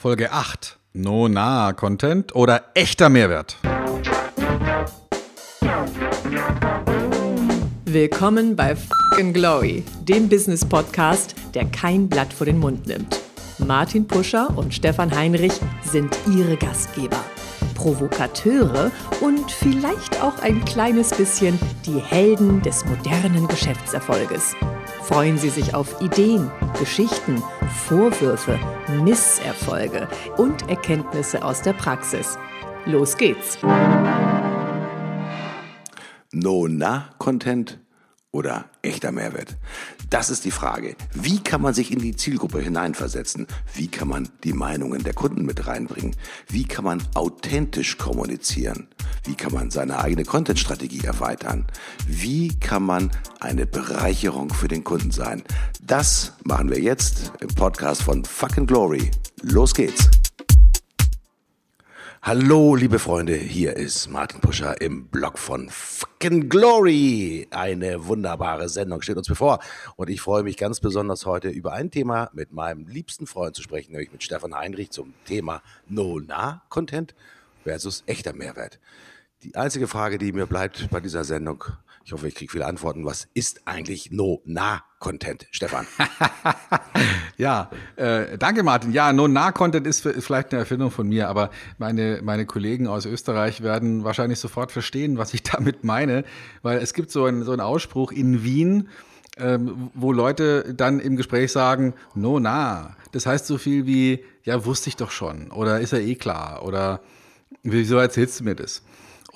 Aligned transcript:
Folge 0.00 0.30
8. 0.30 0.78
No-Nah-Content 0.92 2.32
oder 2.36 2.66
echter 2.74 3.08
Mehrwert. 3.08 3.56
Willkommen 7.84 8.54
bei 8.54 8.76
Fucking 8.76 9.32
Glory, 9.32 9.82
dem 10.02 10.28
Business-Podcast, 10.28 11.34
der 11.54 11.64
kein 11.64 12.08
Blatt 12.08 12.32
vor 12.32 12.46
den 12.46 12.60
Mund 12.60 12.86
nimmt. 12.86 13.18
Martin 13.58 14.06
Puscher 14.06 14.56
und 14.56 14.72
Stefan 14.72 15.12
Heinrich 15.12 15.54
sind 15.82 16.16
ihre 16.32 16.56
Gastgeber. 16.56 17.24
Provokateure 17.74 18.92
und 19.20 19.50
vielleicht 19.50 20.22
auch 20.22 20.38
ein 20.38 20.64
kleines 20.64 21.10
bisschen 21.12 21.58
die 21.84 21.98
Helden 21.98 22.62
des 22.62 22.84
modernen 22.84 23.48
Geschäftserfolges. 23.48 24.54
Freuen 25.08 25.38
Sie 25.38 25.48
sich 25.48 25.74
auf 25.74 26.02
Ideen, 26.02 26.50
Geschichten, 26.78 27.42
Vorwürfe, 27.86 28.60
Misserfolge 29.02 30.06
und 30.36 30.68
Erkenntnisse 30.68 31.42
aus 31.42 31.62
der 31.62 31.72
Praxis. 31.72 32.36
Los 32.84 33.16
geht's! 33.16 33.56
No-Na-Content 36.30 37.80
oder 38.32 38.66
echter 38.82 39.10
Mehrwert? 39.10 39.56
Das 40.10 40.30
ist 40.30 40.44
die 40.46 40.50
Frage. 40.50 40.96
Wie 41.12 41.38
kann 41.38 41.60
man 41.60 41.74
sich 41.74 41.92
in 41.92 41.98
die 41.98 42.16
Zielgruppe 42.16 42.60
hineinversetzen? 42.60 43.46
Wie 43.74 43.88
kann 43.88 44.08
man 44.08 44.28
die 44.42 44.54
Meinungen 44.54 45.04
der 45.04 45.12
Kunden 45.12 45.44
mit 45.44 45.66
reinbringen? 45.66 46.16
Wie 46.48 46.64
kann 46.64 46.84
man 46.84 47.02
authentisch 47.14 47.98
kommunizieren? 47.98 48.88
Wie 49.24 49.34
kann 49.34 49.52
man 49.52 49.70
seine 49.70 49.98
eigene 49.98 50.24
Content-Strategie 50.24 51.04
erweitern? 51.04 51.66
Wie 52.06 52.58
kann 52.58 52.84
man 52.84 53.10
eine 53.40 53.66
Bereicherung 53.66 54.48
für 54.48 54.68
den 54.68 54.82
Kunden 54.82 55.10
sein? 55.10 55.42
Das 55.82 56.32
machen 56.42 56.70
wir 56.70 56.80
jetzt 56.80 57.32
im 57.40 57.48
Podcast 57.48 58.02
von 58.02 58.24
Fucking 58.24 58.66
Glory. 58.66 59.10
Los 59.42 59.74
geht's! 59.74 60.08
Hallo, 62.28 62.74
liebe 62.74 62.98
Freunde, 62.98 63.34
hier 63.34 63.74
ist 63.78 64.08
Martin 64.08 64.42
Puscher 64.42 64.82
im 64.82 65.06
Blog 65.06 65.38
von 65.38 65.70
Fucking 65.70 66.50
Glory. 66.50 67.48
Eine 67.50 68.06
wunderbare 68.06 68.68
Sendung 68.68 69.00
steht 69.00 69.16
uns 69.16 69.28
bevor 69.28 69.60
und 69.96 70.10
ich 70.10 70.20
freue 70.20 70.42
mich 70.42 70.58
ganz 70.58 70.78
besonders 70.80 71.24
heute 71.24 71.48
über 71.48 71.72
ein 71.72 71.90
Thema 71.90 72.28
mit 72.34 72.52
meinem 72.52 72.86
liebsten 72.86 73.26
Freund 73.26 73.56
zu 73.56 73.62
sprechen, 73.62 73.92
nämlich 73.92 74.12
mit 74.12 74.22
Stefan 74.22 74.54
Heinrich 74.54 74.90
zum 74.90 75.14
Thema 75.24 75.62
No-Nah-Content 75.88 77.14
versus 77.64 78.02
echter 78.04 78.34
Mehrwert. 78.34 78.78
Die 79.42 79.54
einzige 79.54 79.88
Frage, 79.88 80.18
die 80.18 80.32
mir 80.32 80.44
bleibt 80.44 80.90
bei 80.90 81.00
dieser 81.00 81.24
Sendung, 81.24 81.64
ich 82.08 82.12
hoffe, 82.12 82.26
ich 82.26 82.34
kriege 82.34 82.50
viele 82.50 82.64
Antworten. 82.64 83.04
Was 83.04 83.28
ist 83.34 83.60
eigentlich 83.66 84.10
No-Nah-Content, 84.10 85.46
Stefan? 85.50 85.86
ja, 87.36 87.68
äh, 87.96 88.38
danke 88.38 88.62
Martin. 88.62 88.92
Ja, 88.92 89.12
No-Nah-Content 89.12 89.86
ist 89.86 90.00
vielleicht 90.00 90.52
eine 90.52 90.60
Erfindung 90.60 90.90
von 90.90 91.06
mir, 91.06 91.28
aber 91.28 91.50
meine, 91.76 92.20
meine 92.22 92.46
Kollegen 92.46 92.86
aus 92.86 93.04
Österreich 93.04 93.62
werden 93.62 94.04
wahrscheinlich 94.04 94.38
sofort 94.38 94.72
verstehen, 94.72 95.18
was 95.18 95.34
ich 95.34 95.42
damit 95.42 95.84
meine, 95.84 96.24
weil 96.62 96.78
es 96.78 96.94
gibt 96.94 97.10
so 97.10 97.26
einen, 97.26 97.42
so 97.42 97.52
einen 97.52 97.60
Ausspruch 97.60 98.10
in 98.10 98.42
Wien, 98.42 98.88
ähm, 99.36 99.90
wo 99.92 100.10
Leute 100.10 100.72
dann 100.74 101.00
im 101.00 101.14
Gespräch 101.16 101.52
sagen, 101.52 101.92
no, 102.14 102.40
na. 102.40 102.96
Das 103.12 103.26
heißt 103.26 103.46
so 103.46 103.58
viel 103.58 103.84
wie, 103.84 104.24
ja, 104.44 104.64
wusste 104.64 104.88
ich 104.88 104.96
doch 104.96 105.10
schon 105.10 105.50
oder 105.50 105.80
ist 105.80 105.92
ja 105.92 105.98
eh 105.98 106.14
klar 106.14 106.64
oder 106.64 107.02
wieso 107.62 107.98
erzählst 107.98 108.40
du 108.40 108.44
mir 108.44 108.54
das? 108.54 108.82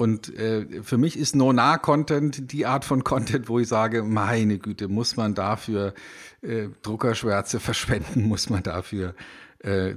Und 0.03 0.37
äh, 0.37 0.83
für 0.83 0.99
mich 0.99 1.17
ist 1.17 1.37
No-Nah-Content 1.37 2.51
die 2.51 2.67
Art 2.67 2.85
von 2.85 3.05
Content, 3.05 3.49
wo 3.49 3.61
ich 3.61 3.69
sage, 3.69 4.03
meine 4.03 4.59
Güte, 4.59 4.89
muss 4.89 5.17
man 5.17 5.37
dafür 5.37 5.95
äh, 6.43 6.71
Druckerschwärze 6.83 7.61
verschwenden, 7.71 8.25
muss 8.25 8.51
man 8.51 8.65
dafür 8.65 9.15
äh, 9.63 9.95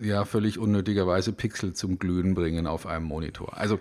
ja 0.00 0.24
völlig 0.24 0.58
unnötigerweise 0.58 1.32
Pixel 1.32 1.74
zum 1.74 2.00
Glühen 2.00 2.34
bringen 2.34 2.66
auf 2.66 2.86
einem 2.86 3.04
Monitor. 3.04 3.56
Also 3.56 3.78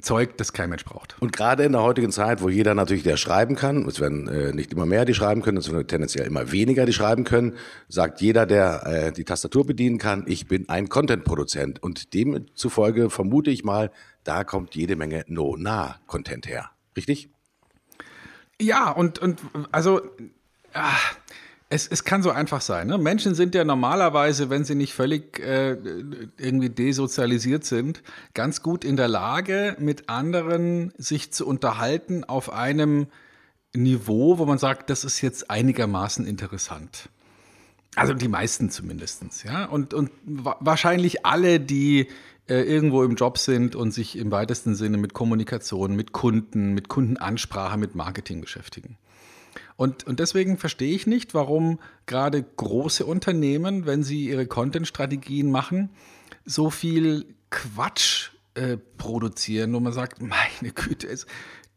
Zeug, 0.00 0.36
das 0.36 0.52
kein 0.52 0.70
Mensch 0.70 0.84
braucht. 0.84 1.16
Und 1.20 1.32
gerade 1.32 1.64
in 1.64 1.72
der 1.72 1.82
heutigen 1.82 2.12
Zeit, 2.12 2.40
wo 2.40 2.48
jeder 2.48 2.74
natürlich 2.74 3.02
der 3.02 3.16
schreiben 3.16 3.56
kann, 3.56 3.86
es 3.86 4.00
werden 4.00 4.28
äh, 4.28 4.52
nicht 4.52 4.72
immer 4.72 4.86
mehr, 4.86 5.04
die 5.04 5.14
schreiben 5.14 5.42
können, 5.42 5.58
es 5.58 5.70
werden 5.70 5.86
tendenziell 5.86 6.26
immer 6.26 6.50
weniger, 6.52 6.86
die 6.86 6.92
schreiben 6.92 7.24
können, 7.24 7.56
sagt 7.88 8.20
jeder, 8.20 8.46
der 8.46 8.86
äh, 8.86 9.12
die 9.12 9.24
Tastatur 9.24 9.66
bedienen 9.66 9.98
kann, 9.98 10.24
ich 10.26 10.48
bin 10.48 10.68
ein 10.68 10.88
Content-Produzent. 10.88 11.82
Und 11.82 12.14
demzufolge 12.14 13.10
vermute 13.10 13.50
ich 13.50 13.64
mal, 13.64 13.90
da 14.24 14.44
kommt 14.44 14.74
jede 14.74 14.96
Menge 14.96 15.24
No-Nah-Content 15.28 16.46
her. 16.46 16.70
Richtig? 16.96 17.28
Ja, 18.60 18.90
und, 18.90 19.18
und 19.18 19.40
also. 19.72 20.00
Ach, 20.74 21.16
es, 21.72 21.88
es 21.88 22.04
kann 22.04 22.22
so 22.22 22.30
einfach 22.30 22.60
sein. 22.60 22.88
Ne? 22.88 22.98
Menschen 22.98 23.34
sind 23.34 23.54
ja 23.54 23.64
normalerweise, 23.64 24.50
wenn 24.50 24.62
sie 24.64 24.74
nicht 24.74 24.92
völlig 24.92 25.38
äh, 25.40 25.78
irgendwie 26.36 26.68
desozialisiert 26.68 27.64
sind, 27.64 28.02
ganz 28.34 28.62
gut 28.62 28.84
in 28.84 28.96
der 28.96 29.08
Lage, 29.08 29.74
mit 29.78 30.10
anderen 30.10 30.92
sich 30.98 31.32
zu 31.32 31.46
unterhalten 31.46 32.24
auf 32.24 32.52
einem 32.52 33.06
Niveau, 33.74 34.36
wo 34.36 34.44
man 34.44 34.58
sagt, 34.58 34.90
das 34.90 35.02
ist 35.04 35.22
jetzt 35.22 35.50
einigermaßen 35.50 36.26
interessant. 36.26 37.08
Also 37.96 38.12
die 38.12 38.28
meisten 38.28 38.68
zumindest. 38.68 39.22
Ja? 39.44 39.64
Und, 39.64 39.94
und 39.94 40.10
wahrscheinlich 40.24 41.24
alle, 41.24 41.58
die 41.58 42.08
äh, 42.48 42.60
irgendwo 42.62 43.02
im 43.02 43.14
Job 43.14 43.38
sind 43.38 43.76
und 43.76 43.92
sich 43.92 44.18
im 44.18 44.30
weitesten 44.30 44.74
Sinne 44.74 44.98
mit 44.98 45.14
Kommunikation, 45.14 45.96
mit 45.96 46.12
Kunden, 46.12 46.74
mit 46.74 46.88
Kundenansprache, 46.88 47.78
mit 47.78 47.94
Marketing 47.94 48.42
beschäftigen. 48.42 48.98
Und, 49.82 50.06
und 50.06 50.20
deswegen 50.20 50.58
verstehe 50.58 50.94
ich 50.94 51.08
nicht, 51.08 51.34
warum 51.34 51.80
gerade 52.06 52.40
große 52.40 53.04
Unternehmen, 53.04 53.84
wenn 53.84 54.04
sie 54.04 54.28
ihre 54.28 54.46
Content-Strategien 54.46 55.50
machen, 55.50 55.90
so 56.44 56.70
viel 56.70 57.34
Quatsch 57.50 58.30
äh, 58.54 58.76
produzieren, 58.76 59.74
wo 59.74 59.80
man 59.80 59.92
sagt, 59.92 60.22
meine 60.22 60.72
Güte, 60.72 61.08
es, 61.08 61.26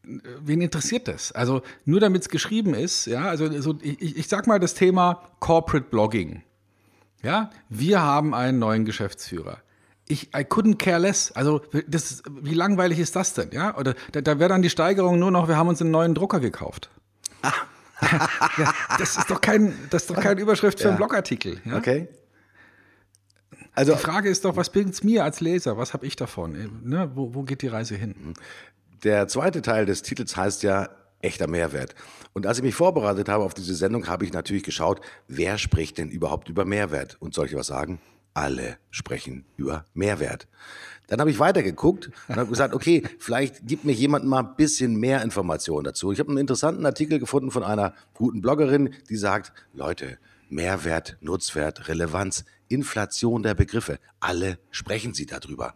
wen 0.04 0.60
interessiert 0.60 1.08
das? 1.08 1.32
Also 1.32 1.62
nur 1.84 1.98
damit 1.98 2.22
es 2.22 2.28
geschrieben 2.28 2.74
ist, 2.74 3.06
ja, 3.06 3.22
also, 3.22 3.46
also 3.46 3.76
ich, 3.82 4.16
ich 4.16 4.28
sag 4.28 4.46
mal 4.46 4.60
das 4.60 4.74
Thema 4.74 5.22
Corporate 5.40 5.88
Blogging. 5.90 6.44
Ja, 7.24 7.50
wir 7.68 8.02
haben 8.02 8.34
einen 8.34 8.60
neuen 8.60 8.84
Geschäftsführer. 8.84 9.58
Ich, 10.06 10.28
I 10.32 10.42
couldn't 10.42 10.76
care 10.76 11.00
less. 11.00 11.32
Also, 11.32 11.60
das, 11.88 12.22
wie 12.40 12.54
langweilig 12.54 13.00
ist 13.00 13.16
das 13.16 13.34
denn? 13.34 13.50
Ja, 13.50 13.76
oder 13.76 13.96
da, 14.12 14.20
da 14.20 14.38
wäre 14.38 14.50
dann 14.50 14.62
die 14.62 14.70
Steigerung 14.70 15.18
nur 15.18 15.32
noch, 15.32 15.48
wir 15.48 15.56
haben 15.56 15.66
uns 15.66 15.80
einen 15.80 15.90
neuen 15.90 16.14
Drucker 16.14 16.38
gekauft. 16.38 16.88
Ah 17.42 17.52
ja, 18.58 18.74
das 18.98 19.16
ist 19.16 19.30
doch 19.30 19.40
kein, 19.40 19.74
das 19.90 20.02
ist 20.02 20.10
doch 20.10 20.20
keine 20.20 20.40
Überschrift 20.40 20.80
für 20.80 20.88
einen 20.88 20.96
Blogartikel. 20.96 21.60
Okay. 21.74 22.08
Also, 23.72 23.92
die 23.92 23.98
Frage 23.98 24.30
ist 24.30 24.44
doch, 24.44 24.56
was 24.56 24.70
bringt 24.70 24.94
es 24.94 25.04
mir 25.04 25.22
als 25.22 25.40
Leser? 25.40 25.76
Was 25.76 25.92
habe 25.92 26.06
ich 26.06 26.16
davon? 26.16 26.80
Ne? 26.82 27.10
Wo, 27.14 27.34
wo 27.34 27.42
geht 27.42 27.62
die 27.62 27.68
Reise 27.68 27.94
hin? 27.94 28.34
Der 29.04 29.28
zweite 29.28 29.60
Teil 29.60 29.84
des 29.84 30.02
Titels 30.02 30.36
heißt 30.36 30.62
ja 30.62 30.88
echter 31.20 31.46
Mehrwert. 31.46 31.94
Und 32.32 32.46
als 32.46 32.58
ich 32.58 32.64
mich 32.64 32.74
vorbereitet 32.74 33.28
habe 33.28 33.44
auf 33.44 33.54
diese 33.54 33.74
Sendung, 33.74 34.06
habe 34.08 34.24
ich 34.24 34.32
natürlich 34.32 34.62
geschaut, 34.62 35.00
wer 35.28 35.58
spricht 35.58 35.98
denn 35.98 36.08
überhaupt 36.08 36.48
über 36.48 36.64
Mehrwert? 36.64 37.16
Und 37.20 37.34
soll 37.34 37.46
ich 37.46 37.54
was 37.54 37.66
sagen? 37.66 38.00
Alle 38.36 38.76
sprechen 38.90 39.46
über 39.56 39.86
Mehrwert. 39.94 40.46
Dann 41.06 41.20
habe 41.20 41.30
ich 41.30 41.38
weitergeguckt 41.38 42.10
und 42.28 42.36
habe 42.36 42.50
gesagt, 42.50 42.74
okay, 42.74 43.02
vielleicht 43.18 43.66
gibt 43.66 43.84
mir 43.84 43.92
jemand 43.92 44.26
mal 44.26 44.40
ein 44.40 44.56
bisschen 44.56 44.96
mehr 44.96 45.22
Informationen 45.22 45.84
dazu. 45.84 46.12
Ich 46.12 46.18
habe 46.18 46.28
einen 46.28 46.36
interessanten 46.36 46.84
Artikel 46.84 47.18
gefunden 47.18 47.50
von 47.50 47.62
einer 47.62 47.94
guten 48.12 48.42
Bloggerin, 48.42 48.92
die 49.08 49.16
sagt, 49.16 49.54
Leute, 49.72 50.18
Mehrwert, 50.50 51.16
Nutzwert, 51.22 51.88
Relevanz, 51.88 52.44
Inflation 52.68 53.42
der 53.42 53.54
Begriffe, 53.54 53.98
alle 54.20 54.58
sprechen 54.70 55.14
sie 55.14 55.24
darüber. 55.24 55.74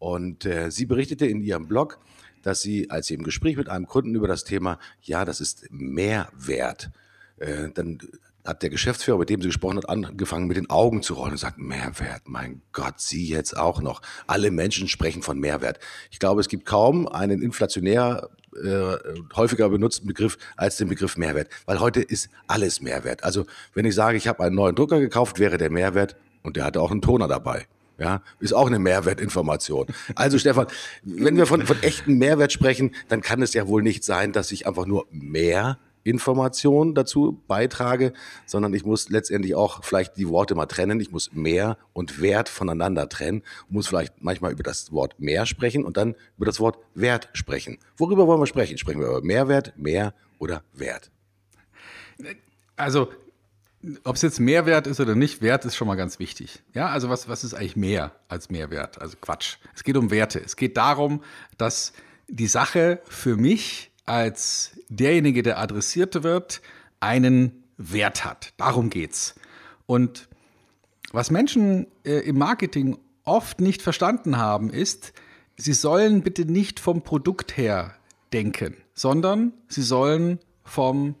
Und 0.00 0.44
äh, 0.46 0.72
sie 0.72 0.86
berichtete 0.86 1.26
in 1.26 1.40
ihrem 1.40 1.68
Blog, 1.68 2.00
dass 2.42 2.60
sie, 2.60 2.90
als 2.90 3.06
sie 3.06 3.14
im 3.14 3.22
Gespräch 3.22 3.56
mit 3.56 3.68
einem 3.68 3.86
Kunden 3.86 4.16
über 4.16 4.26
das 4.26 4.42
Thema, 4.42 4.80
ja, 5.00 5.24
das 5.24 5.40
ist 5.40 5.68
Mehrwert, 5.70 6.90
äh, 7.36 7.68
dann 7.72 7.98
hat 8.44 8.62
der 8.62 8.70
Geschäftsführer, 8.70 9.18
mit 9.18 9.30
dem 9.30 9.40
sie 9.42 9.48
gesprochen 9.48 9.76
hat, 9.76 9.88
angefangen 9.88 10.46
mit 10.46 10.56
den 10.56 10.70
Augen 10.70 11.02
zu 11.02 11.14
rollen 11.14 11.32
und 11.32 11.38
sagt, 11.38 11.58
Mehrwert, 11.58 12.22
mein 12.24 12.62
Gott, 12.72 13.00
Sie 13.00 13.28
jetzt 13.28 13.56
auch 13.56 13.82
noch. 13.82 14.02
Alle 14.26 14.50
Menschen 14.50 14.88
sprechen 14.88 15.22
von 15.22 15.38
Mehrwert. 15.38 15.78
Ich 16.10 16.18
glaube, 16.18 16.40
es 16.40 16.48
gibt 16.48 16.64
kaum 16.64 17.06
einen 17.06 17.42
inflationär 17.42 18.30
äh, 18.56 18.96
häufiger 19.36 19.68
benutzten 19.68 20.06
Begriff 20.06 20.38
als 20.56 20.76
den 20.76 20.88
Begriff 20.88 21.16
Mehrwert, 21.16 21.48
weil 21.66 21.80
heute 21.80 22.00
ist 22.00 22.30
alles 22.46 22.80
Mehrwert. 22.80 23.24
Also 23.24 23.46
wenn 23.74 23.84
ich 23.84 23.94
sage, 23.94 24.16
ich 24.16 24.26
habe 24.26 24.42
einen 24.42 24.56
neuen 24.56 24.74
Drucker 24.74 25.00
gekauft, 25.00 25.38
wäre 25.38 25.58
der 25.58 25.70
Mehrwert 25.70 26.16
und 26.42 26.56
der 26.56 26.64
hatte 26.64 26.80
auch 26.80 26.90
einen 26.90 27.02
Toner 27.02 27.28
dabei. 27.28 27.66
Ja, 27.98 28.22
ist 28.38 28.54
auch 28.54 28.66
eine 28.66 28.78
Mehrwertinformation. 28.78 29.86
Also 30.14 30.38
Stefan, 30.38 30.68
wenn 31.02 31.36
wir 31.36 31.44
von, 31.44 31.66
von 31.66 31.82
echten 31.82 32.16
Mehrwert 32.16 32.50
sprechen, 32.50 32.94
dann 33.08 33.20
kann 33.20 33.42
es 33.42 33.52
ja 33.52 33.68
wohl 33.68 33.82
nicht 33.82 34.04
sein, 34.04 34.32
dass 34.32 34.52
ich 34.52 34.66
einfach 34.66 34.86
nur 34.86 35.06
mehr 35.10 35.78
Information 36.02 36.94
dazu 36.94 37.42
beitrage, 37.46 38.12
sondern 38.46 38.74
ich 38.74 38.84
muss 38.84 39.08
letztendlich 39.08 39.54
auch 39.54 39.84
vielleicht 39.84 40.16
die 40.16 40.28
Worte 40.28 40.54
mal 40.54 40.66
trennen. 40.66 41.00
Ich 41.00 41.10
muss 41.10 41.32
mehr 41.32 41.76
und 41.92 42.20
Wert 42.20 42.48
voneinander 42.48 43.08
trennen, 43.08 43.42
muss 43.68 43.88
vielleicht 43.88 44.22
manchmal 44.22 44.52
über 44.52 44.62
das 44.62 44.92
Wort 44.92 45.18
mehr 45.18 45.46
sprechen 45.46 45.84
und 45.84 45.96
dann 45.96 46.14
über 46.36 46.46
das 46.46 46.60
Wort 46.60 46.78
Wert 46.94 47.28
sprechen. 47.32 47.78
Worüber 47.96 48.26
wollen 48.26 48.40
wir 48.40 48.46
sprechen? 48.46 48.78
Sprechen 48.78 49.00
wir 49.00 49.08
über 49.08 49.22
Mehrwert, 49.22 49.74
mehr 49.76 50.14
oder 50.38 50.62
Wert? 50.72 51.10
Also 52.76 53.08
ob 54.04 54.16
es 54.16 54.22
jetzt 54.22 54.40
Mehrwert 54.40 54.86
ist 54.86 55.00
oder 55.00 55.14
nicht, 55.14 55.40
Wert 55.40 55.64
ist 55.64 55.76
schon 55.76 55.88
mal 55.88 55.94
ganz 55.94 56.18
wichtig. 56.18 56.62
Ja, 56.74 56.88
also 56.88 57.08
was, 57.08 57.28
was 57.28 57.44
ist 57.44 57.54
eigentlich 57.54 57.76
mehr 57.76 58.12
als 58.28 58.50
Mehrwert? 58.50 59.00
Also 59.00 59.16
Quatsch. 59.18 59.56
Es 59.74 59.84
geht 59.84 59.96
um 59.96 60.10
Werte. 60.10 60.38
Es 60.38 60.56
geht 60.56 60.76
darum, 60.76 61.22
dass 61.56 61.94
die 62.28 62.46
Sache 62.46 63.00
für 63.04 63.36
mich 63.36 63.89
als 64.10 64.72
derjenige, 64.88 65.44
der 65.44 65.60
adressiert 65.60 66.24
wird, 66.24 66.60
einen 66.98 67.62
Wert 67.76 68.24
hat. 68.24 68.52
Darum 68.56 68.90
geht's. 68.90 69.36
Und 69.86 70.28
was 71.12 71.30
Menschen 71.30 71.86
äh, 72.04 72.18
im 72.18 72.36
Marketing 72.36 72.98
oft 73.24 73.60
nicht 73.60 73.82
verstanden 73.82 74.36
haben, 74.36 74.70
ist, 74.70 75.12
sie 75.56 75.72
sollen 75.72 76.22
bitte 76.22 76.44
nicht 76.44 76.80
vom 76.80 77.02
Produkt 77.02 77.56
her 77.56 77.94
denken, 78.32 78.76
sondern 78.94 79.52
sie 79.68 79.82
sollen 79.82 80.40
vom 80.64 81.14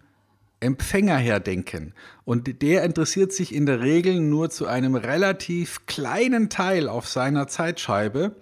Empfänger 0.58 1.16
her 1.16 1.38
denken. 1.38 1.94
Und 2.24 2.60
der 2.60 2.82
interessiert 2.82 3.32
sich 3.32 3.54
in 3.54 3.66
der 3.66 3.80
Regel 3.80 4.20
nur 4.20 4.50
zu 4.50 4.66
einem 4.66 4.96
relativ 4.96 5.86
kleinen 5.86 6.50
Teil 6.50 6.88
auf 6.88 7.08
seiner 7.08 7.46
Zeitscheibe 7.46 8.34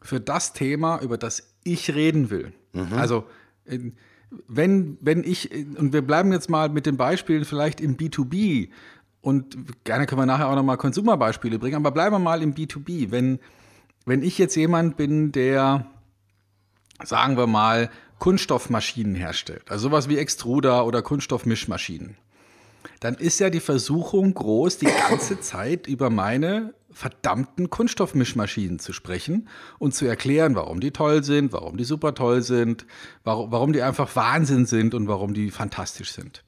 für 0.00 0.20
das 0.20 0.54
Thema, 0.54 0.98
über 1.02 1.18
das 1.18 1.54
ich 1.62 1.94
reden 1.94 2.30
will. 2.30 2.54
Mhm. 2.72 2.94
Also 2.94 3.26
wenn, 4.48 4.98
wenn 5.00 5.24
ich, 5.24 5.50
und 5.52 5.92
wir 5.92 6.02
bleiben 6.02 6.32
jetzt 6.32 6.50
mal 6.50 6.68
mit 6.68 6.86
den 6.86 6.96
Beispielen 6.96 7.44
vielleicht 7.44 7.80
im 7.80 7.96
B2B 7.96 8.70
und 9.20 9.56
gerne 9.84 10.06
können 10.06 10.20
wir 10.20 10.26
nachher 10.26 10.48
auch 10.48 10.54
nochmal 10.54 10.76
Konsumerbeispiele 10.76 11.58
bringen, 11.58 11.76
aber 11.76 11.90
bleiben 11.90 12.14
wir 12.14 12.20
mal 12.20 12.42
im 12.42 12.54
B2B. 12.54 13.10
Wenn, 13.10 13.38
wenn 14.04 14.22
ich 14.22 14.38
jetzt 14.38 14.54
jemand 14.54 14.96
bin, 14.96 15.32
der, 15.32 15.86
sagen 17.02 17.36
wir 17.36 17.46
mal, 17.46 17.90
Kunststoffmaschinen 18.18 19.14
herstellt, 19.14 19.70
also 19.70 19.88
sowas 19.88 20.08
wie 20.08 20.18
Extruder 20.18 20.86
oder 20.86 21.02
Kunststoffmischmaschinen, 21.02 22.16
dann 23.00 23.14
ist 23.14 23.40
ja 23.40 23.50
die 23.50 23.60
Versuchung 23.60 24.32
groß, 24.32 24.78
die 24.78 24.88
ganze 25.08 25.40
Zeit 25.40 25.86
über 25.86 26.08
meine 26.08 26.72
verdammten 26.96 27.68
Kunststoffmischmaschinen 27.68 28.78
zu 28.78 28.94
sprechen 28.94 29.48
und 29.78 29.94
zu 29.94 30.06
erklären, 30.06 30.54
warum 30.54 30.80
die 30.80 30.92
toll 30.92 31.22
sind, 31.22 31.52
warum 31.52 31.76
die 31.76 31.84
super 31.84 32.14
toll 32.14 32.40
sind, 32.40 32.86
warum, 33.22 33.52
warum 33.52 33.74
die 33.74 33.82
einfach 33.82 34.16
Wahnsinn 34.16 34.64
sind 34.64 34.94
und 34.94 35.06
warum 35.06 35.34
die 35.34 35.50
fantastisch 35.50 36.12
sind. 36.12 36.42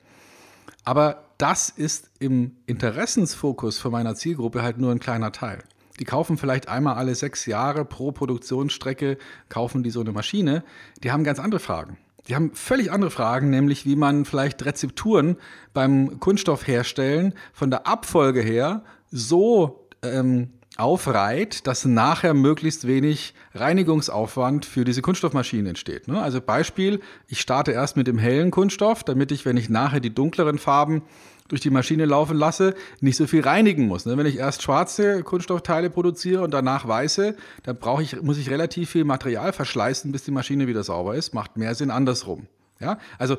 Aber 0.85 1.27
das 1.37 1.69
ist 1.69 2.11
im 2.19 2.57
Interessensfokus 2.65 3.79
von 3.79 3.93
meiner 3.93 4.15
Zielgruppe 4.15 4.63
halt 4.63 4.79
nur 4.79 4.91
ein 4.91 5.01
kleiner 5.01 5.33
Teil. 5.33 5.63
Die 6.01 6.07
kaufen 6.07 6.39
vielleicht 6.39 6.67
einmal 6.67 6.95
alle 6.95 7.15
sechs 7.15 7.45
Jahre 7.45 7.85
pro 7.85 8.11
Produktionsstrecke, 8.11 9.19
kaufen 9.51 9.83
die 9.83 9.91
so 9.91 10.01
eine 10.01 10.13
Maschine. 10.13 10.65
Die 11.05 11.13
haben 11.13 11.25
ganz 11.25 11.41
andere 11.41 11.61
Fragen. 11.61 11.99
Die 12.27 12.35
haben 12.35 12.55
völlig 12.55 12.91
andere 12.91 13.11
Fragen, 13.11 13.51
nämlich 13.51 13.85
wie 13.85 13.97
man 13.97 14.25
vielleicht 14.25 14.65
Rezepturen 14.65 15.37
beim 15.75 16.21
Kunststoffherstellen 16.21 17.35
von 17.53 17.71
der 17.71 17.87
Abfolge 17.87 18.41
her 18.41 18.83
so 19.11 19.88
ähm, 20.03 20.51
aufreiht, 20.79 21.67
dass 21.67 21.85
nachher 21.85 22.35
möglichst 22.35 22.87
wenig 22.87 23.35
Reinigungsaufwand 23.55 24.65
für 24.65 24.85
diese 24.85 25.03
Kunststoffmaschinen 25.03 25.67
entsteht. 25.67 26.07
Ne? 26.07 26.23
Also 26.23 26.41
Beispiel, 26.41 27.01
ich 27.27 27.41
starte 27.41 27.73
erst 27.73 27.97
mit 27.97 28.07
dem 28.07 28.17
hellen 28.17 28.53
Kunststoff, 28.53 29.03
damit 29.03 29.33
ich, 29.33 29.45
wenn 29.45 29.57
ich 29.57 29.69
nachher 29.69 29.99
die 29.99 30.15
dunkleren 30.15 30.59
Farben 30.59 31.03
durch 31.49 31.61
die 31.61 31.71
Maschine 31.71 32.05
laufen 32.05 32.37
lasse, 32.37 32.75
nicht 33.01 33.17
so 33.17 33.27
viel 33.27 33.41
reinigen 33.41 33.89
muss. 33.89 34.07
Ne? 34.07 34.17
Wenn 34.17 34.27
ich 34.27 34.37
erst 34.37 34.63
schwarze 34.63 35.25
Kunststoffteile 35.25 35.91
produziere 35.91 36.43
und 36.43 36.53
danach 36.53 36.87
weiße, 36.87 37.35
dann 37.65 37.77
brauche 37.79 38.03
ich, 38.03 38.23
muss 38.23 38.39
ich 38.39 38.51
relativ 38.51 38.91
viel 38.91 39.05
Material 39.05 39.53
verschleißen, 39.53 40.13
bis 40.13 40.23
die 40.23 40.31
Maschine 40.31 40.69
wieder 40.69 40.85
sauber 40.85 41.17
ist. 41.17 41.35
Macht 41.35 41.57
mehr 41.57 41.75
Sinn 41.75 41.91
andersrum. 41.91 42.47
Ja? 42.79 42.99
Also 43.19 43.39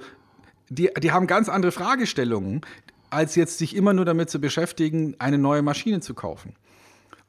die, 0.70 0.90
die 1.02 1.12
haben 1.12 1.28
ganz 1.28 1.48
andere 1.48 1.72
Fragestellungen, 1.72 2.62
als 3.10 3.36
jetzt 3.36 3.58
sich 3.58 3.76
immer 3.76 3.94
nur 3.94 4.06
damit 4.06 4.30
zu 4.30 4.40
beschäftigen, 4.40 5.16
eine 5.20 5.38
neue 5.38 5.62
Maschine 5.62 6.00
zu 6.00 6.14
kaufen. 6.14 6.56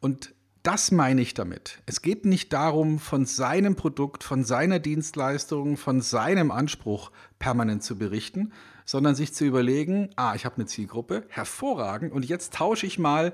Und 0.00 0.34
das 0.62 0.90
meine 0.90 1.22
ich 1.22 1.32
damit. 1.32 1.78
Es 1.86 2.02
geht 2.02 2.26
nicht 2.26 2.52
darum, 2.52 2.98
von 2.98 3.24
seinem 3.24 3.76
Produkt, 3.76 4.22
von 4.22 4.44
seiner 4.44 4.78
Dienstleistung, 4.78 5.78
von 5.78 6.02
seinem 6.02 6.50
Anspruch 6.50 7.10
permanent 7.38 7.82
zu 7.82 7.96
berichten, 7.96 8.52
sondern 8.84 9.14
sich 9.14 9.32
zu 9.32 9.44
überlegen, 9.44 10.10
ah, 10.16 10.34
ich 10.34 10.44
habe 10.44 10.56
eine 10.56 10.66
Zielgruppe, 10.66 11.24
hervorragend, 11.28 12.12
und 12.12 12.26
jetzt 12.26 12.52
tausche 12.52 12.86
ich 12.86 12.98
mal 12.98 13.32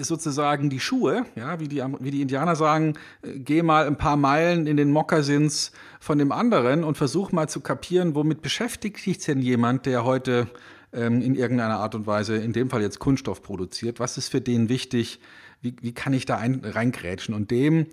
sozusagen 0.00 0.70
die 0.70 0.80
Schuhe, 0.80 1.24
ja, 1.34 1.60
wie 1.60 1.68
die, 1.68 1.82
wie 2.00 2.10
die 2.10 2.20
Indianer 2.20 2.56
sagen, 2.56 2.94
äh, 3.22 3.38
geh 3.38 3.62
mal 3.62 3.86
ein 3.86 3.96
paar 3.96 4.16
Meilen 4.16 4.66
in 4.66 4.76
den 4.76 4.90
Mokassins 4.90 5.72
von 6.00 6.18
dem 6.18 6.32
anderen 6.32 6.84
und 6.84 6.96
versuch 6.96 7.32
mal 7.32 7.48
zu 7.48 7.60
kapieren, 7.60 8.14
womit 8.14 8.42
beschäftigt 8.42 8.98
sich 8.98 9.18
denn 9.18 9.40
jemand, 9.40 9.86
der 9.86 10.04
heute 10.04 10.48
ähm, 10.92 11.20
in 11.20 11.34
irgendeiner 11.34 11.78
Art 11.78 11.94
und 11.94 12.06
Weise, 12.06 12.36
in 12.36 12.52
dem 12.52 12.70
Fall 12.70 12.82
jetzt 12.82 12.98
Kunststoff 12.98 13.42
produziert. 13.42 14.00
Was 14.00 14.18
ist 14.18 14.28
für 14.28 14.40
den 14.40 14.68
wichtig? 14.68 15.20
Wie, 15.60 15.74
wie 15.80 15.92
kann 15.92 16.12
ich 16.12 16.24
da 16.24 16.36
ein, 16.36 16.62
reingrätschen 16.64 17.34
und 17.34 17.50
dem 17.50 17.86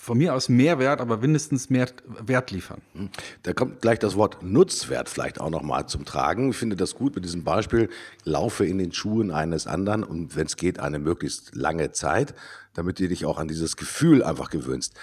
von 0.00 0.16
mir 0.16 0.32
aus 0.32 0.48
Mehrwert, 0.48 1.00
aber 1.00 1.18
mindestens 1.18 1.70
mehr 1.70 1.88
Wert 2.20 2.52
liefern. 2.52 2.80
Hm. 2.94 3.10
Da 3.42 3.52
kommt 3.52 3.82
gleich 3.82 3.98
das 3.98 4.14
Wort 4.16 4.42
Nutzwert 4.42 5.08
vielleicht 5.08 5.40
auch 5.40 5.50
nochmal 5.50 5.86
zum 5.86 6.04
Tragen. 6.04 6.50
Ich 6.50 6.56
finde 6.56 6.76
das 6.76 6.94
gut 6.94 7.16
mit 7.16 7.24
diesem 7.24 7.42
Beispiel, 7.42 7.90
laufe 8.22 8.64
in 8.64 8.78
den 8.78 8.92
Schuhen 8.92 9.32
eines 9.32 9.66
anderen 9.66 10.04
und 10.04 10.36
wenn 10.36 10.46
es 10.46 10.56
geht, 10.56 10.78
eine 10.78 11.00
möglichst 11.00 11.54
lange 11.56 11.90
Zeit, 11.90 12.34
damit 12.74 13.00
du 13.00 13.08
dich 13.08 13.26
auch 13.26 13.38
an 13.38 13.48
dieses 13.48 13.76
Gefühl 13.76 14.22
einfach 14.22 14.50
gewöhnst 14.50 14.94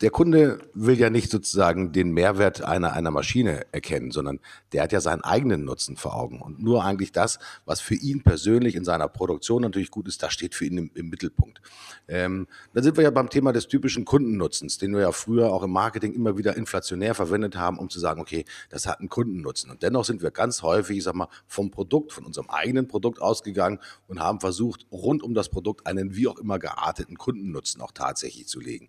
der 0.00 0.10
Kunde 0.10 0.60
will 0.74 0.96
ja 0.96 1.10
nicht 1.10 1.30
sozusagen 1.30 1.90
den 1.90 2.12
Mehrwert 2.12 2.62
einer, 2.62 2.92
einer 2.92 3.10
Maschine 3.10 3.66
erkennen, 3.72 4.12
sondern 4.12 4.38
der 4.72 4.84
hat 4.84 4.92
ja 4.92 5.00
seinen 5.00 5.22
eigenen 5.22 5.64
Nutzen 5.64 5.96
vor 5.96 6.14
Augen. 6.14 6.40
Und 6.40 6.62
nur 6.62 6.84
eigentlich 6.84 7.10
das, 7.10 7.40
was 7.64 7.80
für 7.80 7.96
ihn 7.96 8.22
persönlich 8.22 8.76
in 8.76 8.84
seiner 8.84 9.08
Produktion 9.08 9.62
natürlich 9.62 9.90
gut 9.90 10.06
ist, 10.06 10.22
das 10.22 10.32
steht 10.32 10.54
für 10.54 10.66
ihn 10.66 10.78
im, 10.78 10.90
im 10.94 11.08
Mittelpunkt. 11.08 11.60
Ähm, 12.06 12.46
dann 12.74 12.84
sind 12.84 12.96
wir 12.96 13.04
ja 13.04 13.10
beim 13.10 13.28
Thema 13.28 13.52
des 13.52 13.66
typischen 13.66 14.04
Kundennutzens, 14.04 14.78
den 14.78 14.92
wir 14.92 15.00
ja 15.00 15.12
früher 15.12 15.52
auch 15.52 15.64
im 15.64 15.72
Marketing 15.72 16.12
immer 16.12 16.38
wieder 16.38 16.56
inflationär 16.56 17.14
verwendet 17.16 17.56
haben, 17.56 17.78
um 17.78 17.90
zu 17.90 17.98
sagen, 17.98 18.20
okay, 18.20 18.44
das 18.70 18.86
hat 18.86 19.00
einen 19.00 19.08
Kundennutzen. 19.08 19.70
Und 19.70 19.82
dennoch 19.82 20.04
sind 20.04 20.22
wir 20.22 20.30
ganz 20.30 20.62
häufig, 20.62 20.98
ich 20.98 21.04
sag 21.04 21.14
mal, 21.14 21.28
vom 21.48 21.72
Produkt, 21.72 22.12
von 22.12 22.24
unserem 22.24 22.50
eigenen 22.50 22.86
Produkt 22.86 23.20
ausgegangen 23.20 23.80
und 24.06 24.20
haben 24.20 24.38
versucht, 24.38 24.86
rund 24.92 25.24
um 25.24 25.34
das 25.34 25.48
Produkt 25.48 25.86
einen 25.88 26.14
wie 26.14 26.28
auch 26.28 26.38
immer 26.38 26.60
gearteten 26.60 27.18
Kundennutzen 27.18 27.80
auch 27.80 27.92
tatsächlich 27.92 28.46
zu 28.46 28.60
legen. 28.60 28.88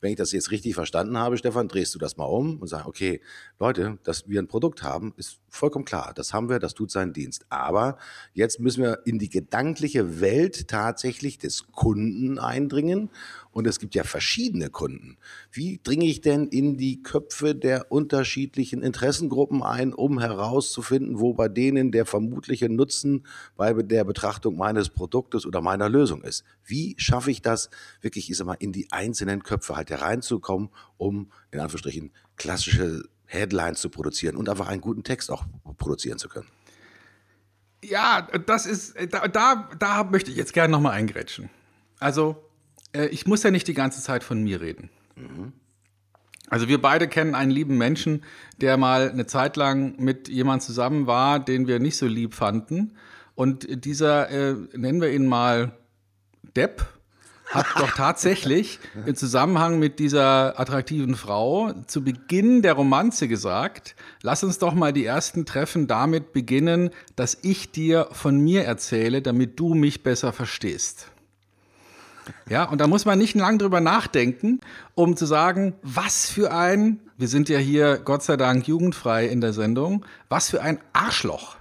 Wenn 0.00 0.10
ich 0.10 0.16
das 0.16 0.32
jetzt 0.32 0.45
richtig 0.50 0.74
verstanden 0.74 1.18
habe, 1.18 1.36
Stefan, 1.36 1.68
drehst 1.68 1.94
du 1.94 1.98
das 1.98 2.16
mal 2.16 2.24
um 2.24 2.58
und 2.58 2.68
sagst, 2.68 2.86
okay, 2.86 3.20
Leute, 3.58 3.98
dass 4.04 4.28
wir 4.28 4.40
ein 4.40 4.48
Produkt 4.48 4.82
haben, 4.82 5.14
ist 5.16 5.38
vollkommen 5.48 5.84
klar. 5.84 6.12
Das 6.14 6.32
haben 6.32 6.48
wir, 6.48 6.58
das 6.58 6.74
tut 6.74 6.90
seinen 6.90 7.12
Dienst. 7.12 7.46
Aber 7.48 7.98
jetzt 8.34 8.60
müssen 8.60 8.82
wir 8.82 9.00
in 9.04 9.18
die 9.18 9.28
gedankliche 9.28 10.20
Welt 10.20 10.68
tatsächlich 10.68 11.38
des 11.38 11.72
Kunden 11.72 12.38
eindringen 12.38 13.10
und 13.56 13.66
es 13.66 13.78
gibt 13.78 13.94
ja 13.94 14.04
verschiedene 14.04 14.68
Kunden. 14.68 15.16
Wie 15.50 15.80
dringe 15.82 16.04
ich 16.04 16.20
denn 16.20 16.46
in 16.48 16.76
die 16.76 17.02
Köpfe 17.02 17.54
der 17.54 17.90
unterschiedlichen 17.90 18.82
Interessengruppen 18.82 19.62
ein, 19.62 19.94
um 19.94 20.20
herauszufinden, 20.20 21.20
wo 21.20 21.32
bei 21.32 21.48
denen 21.48 21.90
der 21.90 22.04
vermutliche 22.04 22.68
Nutzen 22.68 23.26
bei 23.56 23.72
der 23.72 24.04
Betrachtung 24.04 24.58
meines 24.58 24.90
Produktes 24.90 25.46
oder 25.46 25.62
meiner 25.62 25.88
Lösung 25.88 26.22
ist? 26.22 26.44
Wie 26.66 26.96
schaffe 26.98 27.30
ich 27.30 27.40
das 27.40 27.70
wirklich, 28.02 28.28
ich 28.28 28.36
sag 28.36 28.46
mal, 28.46 28.58
in 28.58 28.72
die 28.72 28.92
einzelnen 28.92 29.42
Köpfe 29.42 29.74
halt 29.74 29.88
hereinzukommen, 29.88 30.68
um 30.98 31.32
in 31.50 31.60
Anführungsstrichen 31.60 32.12
klassische 32.36 33.04
Headlines 33.24 33.80
zu 33.80 33.88
produzieren 33.88 34.36
und 34.36 34.50
einfach 34.50 34.68
einen 34.68 34.82
guten 34.82 35.02
Text 35.02 35.30
auch 35.30 35.46
produzieren 35.78 36.18
zu 36.18 36.28
können? 36.28 36.48
Ja, 37.82 38.20
das 38.20 38.66
ist, 38.66 38.96
da, 39.10 39.28
da, 39.28 39.70
da 39.78 40.04
möchte 40.04 40.30
ich 40.30 40.36
jetzt 40.36 40.52
gerne 40.52 40.72
nochmal 40.72 40.92
eingrätschen. 40.92 41.48
Also, 41.98 42.45
äh, 42.96 43.06
ich 43.08 43.26
muss 43.26 43.42
ja 43.42 43.50
nicht 43.50 43.68
die 43.68 43.74
ganze 43.74 44.02
Zeit 44.02 44.24
von 44.24 44.42
mir 44.42 44.60
reden. 44.60 44.90
Mhm. 45.16 45.52
Also 46.48 46.68
wir 46.68 46.80
beide 46.80 47.08
kennen 47.08 47.34
einen 47.34 47.50
lieben 47.50 47.76
Menschen, 47.76 48.22
der 48.60 48.76
mal 48.76 49.10
eine 49.10 49.26
Zeit 49.26 49.56
lang 49.56 49.96
mit 49.98 50.28
jemand 50.28 50.62
zusammen 50.62 51.06
war, 51.06 51.40
den 51.40 51.66
wir 51.66 51.80
nicht 51.80 51.96
so 51.96 52.06
lieb 52.06 52.34
fanden. 52.34 52.92
Und 53.34 53.84
dieser, 53.84 54.30
äh, 54.30 54.54
nennen 54.72 55.00
wir 55.00 55.12
ihn 55.12 55.26
mal 55.26 55.72
Depp, 56.56 56.86
hat 57.46 57.66
doch 57.78 57.90
tatsächlich 57.96 58.78
im 59.06 59.14
Zusammenhang 59.14 59.78
mit 59.78 59.98
dieser 59.98 60.58
attraktiven 60.58 61.16
Frau 61.16 61.72
zu 61.86 62.02
Beginn 62.02 62.62
der 62.62 62.74
Romanze 62.74 63.28
gesagt, 63.28 63.96
lass 64.22 64.44
uns 64.44 64.58
doch 64.58 64.74
mal 64.74 64.92
die 64.92 65.04
ersten 65.04 65.46
Treffen 65.46 65.86
damit 65.86 66.32
beginnen, 66.32 66.90
dass 67.16 67.38
ich 67.42 67.70
dir 67.72 68.08
von 68.12 68.38
mir 68.38 68.64
erzähle, 68.64 69.20
damit 69.20 69.58
du 69.58 69.74
mich 69.74 70.02
besser 70.02 70.32
verstehst. 70.32 71.10
Ja, 72.48 72.64
und 72.64 72.80
da 72.80 72.86
muss 72.86 73.04
man 73.04 73.18
nicht 73.18 73.34
lang 73.34 73.58
drüber 73.58 73.80
nachdenken, 73.80 74.60
um 74.94 75.16
zu 75.16 75.26
sagen, 75.26 75.74
was 75.82 76.28
für 76.28 76.52
ein, 76.52 77.00
wir 77.16 77.28
sind 77.28 77.48
ja 77.48 77.58
hier 77.58 77.98
Gott 77.98 78.22
sei 78.22 78.36
Dank 78.36 78.66
jugendfrei 78.66 79.26
in 79.26 79.40
der 79.40 79.52
Sendung, 79.52 80.04
was 80.28 80.50
für 80.50 80.62
ein 80.62 80.78
Arschloch. 80.92 81.56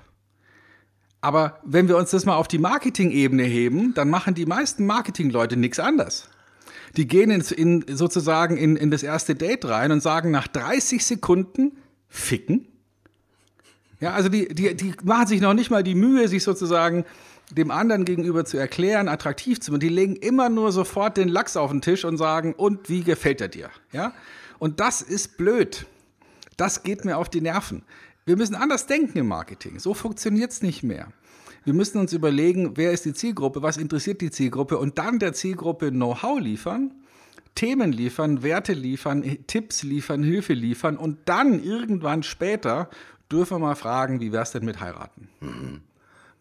Aber 1.22 1.60
wenn 1.64 1.88
wir 1.88 1.98
uns 1.98 2.12
das 2.12 2.26
mal 2.26 2.36
auf 2.36 2.48
die 2.48 2.60
Marketing-Ebene 2.60 3.44
heben, 3.44 3.94
dann 3.96 4.10
machen 4.10 4.36
die 4.36 4.46
meisten 4.46 4.86
Marketingleute 4.86 5.58
nichts 5.58 5.80
anders. 5.80 6.30
Die 6.98 7.08
gehen 7.08 7.32
in, 7.32 7.42
in, 7.42 7.98
sozusagen 7.98 8.58
in, 8.58 8.76
in 8.76 8.92
das 8.92 9.04
erste 9.04 9.36
Date 9.36 9.66
rein 9.66 9.92
und 9.92 10.02
sagen 10.02 10.30
nach 10.30 10.48
30 10.48 11.04
Sekunden 11.04 11.78
ficken. 12.08 12.68
Ja, 14.00 14.14
also 14.14 14.30
die, 14.30 14.54
die, 14.54 14.76
die 14.76 14.94
machen 15.04 15.28
sich 15.28 15.42
noch 15.42 15.54
nicht 15.54 15.72
mal 15.72 15.84
die 15.84 15.96
Mühe, 15.96 16.28
sich 16.28 16.44
sozusagen 16.44 17.06
dem 17.52 17.72
anderen 17.72 18.06
gegenüber 18.06 18.46
zu 18.46 18.58
erklären, 18.58 19.08
attraktiv 19.08 19.60
zu 19.60 19.72
machen. 19.72 19.82
Die 19.82 19.90
legen 19.90 20.16
immer 20.16 20.50
nur 20.50 20.72
sofort 20.72 21.18
den 21.18 21.30
Lachs 21.30 21.58
auf 21.58 21.72
den 21.72 21.82
Tisch 21.82 22.06
und 22.06 22.18
sagen, 22.18 22.54
und 22.54 22.90
wie 22.90 23.04
gefällt 23.04 23.42
er 23.42 23.48
dir? 23.48 23.70
Ja? 23.92 24.14
Und 24.60 24.80
das 24.80 25.02
ist 25.02 25.38
blöd. 25.38 25.86
Das 26.58 26.84
geht 26.84 27.06
mir 27.06 27.18
auf 27.18 27.30
die 27.30 27.42
Nerven. 27.42 27.84
Wir 28.26 28.38
müssen 28.38 28.56
anders 28.56 28.88
denken 28.88 29.18
im 29.20 29.28
Marketing. 29.28 29.80
So 29.80 29.94
funktioniert 29.94 30.52
es 30.52 30.62
nicht 30.62 30.82
mehr. 30.82 31.12
Wir 31.64 31.74
müssen 31.74 32.00
uns 32.00 32.14
überlegen, 32.14 32.78
wer 32.78 32.92
ist 32.92 33.06
die 33.06 33.14
Zielgruppe, 33.14 33.62
was 33.62 33.78
interessiert 33.78 34.22
die 34.22 34.32
Zielgruppe 34.32 34.78
und 34.78 34.98
dann 34.98 35.20
der 35.20 35.34
Zielgruppe 35.34 35.90
Know-how 35.90 36.40
liefern, 36.40 36.92
Themen 37.56 37.92
liefern, 37.92 38.44
Werte 38.44 38.74
liefern, 38.74 39.24
Tipps 39.48 39.82
liefern, 39.82 40.24
Hilfe 40.24 40.54
liefern 40.54 40.98
und 40.98 41.18
dann 41.26 41.64
irgendwann 41.64 42.22
später 42.22 42.90
dürfen 43.32 43.56
wir 43.56 43.60
mal 43.60 43.76
fragen, 43.76 44.20
wie 44.20 44.32
wäre 44.32 44.44
es 44.44 44.52
denn 44.52 44.66
mit 44.66 44.80
heiraten? 44.80 45.30
Mhm. 45.40 45.82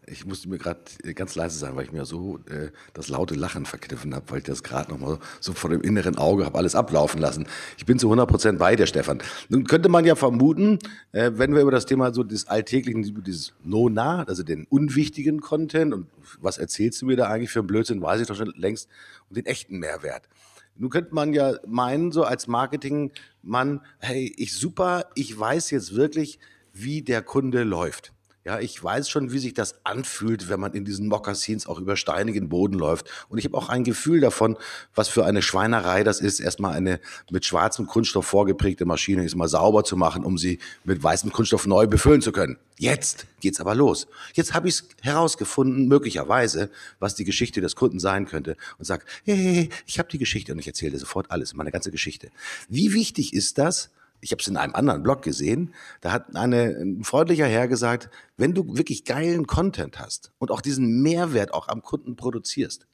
Ich 0.07 0.25
musste 0.25 0.49
mir 0.49 0.57
gerade 0.57 0.81
ganz 1.15 1.35
leise 1.35 1.57
sein, 1.57 1.75
weil 1.75 1.85
ich 1.85 1.91
mir 1.91 2.05
so 2.05 2.39
äh, 2.49 2.69
das 2.93 3.07
laute 3.07 3.33
Lachen 3.33 3.65
verkniffen 3.65 4.13
habe, 4.13 4.29
weil 4.29 4.39
ich 4.39 4.43
das 4.43 4.61
gerade 4.61 4.91
noch 4.91 4.99
mal 4.99 5.19
so 5.39 5.53
vor 5.53 5.69
dem 5.69 5.81
inneren 5.81 6.17
Auge 6.17 6.45
habe 6.45 6.57
alles 6.57 6.75
ablaufen 6.75 7.19
lassen. 7.19 7.47
Ich 7.77 7.85
bin 7.85 7.97
zu 7.97 8.07
100 8.07 8.29
Prozent 8.29 8.59
bei 8.59 8.75
dir, 8.75 8.85
Stefan. 8.85 9.19
Nun 9.49 9.63
könnte 9.63 9.89
man 9.89 10.05
ja 10.05 10.15
vermuten, 10.15 10.79
äh, 11.11 11.31
wenn 11.35 11.55
wir 11.55 11.61
über 11.61 11.71
das 11.71 11.85
Thema 11.85 12.13
so 12.13 12.23
des 12.23 12.47
Alltäglichen, 12.47 13.23
dieses 13.23 13.53
No-Nah, 13.63 14.23
also 14.23 14.43
den 14.43 14.65
unwichtigen 14.69 15.41
Content 15.41 15.93
und 15.93 16.07
was 16.39 16.57
erzählst 16.57 17.01
du 17.01 17.07
mir 17.07 17.15
da 17.15 17.27
eigentlich 17.27 17.51
für 17.51 17.59
einen 17.59 17.67
Blödsinn, 17.67 18.01
weiß 18.01 18.21
ich 18.21 18.27
doch 18.27 18.35
schon 18.35 18.53
längst, 18.55 18.89
und 19.29 19.37
den 19.37 19.45
echten 19.45 19.79
Mehrwert. 19.79 20.29
Nun 20.77 20.89
könnte 20.89 21.15
man 21.15 21.33
ja 21.33 21.55
meinen, 21.65 22.11
so 22.11 22.23
als 22.23 22.47
Marketingmann, 22.47 23.81
hey, 23.99 24.33
ich 24.37 24.53
super, 24.53 25.05
ich 25.15 25.37
weiß 25.37 25.71
jetzt 25.71 25.95
wirklich, 25.95 26.39
wie 26.73 27.01
der 27.01 27.21
Kunde 27.21 27.63
läuft. 27.63 28.14
Ja, 28.45 28.59
ich 28.59 28.81
weiß 28.81 29.09
schon, 29.09 29.31
wie 29.31 29.39
sich 29.39 29.55
das 29.55 29.73
anfühlt, 29.83 30.49
wenn 30.49 30.59
man 30.59 30.73
in 30.73 30.85
diesen 30.85 31.07
Mokassins 31.07 31.65
auch 31.65 31.79
über 31.79 31.97
steinigen 31.97 32.47
Boden 32.47 32.77
läuft. 32.77 33.09
Und 33.27 33.39
ich 33.39 33.45
habe 33.45 33.57
auch 33.57 33.69
ein 33.69 33.83
Gefühl 33.83 34.19
davon, 34.19 34.55
was 34.93 35.07
für 35.07 35.25
eine 35.25 35.41
Schweinerei 35.41 36.03
das 36.03 36.19
ist, 36.19 36.39
erstmal 36.39 36.73
eine 36.73 36.99
mit 37.31 37.43
schwarzem 37.43 37.87
Kunststoff 37.87 38.27
vorgeprägte 38.27 38.85
Maschine 38.85 39.23
erstmal 39.23 39.47
sauber 39.47 39.83
zu 39.83 39.97
machen, 39.97 40.23
um 40.23 40.37
sie 40.37 40.59
mit 40.83 41.01
weißem 41.01 41.31
Kunststoff 41.31 41.65
neu 41.65 41.87
befüllen 41.87 42.21
zu 42.21 42.31
können. 42.31 42.57
Jetzt 42.77 43.25
geht's 43.39 43.59
aber 43.59 43.73
los. 43.73 44.05
Jetzt 44.35 44.53
habe 44.53 44.67
ich 44.67 44.75
es 44.75 44.85
herausgefunden, 45.01 45.87
möglicherweise, 45.87 46.69
was 46.99 47.15
die 47.15 47.23
Geschichte 47.23 47.61
des 47.61 47.75
Kunden 47.75 47.99
sein 47.99 48.27
könnte 48.27 48.57
und 48.77 48.85
sag, 48.85 49.07
hey, 49.23 49.35
hey, 49.35 49.55
hey 49.55 49.69
ich 49.87 49.97
habe 49.97 50.09
die 50.09 50.19
Geschichte 50.19 50.51
und 50.51 50.59
ich 50.59 50.67
erzähle 50.67 50.99
sofort 50.99 51.31
alles, 51.31 51.55
meine 51.55 51.71
ganze 51.71 51.89
Geschichte. 51.89 52.29
Wie 52.69 52.93
wichtig 52.93 53.33
ist 53.33 53.57
das, 53.57 53.89
ich 54.25 54.31
habe 54.31 54.41
es 54.41 54.47
in 54.47 54.57
einem 54.57 54.73
anderen 54.73 55.03
Blog 55.03 55.21
gesehen, 55.21 55.71
da 56.01 56.11
hat 56.11 56.35
eine, 56.35 56.75
ein 56.81 57.03
freundlicher 57.03 57.45
Herr 57.45 57.67
gesagt, 57.67 58.09
wenn 58.37 58.55
du 58.55 58.75
wirklich 58.75 59.05
geilen 59.05 59.45
Content 59.45 59.99
hast 59.99 60.31
und 60.39 60.49
auch 60.49 60.61
diesen 60.61 61.03
Mehrwert 61.03 61.53
auch 61.53 61.67
am 61.67 61.83
Kunden 61.83 62.15
produzierst, 62.15 62.87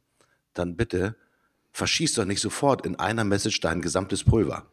dann 0.54 0.76
bitte 0.76 1.16
verschieß 1.72 2.16
doch 2.16 2.26
nicht 2.26 2.42
sofort 2.42 2.86
in 2.86 2.98
einer 2.98 3.24
Message 3.24 3.62
dein 3.62 3.82
gesamtes 3.82 4.26
Pulver. 4.26 4.66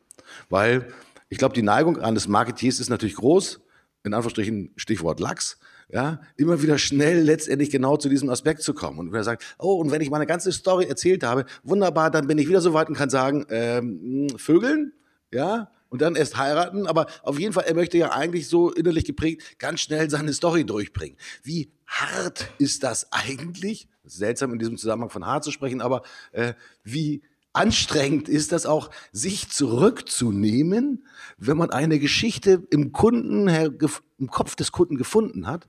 Weil 0.48 0.92
ich 1.28 1.38
glaube, 1.38 1.54
die 1.54 1.62
Neigung 1.62 1.98
eines 1.98 2.26
Marketeers 2.26 2.80
ist 2.80 2.90
natürlich 2.90 3.14
groß, 3.14 3.60
in 4.02 4.12
Anführungsstrichen 4.12 4.72
Stichwort 4.74 5.20
Lachs, 5.20 5.58
ja, 5.90 6.20
immer 6.36 6.60
wieder 6.60 6.76
schnell 6.76 7.22
letztendlich 7.22 7.70
genau 7.70 7.96
zu 7.96 8.08
diesem 8.08 8.30
Aspekt 8.30 8.62
zu 8.62 8.74
kommen. 8.74 8.98
Und 8.98 9.12
wenn 9.12 9.20
er 9.20 9.24
sagt, 9.24 9.44
oh, 9.60 9.74
und 9.74 9.92
wenn 9.92 10.00
ich 10.00 10.10
meine 10.10 10.26
ganze 10.26 10.50
Story 10.50 10.86
erzählt 10.86 11.22
habe, 11.22 11.46
wunderbar, 11.62 12.10
dann 12.10 12.26
bin 12.26 12.36
ich 12.36 12.48
wieder 12.48 12.60
so 12.60 12.74
weit 12.74 12.88
und 12.88 12.96
kann 12.96 13.10
sagen, 13.10 13.46
ähm, 13.48 14.28
Vögeln, 14.36 14.92
ja, 15.32 15.70
und 15.88 16.02
dann 16.02 16.16
erst 16.16 16.36
heiraten. 16.36 16.86
Aber 16.86 17.06
auf 17.22 17.38
jeden 17.38 17.52
Fall, 17.52 17.64
er 17.64 17.74
möchte 17.74 17.98
ja 17.98 18.12
eigentlich 18.12 18.48
so 18.48 18.70
innerlich 18.72 19.04
geprägt 19.04 19.58
ganz 19.58 19.80
schnell 19.80 20.10
seine 20.10 20.32
Story 20.32 20.64
durchbringen. 20.64 21.16
Wie 21.42 21.70
hart 21.86 22.48
ist 22.58 22.82
das 22.82 23.12
eigentlich? 23.12 23.88
Seltsam 24.04 24.52
in 24.52 24.58
diesem 24.58 24.78
Zusammenhang 24.78 25.10
von 25.10 25.26
hart 25.26 25.44
zu 25.44 25.50
sprechen, 25.50 25.80
aber 25.80 26.02
äh, 26.32 26.54
wie 26.82 27.22
anstrengend 27.52 28.28
ist 28.28 28.52
das 28.52 28.66
auch, 28.66 28.90
sich 29.12 29.50
zurückzunehmen, 29.50 31.06
wenn 31.38 31.56
man 31.56 31.70
eine 31.70 31.98
Geschichte 31.98 32.62
im 32.70 32.92
Kunden, 32.92 33.48
im 33.48 34.30
Kopf 34.30 34.54
des 34.54 34.72
Kunden 34.72 34.96
gefunden 34.96 35.46
hat 35.46 35.68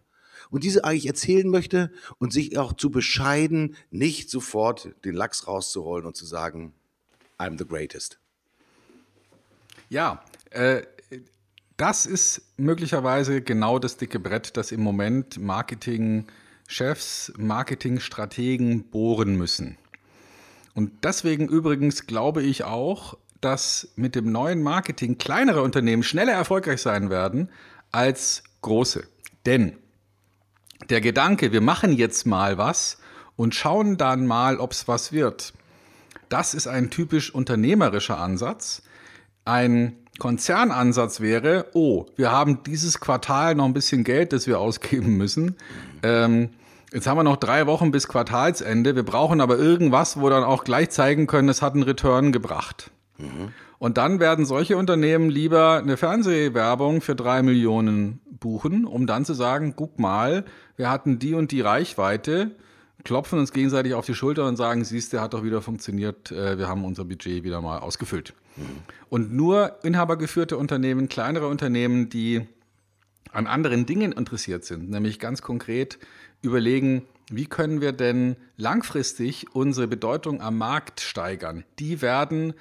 und 0.49 0.63
diese 0.63 0.83
eigentlich 0.83 1.07
erzählen 1.07 1.49
möchte 1.49 1.91
und 2.17 2.31
sich 2.31 2.57
auch 2.57 2.73
zu 2.73 2.91
bescheiden, 2.91 3.75
nicht 3.89 4.29
sofort 4.29 4.89
den 5.03 5.15
Lachs 5.15 5.47
rauszuholen 5.47 6.05
und 6.05 6.15
zu 6.15 6.25
sagen, 6.25 6.73
I'm 7.37 7.57
the 7.57 7.65
greatest. 7.65 8.19
Ja, 9.89 10.23
äh, 10.51 10.83
das 11.77 12.05
ist 12.05 12.41
möglicherweise 12.57 13.41
genau 13.41 13.79
das 13.79 13.97
dicke 13.97 14.19
Brett, 14.19 14.55
das 14.57 14.71
im 14.71 14.81
Moment 14.81 15.39
Marketingchefs, 15.39 17.33
Marketingstrategen 17.37 18.83
bohren 18.89 19.35
müssen. 19.35 19.77
Und 20.75 21.03
deswegen 21.03 21.47
übrigens 21.47 22.05
glaube 22.05 22.43
ich 22.43 22.63
auch, 22.63 23.17
dass 23.41 23.93
mit 23.95 24.15
dem 24.15 24.31
neuen 24.31 24.61
Marketing 24.61 25.17
kleinere 25.17 25.63
Unternehmen 25.63 26.03
schneller 26.03 26.33
erfolgreich 26.33 26.81
sein 26.81 27.09
werden 27.09 27.49
als 27.91 28.43
große. 28.61 29.07
Denn 29.45 29.77
der 30.89 31.01
Gedanke, 31.01 31.51
wir 31.51 31.61
machen 31.61 31.93
jetzt 31.93 32.25
mal 32.25 32.57
was 32.57 32.99
und 33.35 33.55
schauen 33.55 33.97
dann 33.97 34.27
mal, 34.27 34.57
ob 34.57 34.73
es 34.73 34.87
was 34.87 35.11
wird, 35.11 35.53
das 36.27 36.53
ist 36.53 36.67
ein 36.67 36.89
typisch 36.89 37.33
unternehmerischer 37.33 38.19
Ansatz, 38.19 38.83
ein 39.49 39.95
Konzernansatz 40.19 41.21
wäre, 41.21 41.67
oh, 41.73 42.05
wir 42.15 42.31
haben 42.31 42.61
dieses 42.63 42.99
Quartal 42.99 43.55
noch 43.55 43.65
ein 43.65 43.73
bisschen 43.73 44.03
Geld, 44.03 44.33
das 44.33 44.47
wir 44.47 44.59
ausgeben 44.59 45.17
müssen. 45.17 45.55
Ähm, 46.03 46.49
jetzt 46.93 47.07
haben 47.07 47.17
wir 47.17 47.23
noch 47.23 47.37
drei 47.37 47.65
Wochen 47.65 47.91
bis 47.91 48.07
Quartalsende. 48.07 48.95
Wir 48.95 49.03
brauchen 49.03 49.41
aber 49.41 49.57
irgendwas, 49.57 50.19
wo 50.19 50.29
dann 50.29 50.43
auch 50.43 50.63
gleich 50.63 50.89
zeigen 50.89 51.25
können, 51.25 51.49
es 51.49 51.61
hat 51.61 51.73
einen 51.73 51.83
Return 51.83 52.31
gebracht. 52.31 52.91
Mhm. 53.17 53.53
Und 53.79 53.97
dann 53.97 54.19
werden 54.19 54.45
solche 54.45 54.75
Unternehmen 54.75 55.29
lieber 55.29 55.77
eine 55.77 55.95
Fernsehwerbung 55.95 56.99
für 57.01 57.15
drei 57.15 57.41
Millionen 57.41 58.19
buchen, 58.29 58.85
um 58.85 59.07
dann 59.07 59.23
zu 59.25 59.33
sagen, 59.33 59.73
guck 59.75 59.99
mal, 59.99 60.43
wir 60.75 60.89
hatten 60.89 61.17
die 61.17 61.33
und 61.33 61.51
die 61.51 61.61
Reichweite 61.61 62.51
klopfen 63.03 63.39
uns 63.39 63.51
gegenseitig 63.53 63.93
auf 63.93 64.05
die 64.05 64.13
Schulter 64.13 64.47
und 64.47 64.55
sagen, 64.55 64.83
siehst 64.83 65.13
du, 65.13 65.21
hat 65.21 65.33
doch 65.33 65.43
wieder 65.43 65.61
funktioniert, 65.61 66.31
äh, 66.31 66.57
wir 66.57 66.67
haben 66.67 66.85
unser 66.85 67.05
Budget 67.05 67.43
wieder 67.43 67.61
mal 67.61 67.79
ausgefüllt. 67.79 68.33
Mhm. 68.55 68.63
Und 69.09 69.33
nur 69.33 69.77
inhabergeführte 69.83 70.57
Unternehmen, 70.57 71.09
kleinere 71.09 71.47
Unternehmen, 71.47 72.09
die 72.09 72.47
an 73.31 73.47
anderen 73.47 73.85
Dingen 73.85 74.11
interessiert 74.11 74.65
sind, 74.65 74.89
nämlich 74.89 75.19
ganz 75.19 75.41
konkret 75.41 75.99
überlegen, 76.41 77.03
wie 77.31 77.45
können 77.45 77.79
wir 77.79 77.91
denn 77.91 78.35
langfristig 78.57 79.53
unsere 79.53 79.87
Bedeutung 79.87 80.41
am 80.41 80.57
Markt 80.57 80.99
steigern, 80.99 81.63
die 81.77 82.01
werden 82.01 82.53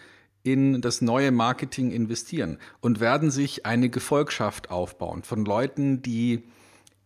in 0.43 0.81
das 0.81 1.01
neue 1.01 1.31
Marketing 1.31 1.91
investieren 1.91 2.59
und 2.81 3.01
werden 3.01 3.31
sich 3.31 3.67
eine 3.67 3.89
Gefolgschaft 3.89 4.71
aufbauen 4.71 5.23
von 5.23 5.45
Leuten, 5.45 6.03
die 6.03 6.45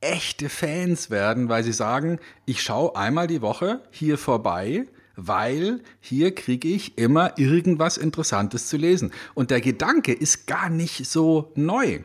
echte 0.02 0.48
Fans 0.48 1.10
werden, 1.10 1.48
weil 1.48 1.64
sie 1.64 1.72
sagen, 1.72 2.18
ich 2.44 2.62
schaue 2.62 2.96
einmal 2.96 3.26
die 3.26 3.40
Woche 3.40 3.80
hier 3.90 4.18
vorbei, 4.18 4.86
weil 5.16 5.80
hier 6.00 6.34
kriege 6.34 6.68
ich 6.68 6.98
immer 6.98 7.38
irgendwas 7.38 7.96
Interessantes 7.96 8.68
zu 8.68 8.76
lesen. 8.76 9.12
Und 9.34 9.50
der 9.50 9.60
Gedanke 9.60 10.12
ist 10.12 10.46
gar 10.46 10.68
nicht 10.68 11.06
so 11.06 11.52
neu. 11.54 12.00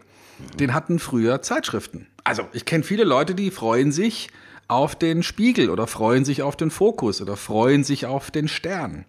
Den 0.60 0.74
hatten 0.74 1.00
früher 1.00 1.42
Zeitschriften. 1.42 2.08
Also 2.24 2.48
ich 2.54 2.66
kenne 2.66 2.84
viele 2.84 3.04
Leute, 3.04 3.34
die 3.34 3.50
freuen 3.50 3.92
sich 3.92 4.30
auf 4.68 4.96
den 4.96 5.24
Spiegel 5.24 5.70
oder 5.70 5.88
freuen 5.88 6.26
sich 6.26 6.44
auf 6.44 6.56
den 6.56 6.70
Fokus 6.70 7.22
oder 7.22 7.36
freuen 7.38 7.84
sich 7.84 8.06
auf 8.06 8.32
den 8.32 8.48
Stern 8.48 9.06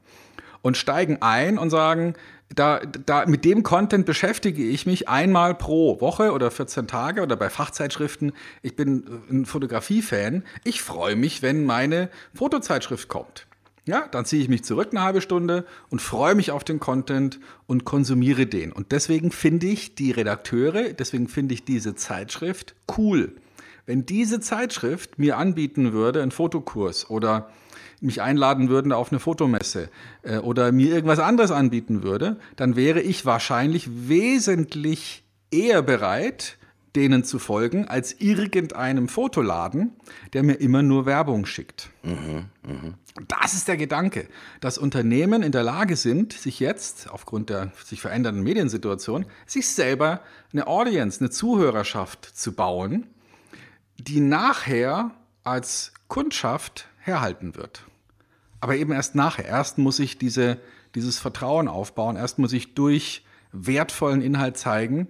und 0.62 0.76
steigen 0.76 1.18
ein 1.20 1.58
und 1.58 1.70
sagen, 1.70 2.14
da, 2.54 2.80
da, 2.80 3.26
mit 3.26 3.44
dem 3.44 3.62
Content 3.62 4.06
beschäftige 4.06 4.64
ich 4.64 4.86
mich 4.86 5.08
einmal 5.08 5.54
pro 5.54 6.00
Woche 6.00 6.32
oder 6.32 6.50
14 6.50 6.86
Tage 6.86 7.22
oder 7.22 7.36
bei 7.36 7.50
Fachzeitschriften. 7.50 8.32
Ich 8.62 8.74
bin 8.74 9.04
ein 9.30 9.46
Fotografie-Fan. 9.46 10.44
Ich 10.64 10.82
freue 10.82 11.16
mich, 11.16 11.42
wenn 11.42 11.64
meine 11.64 12.08
Fotozeitschrift 12.34 13.08
kommt. 13.08 13.46
Ja, 13.84 14.06
dann 14.06 14.26
ziehe 14.26 14.42
ich 14.42 14.50
mich 14.50 14.64
zurück 14.64 14.88
eine 14.90 15.02
halbe 15.02 15.22
Stunde 15.22 15.64
und 15.88 16.02
freue 16.02 16.34
mich 16.34 16.50
auf 16.50 16.62
den 16.62 16.78
Content 16.78 17.40
und 17.66 17.86
konsumiere 17.86 18.46
den. 18.46 18.70
Und 18.70 18.92
deswegen 18.92 19.30
finde 19.30 19.66
ich 19.66 19.94
die 19.94 20.10
Redakteure, 20.10 20.92
deswegen 20.92 21.26
finde 21.26 21.54
ich 21.54 21.64
diese 21.64 21.94
Zeitschrift 21.94 22.74
cool. 22.98 23.32
Wenn 23.88 24.04
diese 24.04 24.38
Zeitschrift 24.38 25.18
mir 25.18 25.38
anbieten 25.38 25.94
würde, 25.94 26.20
einen 26.20 26.30
Fotokurs 26.30 27.08
oder 27.08 27.48
mich 28.02 28.20
einladen 28.20 28.68
würden 28.68 28.92
auf 28.92 29.10
eine 29.10 29.18
Fotomesse 29.18 29.88
äh, 30.20 30.36
oder 30.36 30.72
mir 30.72 30.92
irgendwas 30.92 31.20
anderes 31.20 31.50
anbieten 31.50 32.02
würde, 32.02 32.38
dann 32.56 32.76
wäre 32.76 33.00
ich 33.00 33.24
wahrscheinlich 33.24 33.88
wesentlich 34.06 35.24
eher 35.50 35.80
bereit, 35.80 36.58
denen 36.96 37.24
zu 37.24 37.38
folgen, 37.38 37.88
als 37.88 38.12
irgendeinem 38.20 39.08
Fotoladen, 39.08 39.92
der 40.34 40.42
mir 40.42 40.60
immer 40.60 40.82
nur 40.82 41.06
Werbung 41.06 41.46
schickt. 41.46 41.88
Mhm, 42.02 42.44
mh. 42.64 42.94
Das 43.26 43.54
ist 43.54 43.68
der 43.68 43.78
Gedanke, 43.78 44.28
dass 44.60 44.76
Unternehmen 44.76 45.42
in 45.42 45.50
der 45.50 45.62
Lage 45.62 45.96
sind, 45.96 46.34
sich 46.34 46.60
jetzt 46.60 47.08
aufgrund 47.08 47.48
der 47.48 47.72
sich 47.86 48.02
verändernden 48.02 48.42
Mediensituation, 48.42 49.24
sich 49.46 49.66
selber 49.66 50.20
eine 50.52 50.66
Audience, 50.66 51.20
eine 51.20 51.30
Zuhörerschaft 51.30 52.26
zu 52.26 52.52
bauen, 52.52 53.06
die 53.98 54.20
nachher 54.20 55.10
als 55.44 55.92
Kundschaft 56.08 56.88
herhalten 56.98 57.54
wird. 57.54 57.82
Aber 58.60 58.76
eben 58.76 58.92
erst 58.92 59.14
nachher. 59.14 59.44
Erst 59.44 59.78
muss 59.78 59.98
ich 59.98 60.18
diese, 60.18 60.58
dieses 60.94 61.18
Vertrauen 61.18 61.68
aufbauen. 61.68 62.16
Erst 62.16 62.38
muss 62.38 62.52
ich 62.52 62.74
durch 62.74 63.24
wertvollen 63.52 64.22
Inhalt 64.22 64.56
zeigen, 64.56 65.08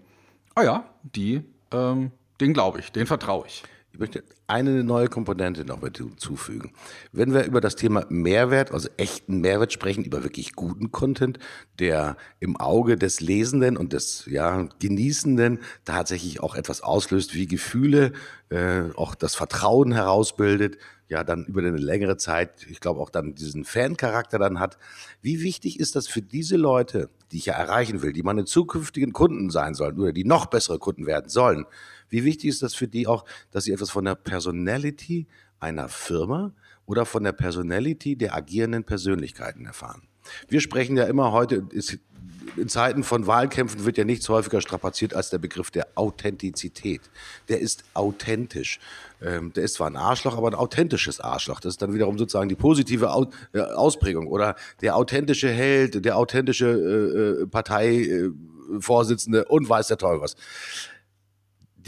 oh 0.57 0.62
ja, 0.62 0.85
die, 1.02 1.42
ähm, 1.73 2.12
den 2.40 2.52
glaube 2.52 2.80
ich, 2.80 2.92
den 2.92 3.07
vertraue 3.07 3.47
ich. 3.47 3.62
Ich 3.92 3.99
möchte 3.99 4.23
eine 4.47 4.85
neue 4.85 5.09
Komponente 5.09 5.64
noch 5.64 5.80
mit 5.80 5.99
hinzufügen. 5.99 6.73
Wenn 7.11 7.33
wir 7.33 7.45
über 7.45 7.61
das 7.61 7.75
Thema 7.75 8.07
Mehrwert, 8.11 8.71
also 8.71 8.88
echten 8.97 9.40
Mehrwert 9.40 9.73
sprechen, 9.73 10.04
über 10.04 10.23
wirklich 10.23 10.52
guten 10.52 10.92
Content, 10.92 11.38
der 11.78 12.16
im 12.38 12.57
Auge 12.57 12.97
des 12.97 13.21
Lesenden 13.21 13.76
und 13.76 13.92
des 13.92 14.26
ja, 14.26 14.68
Genießenden 14.78 15.61
tatsächlich 15.85 16.40
auch 16.40 16.54
etwas 16.54 16.83
auslöst 16.83 17.35
wie 17.35 17.47
Gefühle, 17.47 18.12
äh, 18.50 18.83
auch 18.95 19.14
das 19.14 19.35
Vertrauen 19.35 19.92
herausbildet, 19.92 20.78
ja 21.09 21.25
dann 21.25 21.47
über 21.47 21.61
eine 21.61 21.76
längere 21.76 22.16
Zeit, 22.18 22.66
ich 22.68 22.80
glaube 22.80 23.00
auch 23.00 23.11
dann 23.11 23.35
diesen 23.35 23.64
Fan-Charakter 23.64 24.38
dann 24.38 24.61
hat. 24.61 24.78
Wie 25.23 25.42
wichtig 25.42 25.80
ist 25.80 25.97
das 25.97 26.07
für 26.07 26.23
diese 26.23 26.57
Leute, 26.57 27.09
die 27.33 27.38
ich 27.38 27.47
ja 27.47 27.54
erreichen 27.54 28.02
will, 28.02 28.12
die 28.12 28.23
meine 28.23 28.45
zukünftigen 28.45 29.12
Kunden 29.12 29.50
sein 29.50 29.75
sollen 29.75 29.99
oder 29.99 30.12
die 30.12 30.25
noch 30.25 30.47
bessere 30.47 30.78
Kunden 30.78 31.07
werden 31.07 31.30
sollen? 31.30 31.64
Wie 32.09 32.25
wichtig 32.25 32.50
ist 32.50 32.62
das 32.62 32.75
für 32.75 32.88
die 32.88 33.07
auch, 33.07 33.25
dass 33.50 33.65
sie 33.65 33.73
etwas 33.73 33.91
von 33.91 34.05
der 34.05 34.15
Personality 34.15 35.27
einer 35.61 35.88
Firma 35.88 36.53
oder 36.87 37.05
von 37.05 37.25
der 37.25 37.33
Personality 37.33 38.17
der 38.17 38.35
agierenden 38.35 38.85
Persönlichkeiten 38.85 39.67
erfahren? 39.67 40.03
Wir 40.49 40.61
sprechen 40.61 40.97
ja 40.97 41.05
immer 41.05 41.33
heute, 41.33 41.67
ist 41.71 41.99
in 42.57 42.69
Zeiten 42.69 43.05
von 43.05 43.27
Wahlkämpfen 43.27 43.85
wird 43.85 43.99
ja 43.99 44.05
nichts 44.05 44.29
häufiger 44.29 44.61
strapaziert 44.61 45.15
als 45.15 45.31
der 45.31 45.38
Begriff 45.38 45.71
der 45.71 45.87
Authentizität. 45.95 47.03
Der 47.49 47.61
ist 47.61 47.85
authentisch. 47.95 48.81
Ähm, 49.23 49.53
der 49.53 49.65
ist 49.65 49.75
zwar 49.75 49.88
ein 49.88 49.97
Arschloch, 49.97 50.37
aber 50.37 50.49
ein 50.49 50.55
authentisches 50.55 51.21
Arschloch. 51.21 51.61
Das 51.61 51.75
ist 51.75 51.83
dann 51.83 51.95
wiederum 51.95 52.19
sozusagen 52.19 52.49
die 52.49 52.55
positive 52.55 53.12
Au 53.12 53.27
äh, 53.53 53.61
Ausprägung. 53.61 54.29
Oder 54.29 54.57
der 54.81 54.97
authentische 54.97 55.50
Held, 55.50 56.05
der 56.05 56.17
authentische 56.17 56.67
äh, 56.67 57.43
äh 57.43 57.47
Parteivorsitzende 57.47 59.45
und 59.47 59.69
weiß 59.69 59.88
der 59.88 59.99
Teufel 59.99 60.21
was. 60.21 60.37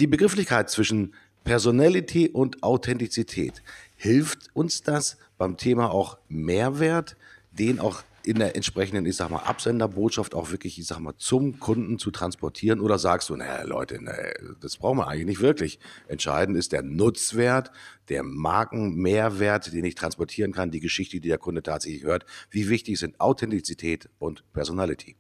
Die 0.01 0.07
Begrifflichkeit 0.07 0.71
zwischen 0.71 1.13
Personality 1.45 2.31
und 2.31 2.63
Authentizität 2.63 3.63
hilft 3.97 4.49
uns 4.55 4.83
das 4.83 5.19
beim 5.37 5.59
Thema 5.59 5.91
auch 5.91 6.17
Mehrwert, 6.31 7.19
den 7.53 7.81
auch 7.81 8.03
in 8.25 8.39
der 8.39 8.57
entsprechenden, 8.57 9.05
ich 9.05 9.17
sag 9.17 9.29
mal, 9.29 9.41
Absenderbotschaft 9.41 10.35
auch 10.35 10.53
wirklich, 10.53 10.79
ich 10.79 10.87
sag 10.87 11.01
mal, 11.01 11.19
zum 11.19 11.61
Kunden 11.61 11.99
zu 11.99 12.11
transportieren? 12.11 12.81
Oder 12.81 12.99
sagst 12.99 13.29
du, 13.29 13.37
naja, 13.37 13.63
Leute, 13.65 14.03
nee, 14.03 14.55
das 14.63 14.79
brauchen 14.79 14.97
wir 14.97 15.07
eigentlich 15.07 15.27
nicht 15.27 15.41
wirklich. 15.43 15.79
Entscheidend 16.09 16.57
ist 16.57 16.73
der 16.73 16.83
Nutzwert, 16.83 17.71
der 18.09 18.23
Markenmehrwert, 18.23 19.71
den 19.71 19.85
ich 19.85 19.97
transportieren 19.97 20.53
kann, 20.53 20.71
die 20.71 20.81
Geschichte, 20.81 21.21
die 21.21 21.29
der 21.29 21.37
Kunde 21.37 21.63
tatsächlich 21.63 22.05
hört. 22.05 22.25
Wie 22.49 22.71
wichtig 22.71 22.99
sind 22.99 23.21
Authentizität 23.21 24.09
und 24.19 24.51
Personality? 24.55 25.17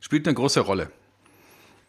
Spielt 0.00 0.26
eine 0.26 0.34
große 0.34 0.58
Rolle. 0.58 0.90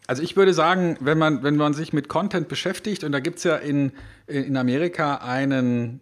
Also 0.08 0.22
ich 0.22 0.36
würde 0.36 0.54
sagen, 0.54 0.96
wenn 1.00 1.18
man, 1.18 1.42
wenn 1.42 1.56
man 1.56 1.74
sich 1.74 1.92
mit 1.92 2.08
Content 2.08 2.48
beschäftigt, 2.48 3.04
und 3.04 3.12
da 3.12 3.20
gibt 3.20 3.38
es 3.38 3.44
ja 3.44 3.56
in, 3.56 3.92
in 4.26 4.56
Amerika 4.56 5.16
einen, 5.16 6.00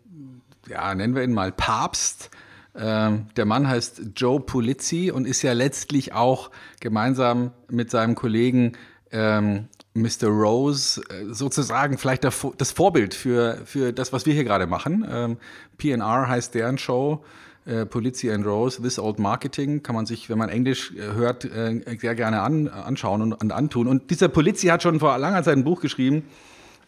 ja, 0.69 0.95
nennen 0.95 1.17
wir 1.17 1.25
ihn 1.25 1.35
mal 1.35 1.51
Papst, 1.51 2.31
ähm, 2.77 3.27
der 3.37 3.47
Mann 3.47 3.67
heißt 3.67 4.03
Joe 4.15 4.39
Pulizzi 4.39 5.11
und 5.11 5.27
ist 5.27 5.43
ja 5.43 5.55
letztlich 5.55 6.13
auch 6.13 6.53
gemeinsam 6.79 7.51
mit 7.69 7.91
seinem 7.91 8.15
Kollegen 8.15 8.75
ähm, 9.11 9.67
Mr. 9.95 10.29
Rose 10.29 11.01
äh, 11.11 11.33
sozusagen 11.33 11.99
vielleicht 11.99 12.23
das 12.23 12.71
Vorbild 12.71 13.13
für, 13.13 13.61
für 13.65 13.93
das, 13.93 14.13
was 14.13 14.25
wir 14.25 14.35
hier 14.35 14.45
gerade 14.45 14.69
machen. 14.69 15.05
Ähm, 15.11 15.37
PNR 15.79 16.29
heißt 16.29 16.55
deren 16.55 16.79
Show. 16.79 17.25
Äh, 17.67 17.85
Polizzi 17.85 18.31
and 18.31 18.47
Rose, 18.47 18.81
This 18.81 18.97
Old 18.97 19.19
Marketing, 19.19 19.83
kann 19.83 19.97
man 19.97 20.07
sich, 20.07 20.31
wenn 20.31 20.39
man 20.39 20.49
Englisch 20.49 20.93
äh, 20.93 21.15
hört, 21.15 21.45
äh, 21.45 21.81
sehr 21.99 22.15
gerne 22.15 22.41
an, 22.41 22.69
anschauen 22.69 23.23
und, 23.23 23.33
und, 23.33 23.51
antun. 23.51 23.89
Und 23.89 24.11
dieser 24.13 24.29
Polizzi 24.29 24.69
hat 24.69 24.85
schon 24.85 25.01
vor 25.01 25.19
langer 25.19 25.43
Zeit 25.43 25.57
ein 25.57 25.65
Buch 25.65 25.81
geschrieben, 25.81 26.23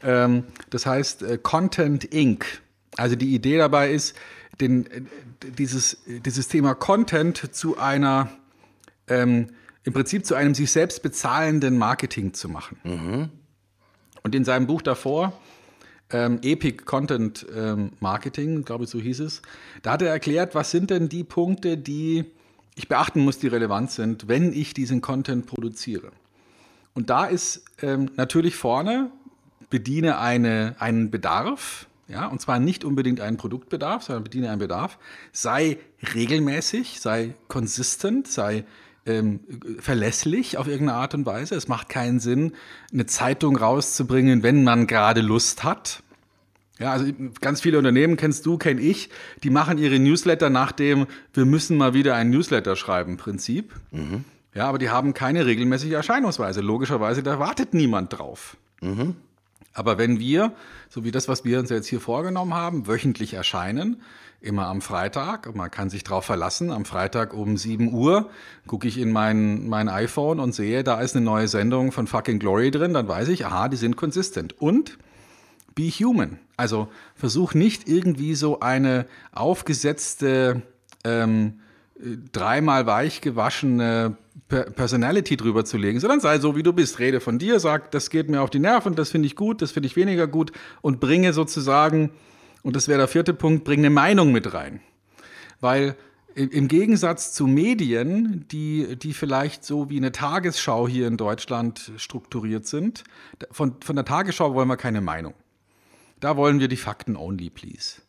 ähm, 0.05 0.45
das 0.71 0.87
heißt 0.87 1.23
äh, 1.23 1.39
Content 1.43 2.05
Inc. 2.05 2.63
Also 2.97 3.17
die 3.17 3.35
Idee 3.35 3.59
dabei 3.59 3.91
ist, 3.91 4.15
den, 4.61 4.89
dieses, 5.59 5.99
dieses 6.07 6.47
Thema 6.47 6.75
Content 6.75 7.53
zu 7.53 7.77
einer, 7.79 8.31
ähm, 9.09 9.49
im 9.83 9.93
Prinzip 9.93 10.27
zu 10.27 10.37
einem 10.37 10.55
sich 10.55 10.71
selbst 10.71 11.03
bezahlenden 11.03 11.77
Marketing 11.77 12.35
zu 12.35 12.49
machen. 12.49 12.79
Mhm. 12.85 13.29
Und 14.23 14.35
in 14.35 14.45
seinem 14.45 14.69
Buch 14.69 14.83
davor, 14.83 15.33
ähm, 16.11 16.41
Epic 16.43 16.85
Content 16.85 17.47
ähm, 17.55 17.93
Marketing, 18.01 18.65
glaube 18.65 18.85
ich, 18.85 18.91
so 18.91 18.99
hieß 18.99 19.21
es, 19.21 19.43
da 19.83 19.93
hat 19.93 20.03
er 20.03 20.11
erklärt, 20.11 20.55
was 20.55 20.71
sind 20.71 20.91
denn 20.91 21.09
die 21.09 21.25
Punkte, 21.25 21.77
die 21.77 22.25
ich 22.75 22.89
beachten 22.89 23.21
muss, 23.21 23.39
die 23.39 23.49
relevant 23.49 23.91
sind, 23.91 24.29
wenn 24.29 24.53
ich 24.53 24.73
diesen 24.73 25.01
Content 25.01 25.47
produziere. 25.47 26.13
Und 26.95 27.11
da 27.11 27.27
ist 27.27 27.65
ähm, 27.83 28.11
natürlich 28.17 28.57
vorne, 28.57 29.11
bediene 29.71 30.19
eine, 30.19 30.77
einen 30.79 31.11
Bedarf, 31.11 31.87
ja, 32.07 32.27
und 32.27 32.41
zwar 32.41 32.59
nicht 32.59 32.85
unbedingt 32.85 33.21
einen 33.21 33.37
Produktbedarf, 33.37 34.05
sondern 34.05 34.25
bediene 34.25 34.49
einen 34.49 34.61
Bedarf, 34.61 34.99
sei 35.33 35.79
regelmäßig, 36.15 37.01
sei 37.01 37.35
konsistent, 37.49 38.29
sei 38.29 38.65
ähm, 39.09 39.41
verlässlich 39.81 40.59
auf 40.59 40.69
irgendeine 40.69 40.99
Art 40.99 41.15
und 41.15 41.27
Weise. 41.27 41.55
Es 41.55 41.69
macht 41.69 41.89
keinen 41.89 42.21
Sinn, 42.21 42.53
eine 42.93 43.07
Zeitung 43.07 43.57
rauszubringen, 43.57 44.43
wenn 44.43 44.65
man 44.65 44.87
gerade 44.87 45.21
Lust 45.21 45.65
hat. 45.65 46.03
Ja, 46.79 46.93
also 46.93 47.13
ganz 47.41 47.61
viele 47.61 47.79
Unternehmen 47.79 48.17
kennst 48.17 48.47
du, 48.47 48.57
kenne 48.57 48.81
ich, 48.81 49.11
die 49.43 49.51
machen 49.51 49.79
ihre 49.79 49.99
Newsletter 49.99 50.49
nach 50.49 50.71
dem 50.71 51.07
Wir 51.33 51.45
müssen 51.45 51.77
mal 51.77 51.93
wieder 51.93 52.15
einen 52.15 52.31
Newsletter 52.31 52.77
schreiben 52.77 53.17
Prinzip. 53.17 53.75
Mhm. 53.91 54.25
Ja, 54.55 54.69
aber 54.69 54.79
die 54.79 54.91
haben 54.91 55.13
keine 55.13 55.47
regelmäßige 55.47 55.93
Erscheinungsweise. 55.93 56.61
Logischerweise, 56.61 57.23
da 57.23 57.39
wartet 57.39 57.75
niemand 57.75 58.17
drauf. 58.17 58.57
Mhm. 58.81 59.17
Aber 59.73 59.99
wenn 59.99 60.19
wir, 60.19 60.53
so 60.89 61.05
wie 61.05 61.11
das, 61.11 61.29
was 61.29 61.45
wir 61.45 61.59
uns 61.61 61.71
jetzt 61.71 61.87
hier 61.87 62.01
vorgenommen 62.01 62.55
haben, 62.55 62.87
wöchentlich 62.87 63.35
erscheinen, 63.35 64.03
immer 64.41 64.67
am 64.69 64.81
Freitag, 64.81 65.55
man 65.55 65.71
kann 65.71 65.91
sich 65.91 66.05
darauf 66.05 66.25
verlassen, 66.25 66.71
am 66.71 66.85
Freitag 66.85 67.35
um 67.35 67.57
7 67.57 67.93
Uhr 67.93 68.31
gucke 68.67 68.87
ich 68.87 68.99
in 68.99 69.11
mein, 69.11 69.69
mein 69.69 69.89
iPhone 69.89 70.39
und 70.39 70.55
sehe, 70.55 70.85
da 70.85 71.01
ist 71.01 71.17
eine 71.17 71.25
neue 71.25 71.49
Sendung 71.49 71.91
von 71.91 72.07
Fucking 72.07 72.39
Glory 72.39 72.71
drin, 72.71 72.95
dann 72.95 73.09
weiß 73.09 73.29
ich, 73.29 73.47
aha, 73.47 73.69
die 73.69 73.77
sind 73.77 73.97
konsistent. 73.97 74.61
Und 74.61 74.99
be 75.75 75.91
human. 75.91 76.39
Also 76.57 76.89
versuch 77.15 77.55
nicht 77.55 77.89
irgendwie 77.89 78.35
so 78.35 78.61
eine 78.61 79.07
aufgesetzte, 79.33 80.63
ähm, 81.05 81.61
dreimal 82.33 82.87
weich 82.87 83.21
gewaschene 83.21 84.17
Personality 84.49 85.37
drüber 85.37 85.65
zu 85.65 85.77
legen, 85.77 86.01
sondern 86.01 86.21
sei 86.21 86.39
so, 86.39 86.57
wie 86.57 86.63
du 86.63 86.73
bist. 86.73 87.01
Rede 87.01 87.21
von 87.21 87.39
dir, 87.39 87.59
sag, 87.61 87.91
das 87.91 88.09
geht 88.09 88.31
mir 88.31 88.41
auf 88.41 88.51
die 88.51 88.61
Nerven, 88.61 88.95
das 88.95 89.11
finde 89.11 89.27
ich 89.27 89.37
gut, 89.37 89.63
das 89.63 89.73
finde 89.73 89.89
ich 89.89 89.97
weniger 89.97 90.27
gut 90.27 90.53
und 90.81 91.01
bringe 91.01 91.33
sozusagen, 91.33 92.11
und 92.63 92.77
das 92.77 92.89
wäre 92.89 92.99
der 92.99 93.09
vierte 93.09 93.35
Punkt, 93.35 93.65
bringe 93.65 93.87
eine 93.87 93.91
Meinung 93.91 94.33
mit 94.33 94.53
rein. 94.53 94.81
Weil 95.61 95.97
im 96.35 96.69
Gegensatz 96.69 97.33
zu 97.33 97.49
Medien, 97.49 98.47
die, 98.53 98.97
die 98.97 99.13
vielleicht 99.13 99.65
so 99.65 99.91
wie 99.91 99.97
eine 99.97 100.13
Tagesschau 100.13 100.87
hier 100.87 101.09
in 101.09 101.17
Deutschland 101.17 101.91
strukturiert 101.97 102.65
sind, 102.65 103.03
von, 103.51 103.75
von 103.83 103.97
der 103.97 104.05
Tagesschau 104.05 104.55
wollen 104.55 104.69
wir 104.69 104.77
keine 104.77 105.01
Meinung. 105.01 105.35
Da 106.21 106.37
wollen 106.37 106.61
wir 106.61 106.69
die 106.69 106.77
Fakten 106.77 107.17
only, 107.17 107.51
please. 107.51 108.03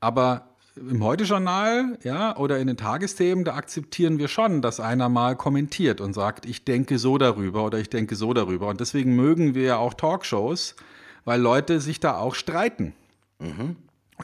Aber 0.00 0.48
im 0.76 1.02
Heute-Journal 1.02 1.98
ja, 2.04 2.36
oder 2.36 2.58
in 2.58 2.68
den 2.68 2.76
Tagesthemen, 2.76 3.44
da 3.44 3.54
akzeptieren 3.54 4.18
wir 4.18 4.28
schon, 4.28 4.62
dass 4.62 4.80
einer 4.80 5.08
mal 5.08 5.36
kommentiert 5.36 6.00
und 6.00 6.14
sagt, 6.14 6.46
ich 6.46 6.64
denke 6.64 6.98
so 6.98 7.18
darüber 7.18 7.64
oder 7.64 7.78
ich 7.78 7.90
denke 7.90 8.16
so 8.16 8.32
darüber. 8.32 8.68
Und 8.68 8.80
deswegen 8.80 9.14
mögen 9.14 9.54
wir 9.54 9.64
ja 9.64 9.76
auch 9.76 9.94
Talkshows, 9.94 10.76
weil 11.24 11.40
Leute 11.40 11.80
sich 11.80 12.00
da 12.00 12.16
auch 12.16 12.34
streiten. 12.34 12.94
Mhm. 13.38 13.76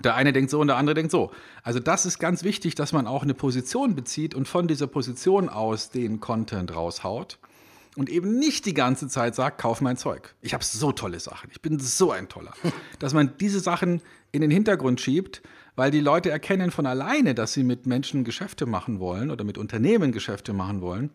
Der 0.02 0.16
eine 0.16 0.32
denkt 0.32 0.50
so 0.50 0.60
und 0.60 0.66
der 0.66 0.76
andere 0.76 0.94
denkt 0.94 1.12
so. 1.12 1.30
Also 1.62 1.78
das 1.78 2.04
ist 2.04 2.18
ganz 2.18 2.42
wichtig, 2.42 2.74
dass 2.74 2.92
man 2.92 3.06
auch 3.06 3.22
eine 3.22 3.34
Position 3.34 3.94
bezieht 3.94 4.34
und 4.34 4.48
von 4.48 4.66
dieser 4.66 4.88
Position 4.88 5.48
aus 5.48 5.90
den 5.90 6.18
Content 6.18 6.74
raushaut 6.74 7.38
und 7.94 8.10
eben 8.10 8.38
nicht 8.40 8.66
die 8.66 8.74
ganze 8.74 9.06
Zeit 9.06 9.36
sagt, 9.36 9.60
kauf 9.60 9.80
mein 9.80 9.96
Zeug. 9.96 10.34
Ich 10.40 10.52
habe 10.52 10.64
so 10.64 10.90
tolle 10.90 11.20
Sachen. 11.20 11.48
Ich 11.52 11.62
bin 11.62 11.78
so 11.78 12.10
ein 12.10 12.28
toller. 12.28 12.52
Dass 12.98 13.14
man 13.14 13.34
diese 13.38 13.60
Sachen 13.60 14.02
in 14.32 14.40
den 14.40 14.50
Hintergrund 14.50 15.00
schiebt 15.00 15.42
weil 15.76 15.90
die 15.90 16.00
Leute 16.00 16.30
erkennen 16.30 16.70
von 16.70 16.86
alleine, 16.86 17.34
dass 17.34 17.52
sie 17.52 17.64
mit 17.64 17.86
Menschen 17.86 18.24
Geschäfte 18.24 18.66
machen 18.66 19.00
wollen 19.00 19.30
oder 19.30 19.44
mit 19.44 19.58
Unternehmen 19.58 20.12
Geschäfte 20.12 20.52
machen 20.52 20.80
wollen, 20.80 21.10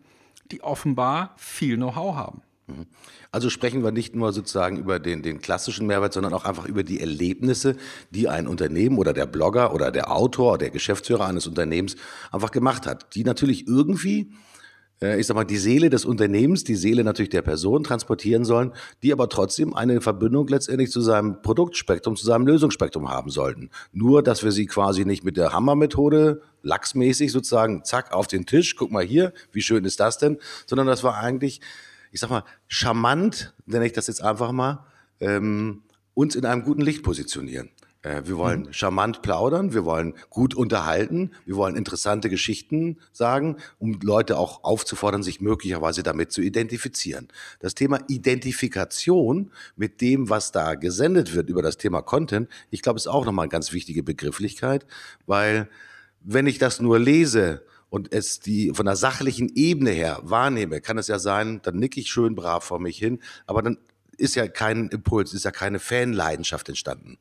die 0.50 0.62
offenbar 0.62 1.34
viel 1.36 1.76
Know-how 1.76 2.14
haben. 2.14 2.42
Mhm. 2.70 2.86
Also 3.32 3.50
sprechen 3.50 3.84
wir 3.84 3.92
nicht 3.92 4.16
nur 4.16 4.32
sozusagen 4.32 4.76
über 4.76 4.98
den, 4.98 5.22
den 5.22 5.40
klassischen 5.40 5.86
Mehrwert, 5.86 6.12
sondern 6.12 6.32
auch 6.34 6.44
einfach 6.44 6.66
über 6.66 6.82
die 6.82 7.00
Erlebnisse, 7.00 7.76
die 8.10 8.28
ein 8.28 8.48
Unternehmen 8.48 8.98
oder 8.98 9.12
der 9.12 9.26
Blogger 9.26 9.72
oder 9.74 9.90
der 9.90 10.10
Autor 10.10 10.50
oder 10.50 10.58
der 10.58 10.70
Geschäftsführer 10.70 11.26
eines 11.26 11.46
Unternehmens 11.46 11.96
einfach 12.32 12.50
gemacht 12.50 12.86
hat, 12.86 13.14
die 13.14 13.24
natürlich 13.24 13.68
irgendwie 13.68 14.32
äh, 15.02 15.18
ich 15.18 15.26
sag 15.26 15.34
mal, 15.34 15.44
die 15.44 15.56
Seele 15.56 15.90
des 15.90 16.04
Unternehmens, 16.04 16.64
die 16.64 16.74
Seele 16.74 17.04
natürlich 17.04 17.30
der 17.30 17.42
Person 17.42 17.84
transportieren 17.84 18.44
sollen, 18.44 18.72
die 19.02 19.12
aber 19.12 19.28
trotzdem 19.28 19.74
eine 19.74 20.00
Verbindung 20.00 20.48
letztendlich 20.48 20.90
zu 20.90 21.00
seinem 21.00 21.42
Produktspektrum, 21.42 22.16
zu 22.16 22.26
seinem 22.26 22.46
Lösungsspektrum 22.46 23.08
haben 23.08 23.30
sollten. 23.30 23.70
Nur, 23.92 24.22
dass 24.22 24.44
wir 24.44 24.52
sie 24.52 24.66
quasi 24.66 25.04
nicht 25.04 25.24
mit 25.24 25.36
der 25.36 25.52
Hammermethode 25.52 26.42
lachsmäßig 26.62 27.32
sozusagen, 27.32 27.84
zack, 27.84 28.12
auf 28.12 28.26
den 28.26 28.46
Tisch, 28.46 28.76
guck 28.76 28.90
mal 28.90 29.04
hier, 29.04 29.32
wie 29.52 29.62
schön 29.62 29.84
ist 29.84 30.00
das 30.00 30.18
denn, 30.18 30.38
sondern 30.66 30.86
das 30.86 31.02
war 31.02 31.16
eigentlich, 31.16 31.60
ich 32.10 32.20
sag 32.20 32.30
mal, 32.30 32.44
charmant, 32.68 33.54
nenne 33.66 33.86
ich 33.86 33.92
das 33.92 34.06
jetzt 34.06 34.22
einfach 34.22 34.52
mal, 34.52 34.86
ähm, 35.20 35.82
uns 36.14 36.34
in 36.34 36.44
einem 36.44 36.62
guten 36.62 36.82
Licht 36.82 37.02
positionieren. 37.02 37.70
Äh, 38.02 38.22
wir 38.24 38.36
wollen 38.36 38.62
mhm. 38.62 38.72
charmant 38.72 39.22
plaudern, 39.22 39.74
wir 39.74 39.84
wollen 39.84 40.14
gut 40.30 40.54
unterhalten, 40.54 41.32
wir 41.44 41.56
wollen 41.56 41.76
interessante 41.76 42.30
Geschichten 42.30 42.98
sagen, 43.12 43.56
um 43.78 44.00
Leute 44.02 44.38
auch 44.38 44.64
aufzufordern, 44.64 45.22
sich 45.22 45.40
möglicherweise 45.40 46.02
damit 46.02 46.32
zu 46.32 46.40
identifizieren. 46.40 47.28
Das 47.60 47.74
Thema 47.74 48.00
Identifikation 48.08 49.50
mit 49.76 50.00
dem, 50.00 50.30
was 50.30 50.52
da 50.52 50.74
gesendet 50.74 51.34
wird 51.34 51.48
über 51.50 51.62
das 51.62 51.76
Thema 51.76 52.00
Content, 52.02 52.48
ich 52.70 52.82
glaube, 52.82 52.96
ist 52.96 53.06
auch 53.06 53.26
nochmal 53.26 53.44
eine 53.44 53.50
ganz 53.50 53.72
wichtige 53.72 54.02
Begrifflichkeit, 54.02 54.86
weil 55.26 55.68
wenn 56.22 56.46
ich 56.46 56.58
das 56.58 56.80
nur 56.80 56.98
lese 56.98 57.62
und 57.90 58.12
es 58.12 58.40
die 58.40 58.72
von 58.74 58.86
der 58.86 58.96
sachlichen 58.96 59.50
Ebene 59.54 59.90
her 59.90 60.20
wahrnehme, 60.22 60.80
kann 60.80 60.98
es 60.98 61.08
ja 61.08 61.18
sein, 61.18 61.60
dann 61.62 61.76
nicke 61.76 62.00
ich 62.00 62.08
schön 62.08 62.34
brav 62.34 62.64
vor 62.64 62.80
mich 62.80 62.96
hin, 62.96 63.20
aber 63.46 63.62
dann 63.62 63.76
ist 64.16 64.34
ja 64.34 64.48
kein 64.48 64.88
Impuls, 64.88 65.34
ist 65.34 65.44
ja 65.44 65.50
keine 65.50 65.78
Fanleidenschaft 65.78 66.68
entstanden 66.68 67.18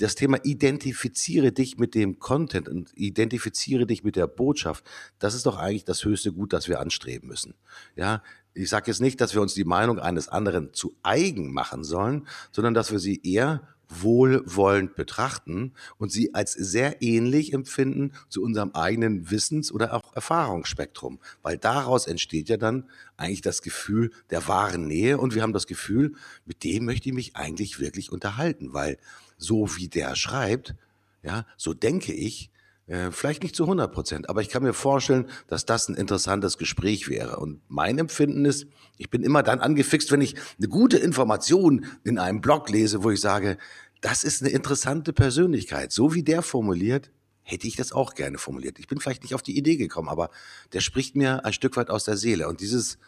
das 0.00 0.14
Thema 0.14 0.38
identifiziere 0.44 1.52
dich 1.52 1.78
mit 1.78 1.94
dem 1.94 2.18
Content 2.18 2.68
und 2.68 2.90
identifiziere 2.94 3.86
dich 3.86 4.02
mit 4.02 4.16
der 4.16 4.26
Botschaft, 4.26 4.84
das 5.18 5.34
ist 5.34 5.46
doch 5.46 5.58
eigentlich 5.58 5.84
das 5.84 6.04
höchste 6.04 6.32
Gut, 6.32 6.52
das 6.52 6.68
wir 6.68 6.80
anstreben 6.80 7.28
müssen. 7.28 7.54
Ja, 7.96 8.22
ich 8.54 8.68
sage 8.68 8.90
jetzt 8.90 9.00
nicht, 9.00 9.20
dass 9.20 9.34
wir 9.34 9.42
uns 9.42 9.54
die 9.54 9.64
Meinung 9.64 9.98
eines 9.98 10.28
anderen 10.28 10.72
zu 10.72 10.96
eigen 11.02 11.52
machen 11.52 11.84
sollen, 11.84 12.26
sondern 12.50 12.74
dass 12.74 12.90
wir 12.90 12.98
sie 12.98 13.20
eher 13.22 13.62
wohlwollend 13.90 14.94
betrachten 14.94 15.72
und 15.98 16.10
sie 16.10 16.32
als 16.34 16.52
sehr 16.52 17.02
ähnlich 17.02 17.52
empfinden 17.52 18.12
zu 18.28 18.42
unserem 18.42 18.70
eigenen 18.72 19.30
Wissens- 19.30 19.72
oder 19.72 19.92
auch 19.92 20.14
Erfahrungsspektrum. 20.14 21.18
Weil 21.42 21.58
daraus 21.58 22.06
entsteht 22.06 22.48
ja 22.48 22.56
dann 22.56 22.88
eigentlich 23.16 23.42
das 23.42 23.62
Gefühl 23.62 24.12
der 24.30 24.46
wahren 24.48 24.86
Nähe 24.86 25.18
und 25.18 25.34
wir 25.34 25.42
haben 25.42 25.52
das 25.52 25.66
Gefühl, 25.66 26.14
mit 26.46 26.64
dem 26.64 26.84
möchte 26.84 27.08
ich 27.08 27.14
mich 27.14 27.36
eigentlich 27.36 27.80
wirklich 27.80 28.12
unterhalten, 28.12 28.72
weil 28.72 28.96
so 29.36 29.76
wie 29.76 29.88
der 29.88 30.14
schreibt, 30.14 30.74
ja, 31.22 31.44
so 31.56 31.74
denke 31.74 32.12
ich, 32.12 32.50
äh, 32.90 33.12
vielleicht 33.12 33.44
nicht 33.44 33.54
zu 33.54 33.62
100 33.62 33.92
Prozent, 33.92 34.28
aber 34.28 34.42
ich 34.42 34.48
kann 34.48 34.64
mir 34.64 34.72
vorstellen, 34.72 35.26
dass 35.46 35.64
das 35.64 35.88
ein 35.88 35.94
interessantes 35.94 36.58
Gespräch 36.58 37.08
wäre. 37.08 37.36
Und 37.36 37.60
mein 37.68 37.98
Empfinden 37.98 38.44
ist, 38.44 38.66
ich 38.98 39.10
bin 39.10 39.22
immer 39.22 39.44
dann 39.44 39.60
angefixt, 39.60 40.10
wenn 40.10 40.20
ich 40.20 40.34
eine 40.58 40.66
gute 40.66 40.98
Information 40.98 41.86
in 42.02 42.18
einem 42.18 42.40
Blog 42.40 42.68
lese, 42.68 43.04
wo 43.04 43.12
ich 43.12 43.20
sage, 43.20 43.58
das 44.00 44.24
ist 44.24 44.42
eine 44.42 44.50
interessante 44.50 45.12
Persönlichkeit. 45.12 45.92
So 45.92 46.14
wie 46.14 46.24
der 46.24 46.42
formuliert, 46.42 47.12
hätte 47.42 47.68
ich 47.68 47.76
das 47.76 47.92
auch 47.92 48.14
gerne 48.14 48.38
formuliert. 48.38 48.80
Ich 48.80 48.88
bin 48.88 48.98
vielleicht 48.98 49.22
nicht 49.22 49.36
auf 49.36 49.42
die 49.42 49.56
Idee 49.56 49.76
gekommen, 49.76 50.08
aber 50.08 50.30
der 50.72 50.80
spricht 50.80 51.14
mir 51.14 51.44
ein 51.44 51.52
Stück 51.52 51.76
weit 51.76 51.90
aus 51.90 52.02
der 52.02 52.16
Seele. 52.16 52.48
Und 52.48 52.60
dieses 52.60 52.98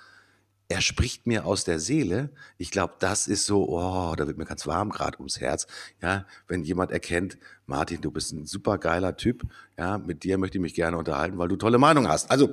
er 0.68 0.80
spricht 0.80 1.26
mir 1.26 1.44
aus 1.44 1.64
der 1.64 1.78
Seele. 1.78 2.30
Ich 2.56 2.70
glaube, 2.70 2.94
das 2.98 3.28
ist 3.28 3.46
so, 3.46 3.68
oh, 3.68 4.14
da 4.16 4.26
wird 4.26 4.38
mir 4.38 4.46
ganz 4.46 4.66
warm 4.66 4.90
gerade 4.90 5.18
ums 5.18 5.40
Herz. 5.40 5.66
Ja, 6.00 6.26
wenn 6.48 6.62
jemand 6.62 6.92
erkennt, 6.92 7.36
Martin, 7.66 8.00
du 8.00 8.10
bist 8.10 8.32
ein 8.32 8.46
super 8.46 8.78
geiler 8.78 9.16
Typ. 9.16 9.42
Ja, 9.76 9.98
mit 9.98 10.24
dir 10.24 10.38
möchte 10.38 10.58
ich 10.58 10.62
mich 10.62 10.74
gerne 10.74 10.96
unterhalten, 10.96 11.38
weil 11.38 11.48
du 11.48 11.56
tolle 11.56 11.78
Meinung 11.78 12.08
hast. 12.08 12.30
Also, 12.30 12.50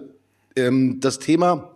ähm, 0.55 0.99
das 0.99 1.19
Thema 1.19 1.75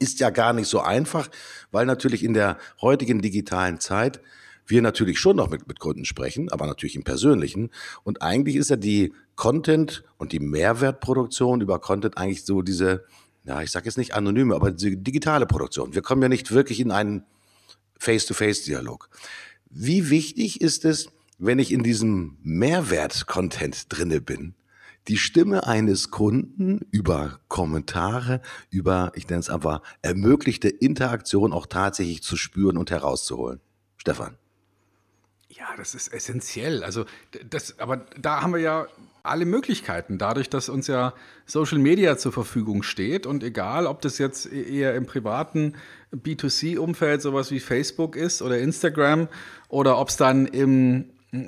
ist 0.00 0.20
ja 0.20 0.30
gar 0.30 0.52
nicht 0.52 0.68
so 0.68 0.80
einfach, 0.80 1.28
weil 1.70 1.86
natürlich 1.86 2.24
in 2.24 2.34
der 2.34 2.58
heutigen 2.80 3.20
digitalen 3.20 3.78
Zeit 3.78 4.20
wir 4.66 4.82
natürlich 4.82 5.18
schon 5.18 5.36
noch 5.36 5.50
mit, 5.50 5.68
mit 5.68 5.78
Kunden 5.78 6.04
sprechen, 6.04 6.50
aber 6.50 6.66
natürlich 6.66 6.96
im 6.96 7.04
Persönlichen. 7.04 7.70
Und 8.02 8.22
eigentlich 8.22 8.56
ist 8.56 8.70
ja 8.70 8.76
die 8.76 9.12
Content 9.36 10.04
und 10.16 10.32
die 10.32 10.40
Mehrwertproduktion 10.40 11.60
über 11.60 11.78
Content 11.80 12.16
eigentlich 12.16 12.44
so 12.44 12.62
diese, 12.62 13.04
ja, 13.44 13.62
ich 13.62 13.70
sage 13.70 13.86
jetzt 13.86 13.98
nicht 13.98 14.14
anonyme, 14.14 14.54
aber 14.54 14.70
digitale 14.70 15.46
Produktion. 15.46 15.94
Wir 15.94 16.02
kommen 16.02 16.22
ja 16.22 16.28
nicht 16.28 16.52
wirklich 16.52 16.80
in 16.80 16.90
einen 16.90 17.24
Face-to-Face-Dialog. 17.98 19.08
Wie 19.70 20.10
wichtig 20.10 20.60
ist 20.60 20.84
es, 20.84 21.08
wenn 21.38 21.58
ich 21.58 21.72
in 21.72 21.82
diesem 21.82 22.38
Mehrwert-Content 22.42 23.86
drinne 23.88 24.20
bin, 24.20 24.54
die 25.08 25.18
Stimme 25.18 25.66
eines 25.66 26.10
Kunden 26.10 26.80
über 26.90 27.40
Kommentare, 27.48 28.40
über, 28.70 29.12
ich 29.14 29.28
nenne 29.28 29.40
es 29.40 29.50
einfach, 29.50 29.82
ermöglichte 30.00 30.68
Interaktion 30.68 31.52
auch 31.52 31.66
tatsächlich 31.66 32.22
zu 32.22 32.36
spüren 32.36 32.78
und 32.78 32.90
herauszuholen? 32.90 33.60
Stefan. 33.98 34.38
Ja, 35.48 35.66
das 35.76 35.94
ist 35.94 36.12
essentiell. 36.12 36.82
Also 36.82 37.04
das, 37.48 37.78
aber 37.78 37.98
da 38.20 38.42
haben 38.42 38.52
wir 38.52 38.60
ja 38.60 38.86
alle 39.22 39.46
Möglichkeiten, 39.46 40.18
dadurch, 40.18 40.50
dass 40.50 40.68
uns 40.68 40.86
ja 40.86 41.14
Social 41.46 41.78
Media 41.78 42.18
zur 42.18 42.32
Verfügung 42.32 42.82
steht 42.82 43.26
und 43.26 43.42
egal, 43.42 43.86
ob 43.86 44.02
das 44.02 44.18
jetzt 44.18 44.52
e-, 44.52 44.62
eher 44.62 44.94
im 44.94 45.06
privaten 45.06 45.74
B2C-Umfeld 46.14 47.22
sowas 47.22 47.50
wie 47.50 47.60
Facebook 47.60 48.16
ist 48.16 48.42
oder 48.42 48.58
Instagram 48.58 49.28
oder 49.68 49.98
ob 49.98 50.10
es 50.10 50.16
dann 50.16 50.46
im 50.46 51.06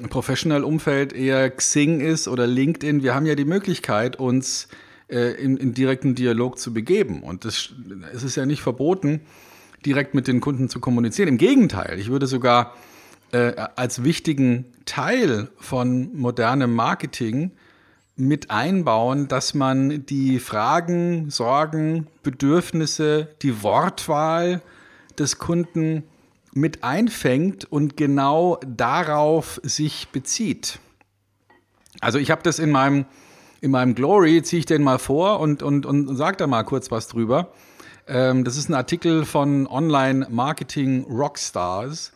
Professional-Umfeld 0.08 1.12
eher 1.12 1.50
Xing 1.50 2.00
ist 2.00 2.28
oder 2.28 2.46
LinkedIn, 2.46 3.02
wir 3.02 3.14
haben 3.14 3.26
ja 3.26 3.34
die 3.34 3.44
Möglichkeit, 3.44 4.18
uns 4.18 4.68
äh, 5.08 5.32
in, 5.34 5.58
in 5.58 5.74
direkten 5.74 6.14
Dialog 6.14 6.58
zu 6.58 6.72
begeben 6.72 7.22
und 7.22 7.44
das, 7.44 7.74
es 8.12 8.22
ist 8.24 8.36
ja 8.36 8.46
nicht 8.46 8.62
verboten, 8.62 9.20
direkt 9.84 10.14
mit 10.14 10.26
den 10.28 10.40
Kunden 10.40 10.68
zu 10.68 10.80
kommunizieren. 10.80 11.28
Im 11.28 11.38
Gegenteil, 11.38 11.98
ich 11.98 12.08
würde 12.08 12.26
sogar 12.26 12.74
äh, 13.32 13.52
als 13.76 14.04
wichtigen 14.04 14.66
Teil 14.84 15.48
von 15.58 16.16
modernem 16.16 16.74
Marketing 16.74 17.52
mit 18.16 18.50
einbauen, 18.50 19.28
dass 19.28 19.54
man 19.54 20.06
die 20.06 20.38
Fragen, 20.38 21.30
Sorgen, 21.30 22.06
Bedürfnisse, 22.22 23.28
die 23.42 23.62
Wortwahl 23.62 24.62
des 25.18 25.38
Kunden 25.38 26.04
mit 26.54 26.82
einfängt 26.82 27.70
und 27.70 27.96
genau 27.96 28.58
darauf 28.66 29.60
sich 29.62 30.08
bezieht. 30.08 30.78
Also 32.00 32.18
ich 32.18 32.30
habe 32.30 32.42
das 32.42 32.58
in 32.58 32.70
meinem, 32.70 33.04
in 33.60 33.70
meinem 33.70 33.94
Glory, 33.94 34.42
ziehe 34.42 34.60
ich 34.60 34.66
den 34.66 34.82
mal 34.82 34.98
vor 34.98 35.40
und, 35.40 35.62
und, 35.62 35.84
und 35.84 36.16
sage 36.16 36.38
da 36.38 36.46
mal 36.46 36.62
kurz 36.62 36.90
was 36.90 37.08
drüber. 37.08 37.52
Ähm, 38.06 38.44
das 38.44 38.56
ist 38.56 38.70
ein 38.70 38.74
Artikel 38.74 39.26
von 39.26 39.66
Online 39.66 40.26
Marketing 40.30 41.04
Rockstars, 41.04 42.12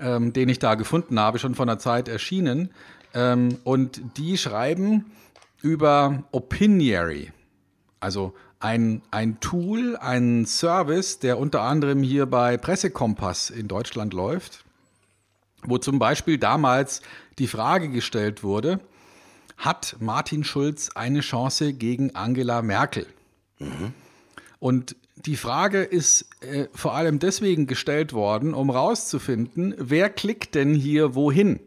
ähm, 0.00 0.32
den 0.32 0.48
ich 0.48 0.58
da 0.58 0.74
gefunden 0.74 1.18
habe, 1.18 1.38
schon 1.38 1.54
vor 1.54 1.64
einer 1.64 1.78
Zeit 1.78 2.08
erschienen. 2.08 2.70
Ähm, 3.14 3.58
und 3.64 4.00
die 4.16 4.38
schreiben 4.38 5.12
über 5.62 6.24
Opiniary, 6.32 7.32
also 8.00 8.34
ein, 8.60 9.02
ein 9.10 9.40
Tool, 9.40 9.96
ein 9.96 10.44
Service, 10.46 11.18
der 11.18 11.38
unter 11.38 11.62
anderem 11.62 12.02
hier 12.02 12.26
bei 12.26 12.56
Pressekompass 12.56 13.50
in 13.50 13.68
Deutschland 13.68 14.12
läuft, 14.12 14.64
wo 15.62 15.78
zum 15.78 15.98
Beispiel 15.98 16.38
damals 16.38 17.02
die 17.38 17.46
Frage 17.46 17.88
gestellt 17.88 18.42
wurde, 18.42 18.80
hat 19.56 19.96
Martin 20.00 20.44
Schulz 20.44 20.90
eine 20.94 21.20
Chance 21.20 21.72
gegen 21.74 22.14
Angela 22.14 22.62
Merkel? 22.62 23.06
Mhm. 23.58 23.92
Und 24.58 24.96
die 25.26 25.36
Frage 25.36 25.82
ist 25.82 26.26
äh, 26.40 26.66
vor 26.72 26.94
allem 26.94 27.18
deswegen 27.18 27.66
gestellt 27.66 28.12
worden, 28.12 28.54
um 28.54 28.70
rauszufinden, 28.70 29.74
wer 29.78 30.08
klickt 30.08 30.54
denn 30.54 30.74
hier 30.74 31.14
wohin? 31.14 31.60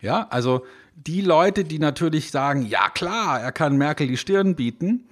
Ja, 0.00 0.26
also 0.30 0.64
die 0.94 1.20
Leute, 1.20 1.64
die 1.64 1.78
natürlich 1.78 2.30
sagen, 2.30 2.62
ja 2.62 2.88
klar, 2.88 3.40
er 3.40 3.52
kann 3.52 3.76
Merkel 3.76 4.06
die 4.06 4.16
Stirn 4.16 4.56
bieten, 4.56 5.04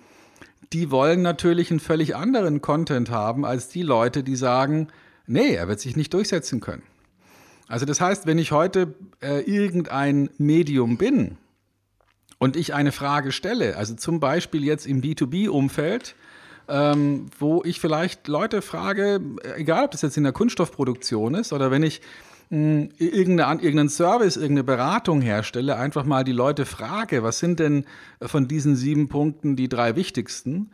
die 0.72 0.90
wollen 0.90 1.22
natürlich 1.22 1.70
einen 1.70 1.80
völlig 1.80 2.14
anderen 2.14 2.60
Content 2.60 3.10
haben 3.10 3.44
als 3.44 3.68
die 3.68 3.82
Leute, 3.82 4.22
die 4.22 4.36
sagen, 4.36 4.88
nee, 5.26 5.54
er 5.54 5.68
wird 5.68 5.80
sich 5.80 5.96
nicht 5.96 6.14
durchsetzen 6.14 6.60
können. 6.60 6.82
Also 7.66 7.86
das 7.86 8.00
heißt, 8.00 8.26
wenn 8.26 8.38
ich 8.38 8.52
heute 8.52 8.94
äh, 9.20 9.42
irgendein 9.42 10.30
Medium 10.38 10.96
bin 10.96 11.36
und 12.38 12.56
ich 12.56 12.74
eine 12.74 12.92
Frage 12.92 13.32
stelle, 13.32 13.76
also 13.76 13.94
zum 13.94 14.18
Beispiel 14.18 14.64
jetzt 14.64 14.86
im 14.86 15.02
B2B-Umfeld, 15.02 16.14
ähm, 16.70 17.26
wo 17.38 17.62
ich 17.64 17.80
vielleicht 17.80 18.28
Leute 18.28 18.62
frage, 18.62 19.20
egal 19.56 19.84
ob 19.84 19.90
das 19.90 20.02
jetzt 20.02 20.16
in 20.16 20.24
der 20.24 20.32
Kunststoffproduktion 20.32 21.34
ist 21.34 21.52
oder 21.52 21.70
wenn 21.70 21.82
ich 21.82 22.00
irgendeine, 22.50 23.62
irgendeinen 23.62 23.88
Service, 23.88 24.36
irgendeine 24.36 24.64
Beratung 24.64 25.20
herstelle, 25.20 25.76
einfach 25.76 26.04
mal 26.04 26.24
die 26.24 26.32
Leute 26.32 26.66
frage, 26.66 27.22
was 27.22 27.38
sind 27.38 27.60
denn 27.60 27.84
von 28.20 28.48
diesen 28.48 28.74
sieben 28.74 29.08
Punkten 29.08 29.54
die 29.54 29.68
drei 29.68 29.94
wichtigsten? 29.94 30.70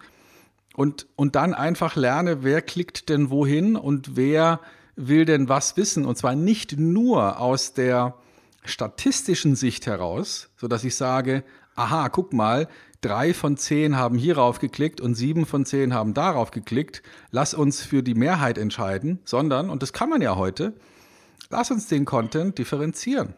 Und, 0.74 1.06
und 1.16 1.36
dann 1.36 1.52
einfach 1.52 1.94
lerne, 1.94 2.42
wer 2.42 2.62
klickt 2.62 3.10
denn 3.10 3.28
wohin 3.30 3.76
und 3.76 4.16
wer 4.16 4.60
will 4.96 5.26
denn 5.26 5.50
was 5.50 5.76
wissen. 5.76 6.06
Und 6.06 6.16
zwar 6.16 6.34
nicht 6.34 6.78
nur 6.78 7.40
aus 7.40 7.74
der 7.74 8.14
statistischen 8.64 9.54
Sicht 9.54 9.86
heraus, 9.86 10.48
sodass 10.56 10.82
ich 10.82 10.96
sage, 10.96 11.44
aha, 11.74 12.08
guck 12.08 12.32
mal, 12.32 12.68
drei 13.06 13.34
von 13.34 13.56
zehn 13.56 13.96
haben 13.96 14.18
hierauf 14.18 14.58
geklickt 14.58 15.00
und 15.00 15.14
sieben 15.14 15.46
von 15.46 15.64
zehn 15.64 15.94
haben 15.94 16.14
darauf 16.14 16.50
geklickt. 16.50 17.02
Lass 17.30 17.54
uns 17.54 17.82
für 17.82 18.02
die 18.02 18.14
Mehrheit 18.14 18.58
entscheiden, 18.58 19.20
sondern, 19.24 19.70
und 19.70 19.82
das 19.82 19.92
kann 19.92 20.10
man 20.10 20.22
ja 20.22 20.36
heute, 20.36 20.74
lass 21.50 21.70
uns 21.70 21.86
den 21.86 22.04
Content 22.04 22.58
differenzieren. 22.58 23.34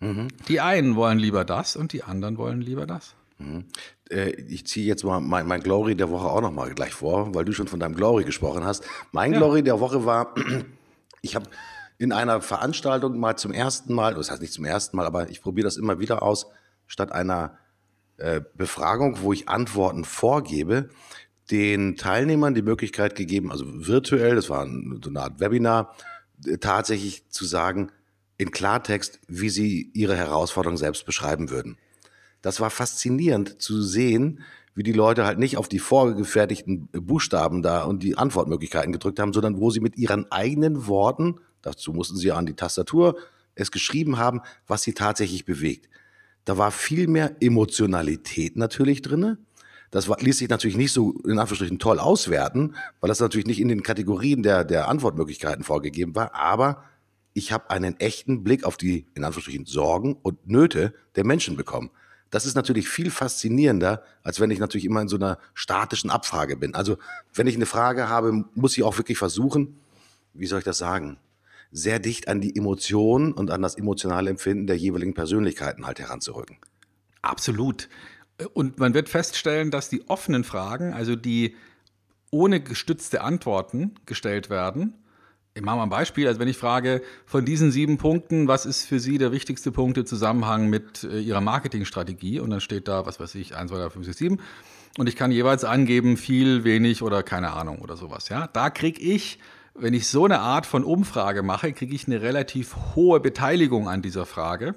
Mhm. 0.00 0.28
Die 0.48 0.60
einen 0.60 0.96
wollen 0.96 1.18
lieber 1.18 1.44
das 1.44 1.76
und 1.76 1.92
die 1.92 2.02
anderen 2.02 2.38
wollen 2.38 2.60
lieber 2.60 2.86
das. 2.86 3.14
Mhm. 3.38 3.66
Äh, 4.10 4.30
ich 4.30 4.66
ziehe 4.66 4.86
jetzt 4.86 5.04
mal 5.04 5.20
mein, 5.20 5.46
mein, 5.46 5.60
Glory 5.60 5.94
der 5.94 6.10
Woche 6.10 6.26
auch 6.26 6.40
noch 6.40 6.52
mal 6.52 6.74
gleich 6.74 6.92
vor, 6.92 7.34
weil 7.34 7.44
du 7.44 7.52
schon 7.52 7.68
von 7.68 7.80
deinem 7.80 7.94
Glory 7.94 8.24
gesprochen 8.24 8.64
hast. 8.64 8.84
Mein 9.12 9.32
ja. 9.32 9.38
Glory 9.38 9.62
der 9.62 9.80
Woche 9.80 10.04
war, 10.04 10.34
ich 11.22 11.36
habe 11.36 11.46
in 11.98 12.12
einer 12.12 12.40
Veranstaltung 12.40 13.18
mal 13.18 13.36
zum 13.36 13.52
ersten 13.52 13.94
Mal, 13.94 14.14
das 14.14 14.30
heißt 14.30 14.40
nicht 14.40 14.52
zum 14.52 14.64
ersten 14.64 14.96
Mal, 14.96 15.06
aber 15.06 15.30
ich 15.30 15.40
probiere 15.40 15.66
das 15.66 15.76
immer 15.76 15.98
wieder 15.98 16.22
aus, 16.22 16.46
statt 16.86 17.12
einer 17.12 17.58
äh, 18.18 18.40
Befragung, 18.54 19.18
wo 19.20 19.32
ich 19.32 19.48
Antworten 19.48 20.04
vorgebe, 20.04 20.88
den 21.50 21.96
Teilnehmern 21.96 22.54
die 22.54 22.62
Möglichkeit 22.62 23.14
gegeben, 23.14 23.52
also 23.52 23.64
virtuell, 23.66 24.34
das 24.34 24.50
war 24.50 24.66
so 24.66 25.10
eine 25.10 25.20
Art 25.20 25.40
Webinar, 25.40 25.94
äh, 26.44 26.58
tatsächlich 26.58 27.28
zu 27.28 27.44
sagen, 27.44 27.92
in 28.38 28.50
Klartext, 28.50 29.20
wie 29.28 29.48
sie 29.48 29.90
ihre 29.94 30.16
Herausforderung 30.16 30.76
selbst 30.76 31.06
beschreiben 31.06 31.50
würden. 31.50 31.78
Das 32.42 32.60
war 32.60 32.70
faszinierend 32.70 33.60
zu 33.60 33.82
sehen, 33.82 34.42
wie 34.74 34.82
die 34.82 34.92
Leute 34.92 35.24
halt 35.24 35.38
nicht 35.38 35.56
auf 35.56 35.68
die 35.68 35.78
vorgefertigten 35.78 36.88
Buchstaben 36.92 37.62
da 37.62 37.84
und 37.84 38.02
die 38.02 38.18
Antwortmöglichkeiten 38.18 38.92
gedrückt 38.92 39.18
haben, 39.18 39.32
sondern 39.32 39.58
wo 39.58 39.70
sie 39.70 39.80
mit 39.80 39.96
ihren 39.96 40.30
eigenen 40.30 40.86
Worten, 40.86 41.40
dazu 41.62 41.92
mussten 41.92 42.16
sie 42.16 42.32
an 42.32 42.44
die 42.44 42.54
Tastatur, 42.54 43.16
es 43.54 43.70
geschrieben 43.70 44.18
haben, 44.18 44.42
was 44.66 44.82
sie 44.82 44.92
tatsächlich 44.92 45.46
bewegt. 45.46 45.88
Da 46.46 46.56
war 46.56 46.70
viel 46.70 47.08
mehr 47.08 47.36
Emotionalität 47.40 48.56
natürlich 48.56 49.02
drinne. 49.02 49.36
Das 49.90 50.08
war, 50.08 50.18
ließ 50.20 50.38
sich 50.38 50.48
natürlich 50.48 50.76
nicht 50.76 50.92
so 50.92 51.12
in 51.24 51.38
Anführungsstrichen 51.38 51.80
toll 51.80 51.98
auswerten, 51.98 52.76
weil 53.00 53.08
das 53.08 53.20
natürlich 53.20 53.46
nicht 53.46 53.60
in 53.60 53.68
den 53.68 53.82
Kategorien 53.82 54.42
der, 54.42 54.64
der 54.64 54.88
Antwortmöglichkeiten 54.88 55.64
vorgegeben 55.64 56.14
war. 56.14 56.34
Aber 56.34 56.84
ich 57.34 57.50
habe 57.50 57.70
einen 57.70 57.98
echten 57.98 58.44
Blick 58.44 58.64
auf 58.64 58.76
die 58.76 59.06
in 59.14 59.24
Anführungsstrichen 59.24 59.66
Sorgen 59.66 60.16
und 60.22 60.48
Nöte 60.48 60.94
der 61.16 61.24
Menschen 61.24 61.56
bekommen. 61.56 61.90
Das 62.30 62.46
ist 62.46 62.54
natürlich 62.54 62.88
viel 62.88 63.10
faszinierender, 63.10 64.04
als 64.22 64.38
wenn 64.38 64.50
ich 64.50 64.60
natürlich 64.60 64.84
immer 64.84 65.00
in 65.00 65.08
so 65.08 65.16
einer 65.16 65.38
statischen 65.54 66.10
Abfrage 66.10 66.56
bin. 66.56 66.74
Also 66.74 66.96
wenn 67.34 67.48
ich 67.48 67.56
eine 67.56 67.66
Frage 67.66 68.08
habe, 68.08 68.44
muss 68.54 68.76
ich 68.76 68.84
auch 68.84 68.98
wirklich 68.98 69.18
versuchen, 69.18 69.80
wie 70.32 70.46
soll 70.46 70.60
ich 70.60 70.64
das 70.64 70.78
sagen, 70.78 71.18
sehr 71.76 71.98
dicht 71.98 72.28
an 72.28 72.40
die 72.40 72.56
Emotionen 72.56 73.32
und 73.32 73.50
an 73.50 73.62
das 73.62 73.76
emotionale 73.76 74.30
Empfinden 74.30 74.66
der 74.66 74.76
jeweiligen 74.76 75.14
Persönlichkeiten 75.14 75.86
halt 75.86 75.98
heranzurücken. 75.98 76.56
Absolut. 77.22 77.88
Und 78.54 78.78
man 78.78 78.94
wird 78.94 79.08
feststellen, 79.08 79.70
dass 79.70 79.88
die 79.88 80.08
offenen 80.08 80.44
Fragen, 80.44 80.92
also 80.92 81.16
die 81.16 81.54
ohne 82.30 82.60
gestützte 82.60 83.22
Antworten 83.22 83.94
gestellt 84.06 84.50
werden, 84.50 84.94
ich 85.54 85.62
mache 85.62 85.76
mal 85.76 85.84
ein 85.84 85.88
Beispiel. 85.88 86.28
Also 86.28 86.38
wenn 86.38 86.48
ich 86.48 86.58
frage, 86.58 87.02
von 87.24 87.46
diesen 87.46 87.70
sieben 87.70 87.96
Punkten, 87.96 88.46
was 88.46 88.66
ist 88.66 88.84
für 88.84 89.00
Sie 89.00 89.16
der 89.16 89.32
wichtigste 89.32 89.72
Punkt 89.72 89.96
im 89.96 90.04
Zusammenhang 90.04 90.68
mit 90.68 91.02
äh, 91.04 91.18
Ihrer 91.18 91.40
Marketingstrategie? 91.40 92.40
Und 92.40 92.50
dann 92.50 92.60
steht 92.60 92.88
da, 92.88 93.06
was 93.06 93.20
weiß 93.20 93.34
ich, 93.36 93.56
1, 93.56 93.70
2, 93.70 93.78
3, 93.78 93.90
5, 93.90 94.06
6, 94.06 94.18
7. 94.18 94.40
Und 94.98 95.08
ich 95.08 95.16
kann 95.16 95.30
jeweils 95.32 95.64
angeben, 95.64 96.18
viel, 96.18 96.64
wenig 96.64 97.02
oder 97.02 97.22
keine 97.22 97.52
Ahnung 97.52 97.78
oder 97.78 97.96
sowas. 97.96 98.28
Ja, 98.28 98.48
Da 98.48 98.68
kriege 98.68 99.00
ich 99.00 99.38
wenn 99.78 99.94
ich 99.94 100.08
so 100.08 100.24
eine 100.24 100.40
Art 100.40 100.66
von 100.66 100.84
Umfrage 100.84 101.42
mache, 101.42 101.72
kriege 101.72 101.94
ich 101.94 102.06
eine 102.06 102.22
relativ 102.22 102.76
hohe 102.94 103.20
Beteiligung 103.20 103.88
an 103.88 104.02
dieser 104.02 104.26
Frage. 104.26 104.74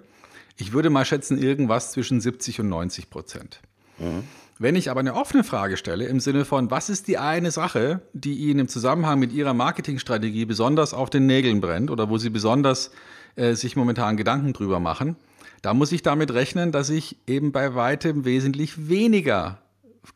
Ich 0.58 0.74
würde 0.74 0.90
mal 0.90 1.06
schätzen, 1.06 1.42
irgendwas 1.42 1.92
zwischen 1.92 2.20
70 2.20 2.60
und 2.60 2.70
90 2.70 3.10
Prozent. 3.10 3.62
Mhm. 3.98 4.24
Wenn 4.62 4.76
ich 4.76 4.92
aber 4.92 5.00
eine 5.00 5.16
offene 5.16 5.46
Frage 5.46 5.78
stelle, 5.78 6.06
im 6.08 6.20
Sinne 6.20 6.44
von, 6.44 6.70
was 6.70 6.90
ist 6.90 7.08
die 7.08 7.18
eine 7.18 7.50
Sache, 7.50 8.02
die 8.12 8.36
Ihnen 8.36 8.60
im 8.60 8.68
Zusammenhang 8.68 9.18
mit 9.18 9.32
Ihrer 9.32 9.54
Marketingstrategie 9.54 10.44
besonders 10.44 10.94
auf 10.94 11.10
den 11.10 11.26
Nägeln 11.26 11.62
brennt 11.62 11.90
oder 11.90 12.10
wo 12.10 12.18
Sie 12.18 12.30
besonders 12.30 12.92
äh, 13.38 13.54
sich 13.54 13.78
momentan 13.78 14.18
Gedanken 14.18 14.52
drüber 14.52 14.82
machen, 14.82 15.16
da 15.62 15.74
muss 15.74 15.94
ich 15.94 16.02
damit 16.04 16.34
rechnen, 16.34 16.74
dass 16.74 16.90
ich 16.90 17.18
eben 17.26 17.54
bei 17.54 17.74
weitem 17.74 18.26
wesentlich 18.26 18.90
weniger 18.90 19.60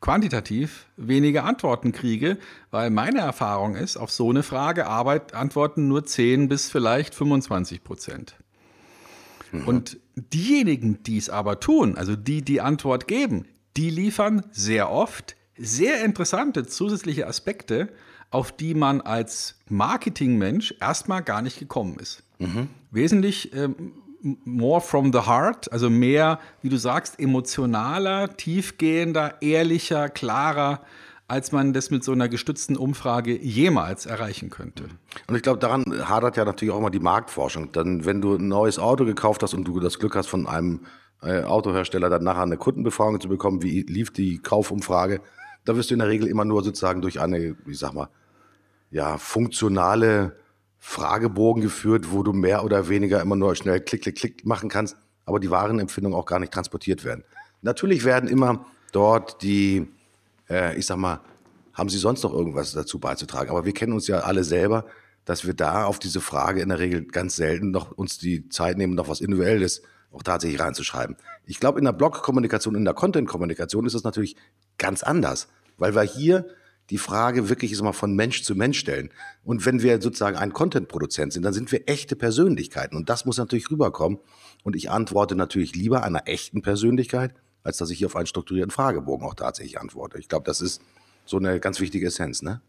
quantitativ 0.01 0.88
weniger 0.97 1.43
Antworten 1.45 1.91
kriege, 1.91 2.38
weil 2.71 2.89
meine 2.89 3.19
Erfahrung 3.19 3.75
ist, 3.75 3.97
auf 3.97 4.12
so 4.12 4.29
eine 4.29 4.43
Frage 4.43 4.88
Arbeit 4.88 5.34
antworten 5.34 5.88
nur 5.88 6.06
10 6.06 6.47
bis 6.49 6.69
vielleicht 6.69 7.15
25 7.15 7.84
Prozent. 7.84 8.36
Mhm. 9.51 9.67
Und 9.67 9.97
diejenigen, 10.15 11.03
die 11.03 11.17
es 11.17 11.29
aber 11.29 11.60
tun, 11.60 11.97
also 11.97 12.15
die 12.15 12.41
die 12.41 12.62
Antwort 12.62 13.08
geben, 13.08 13.45
die 13.77 13.89
liefern 13.89 14.43
sehr 14.51 14.91
oft 14.91 15.36
sehr 15.58 16.03
interessante 16.03 16.65
zusätzliche 16.65 17.27
Aspekte, 17.27 17.89
auf 18.32 18.51
die 18.51 18.73
man 18.73 19.01
als 19.01 19.60
Marketingmensch 19.69 20.73
erstmal 20.79 21.21
gar 21.21 21.41
nicht 21.41 21.60
gekommen 21.60 21.97
ist. 21.99 22.23
Mhm. 22.39 22.69
Wesentlich 22.91 23.53
ähm, 23.53 23.93
more 24.23 24.81
from 24.81 25.12
the 25.12 25.19
heart, 25.19 25.71
also 25.71 25.89
mehr, 25.89 26.39
wie 26.62 26.69
du 26.69 26.77
sagst, 26.77 27.19
emotionaler, 27.19 28.36
tiefgehender, 28.38 29.41
ehrlicher, 29.41 30.09
klarer, 30.09 30.81
als 31.27 31.51
man 31.51 31.73
das 31.73 31.89
mit 31.89 32.03
so 32.03 32.12
einer 32.12 32.29
gestützten 32.29 32.77
Umfrage 32.77 33.38
jemals 33.38 34.05
erreichen 34.05 34.49
könnte. 34.49 34.86
Und 35.27 35.36
ich 35.36 35.41
glaube, 35.41 35.59
daran 35.59 35.86
hadert 36.07 36.38
ja 36.38 36.45
natürlich 36.45 36.73
auch 36.73 36.79
immer 36.79 36.91
die 36.91 36.99
Marktforschung. 36.99 37.71
Dann, 37.71 38.05
wenn 38.05 38.21
du 38.21 38.36
ein 38.36 38.47
neues 38.47 38.79
Auto 38.79 39.05
gekauft 39.05 39.43
hast 39.43 39.53
und 39.53 39.65
du 39.65 39.79
das 39.79 39.99
Glück 39.99 40.15
hast, 40.15 40.27
von 40.27 40.47
einem 40.47 40.81
äh, 41.21 41.43
Autohersteller 41.43 42.09
dann 42.09 42.23
nachher 42.23 42.43
eine 42.43 42.57
Kundenbefragung 42.57 43.19
zu 43.19 43.29
bekommen, 43.29 43.63
wie 43.63 43.81
lief 43.81 44.12
die 44.12 44.39
Kaufumfrage, 44.39 45.21
da 45.65 45.75
wirst 45.75 45.89
du 45.89 45.95
in 45.95 45.99
der 45.99 46.09
Regel 46.09 46.27
immer 46.27 46.45
nur 46.45 46.63
sozusagen 46.63 47.01
durch 47.01 47.19
eine, 47.19 47.55
wie 47.65 47.73
sag 47.73 47.93
mal, 47.93 48.09
ja, 48.91 49.17
funktionale 49.17 50.36
Fragebogen 50.86 51.63
geführt, 51.63 52.12
wo 52.12 52.24
du 52.24 52.34
mehr 52.34 52.65
oder 52.65 52.89
weniger 52.89 53.22
immer 53.22 53.38
nur 53.38 53.56
schnell 53.56 53.80
Klick, 53.80 54.02
Klick, 54.02 54.17
Klick 54.17 54.46
machen 54.46 54.67
kannst, 54.67 54.98
aber 55.26 55.39
die 55.39 55.50
wahren 55.50 55.80
Empfindungen 55.80 56.19
auch 56.19 56.26
gar 56.26 56.39
nicht 56.39 56.52
transportiert 56.52 57.06
werden. 57.06 57.24
Natürlich 57.62 58.04
werden 58.04 58.28
immer 58.28 58.65
dort 58.91 59.41
die, 59.41 59.88
äh, 60.50 60.78
ich 60.78 60.86
sag 60.86 60.98
mal, 60.98 61.22
haben 61.74 61.88
sie 61.88 61.98
sonst 61.98 62.22
noch 62.24 62.34
irgendwas 62.34 62.74
dazu 62.74 63.00
beizutragen? 63.00 63.50
Aber 63.50 63.65
wir 63.65 63.74
kennen 63.74 63.93
uns 63.93 64.08
ja 64.08 64.19
alle 64.19 64.43
selber, 64.43 64.86
dass 65.24 65.48
wir 65.48 65.54
da 65.54 65.86
auf 65.86 66.00
diese 66.00 66.19
Frage 66.19 66.62
in 66.62 66.67
der 66.67 66.80
Regel 66.80 67.06
ganz 67.06 67.38
selten 67.38 67.72
noch 67.72 67.91
uns 67.91 68.17
die 68.17 68.50
Zeit 68.50 68.78
nehmen, 68.78 68.93
noch 68.93 69.08
was 69.08 69.22
Individuelles 69.22 69.84
auch 70.12 70.22
tatsächlich 70.22 70.60
reinzuschreiben. 70.60 71.15
Ich 71.46 71.62
glaube, 71.62 71.80
in 71.80 71.86
der 71.86 71.93
Blog-Kommunikation, 71.93 72.76
in 72.76 72.84
der 72.84 72.93
Content-Kommunikation 72.93 73.86
ist 73.86 73.93
es 73.93 74.04
natürlich 74.04 74.36
ganz 74.78 75.02
anders, 75.02 75.48
weil 75.78 75.96
wir 75.96 76.04
hier 76.04 76.46
die 76.89 76.98
Frage 76.98 77.50
wirklich 77.50 77.72
ist 77.72 77.82
mal 77.82 77.93
von 77.93 78.15
Mensch 78.15 78.43
zu 78.43 78.56
Mensch 78.56 78.80
stellen. 78.80 79.10
Und 79.43 79.65
wenn 79.65 79.82
wir 79.82 80.02
sozusagen 80.02 80.38
ein 80.38 80.54
Content-Produzent 80.54 81.34
sind, 81.34 81.43
dann 81.43 81.54
sind 81.54 81.72
wir 81.72 81.88
echte 81.88 82.15
Persönlichkeiten. 82.15 82.96
Und 82.96 83.10
das 83.10 83.26
muss 83.26 83.38
natürlich 83.38 83.72
rüberkommen. 83.72 84.19
Und 84.63 84.76
ich 84.76 84.91
antworte 84.91 85.36
natürlich 85.36 85.76
lieber 85.76 86.04
einer 86.04 86.28
echten 86.28 86.62
Persönlichkeit, 86.62 87.34
als 87.63 87.78
dass 87.78 87.89
ich 87.89 87.98
hier 88.00 88.08
auf 88.08 88.15
einen 88.15 88.28
strukturierten 88.28 88.72
Fragebogen 88.72 89.26
auch 89.26 89.36
tatsächlich 89.36 89.80
antworte. 89.80 90.19
Ich 90.19 90.28
glaube, 90.28 90.46
das 90.46 90.62
ist 90.62 90.82
so 91.26 91.38
eine 91.38 91.60
ganz 91.60 91.80
wichtige 91.80 92.08
Essenz, 92.08 92.41
ne? 92.41 92.62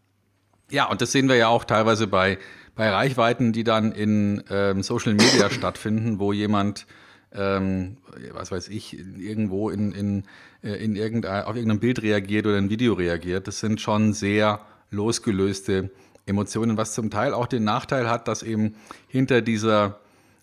Ja, 0.71 0.89
und 0.89 1.03
das 1.03 1.13
sehen 1.13 1.29
wir 1.29 1.37
ja 1.37 1.49
auch 1.49 1.65
teilweise 1.65 2.07
bei, 2.07 2.39
bei 2.75 2.89
Reichweiten, 2.89 3.53
die 3.53 3.65
dann 3.65 3.93
in 3.93 4.43
ähm, 4.49 4.83
Social 4.83 5.15
Media 5.15 5.51
stattfinden, 5.51 6.19
wo 6.19 6.33
jemand 6.33 6.87
ähm, 7.35 7.97
was 8.33 8.51
weiß 8.51 8.69
ich, 8.69 8.99
irgendwo 9.19 9.71
in, 9.71 9.93
in, 9.93 10.25
äh, 10.63 10.73
in 10.85 10.97
irgendein, 10.97 11.45
auf 11.45 11.57
irgendein 11.57 11.81
Bild 11.81 12.03
reagiert 12.03 12.47
oder 12.47 12.57
ein 12.57 12.71
Video 12.71 12.95
reagiert. 12.95 13.49
Das 13.49 13.61
sind 13.61 13.81
schon 13.81 14.13
sehr 14.13 14.61
losgelöste 14.91 15.91
Emotionen, 16.27 16.77
was 16.77 16.95
zum 16.95 17.11
Teil 17.11 17.35
auch 17.35 17.47
den 17.47 17.65
Nachteil 17.65 18.09
hat, 18.09 18.29
dass 18.29 18.43
eben 18.43 18.77
hinter 19.09 19.43
dieser 19.43 20.01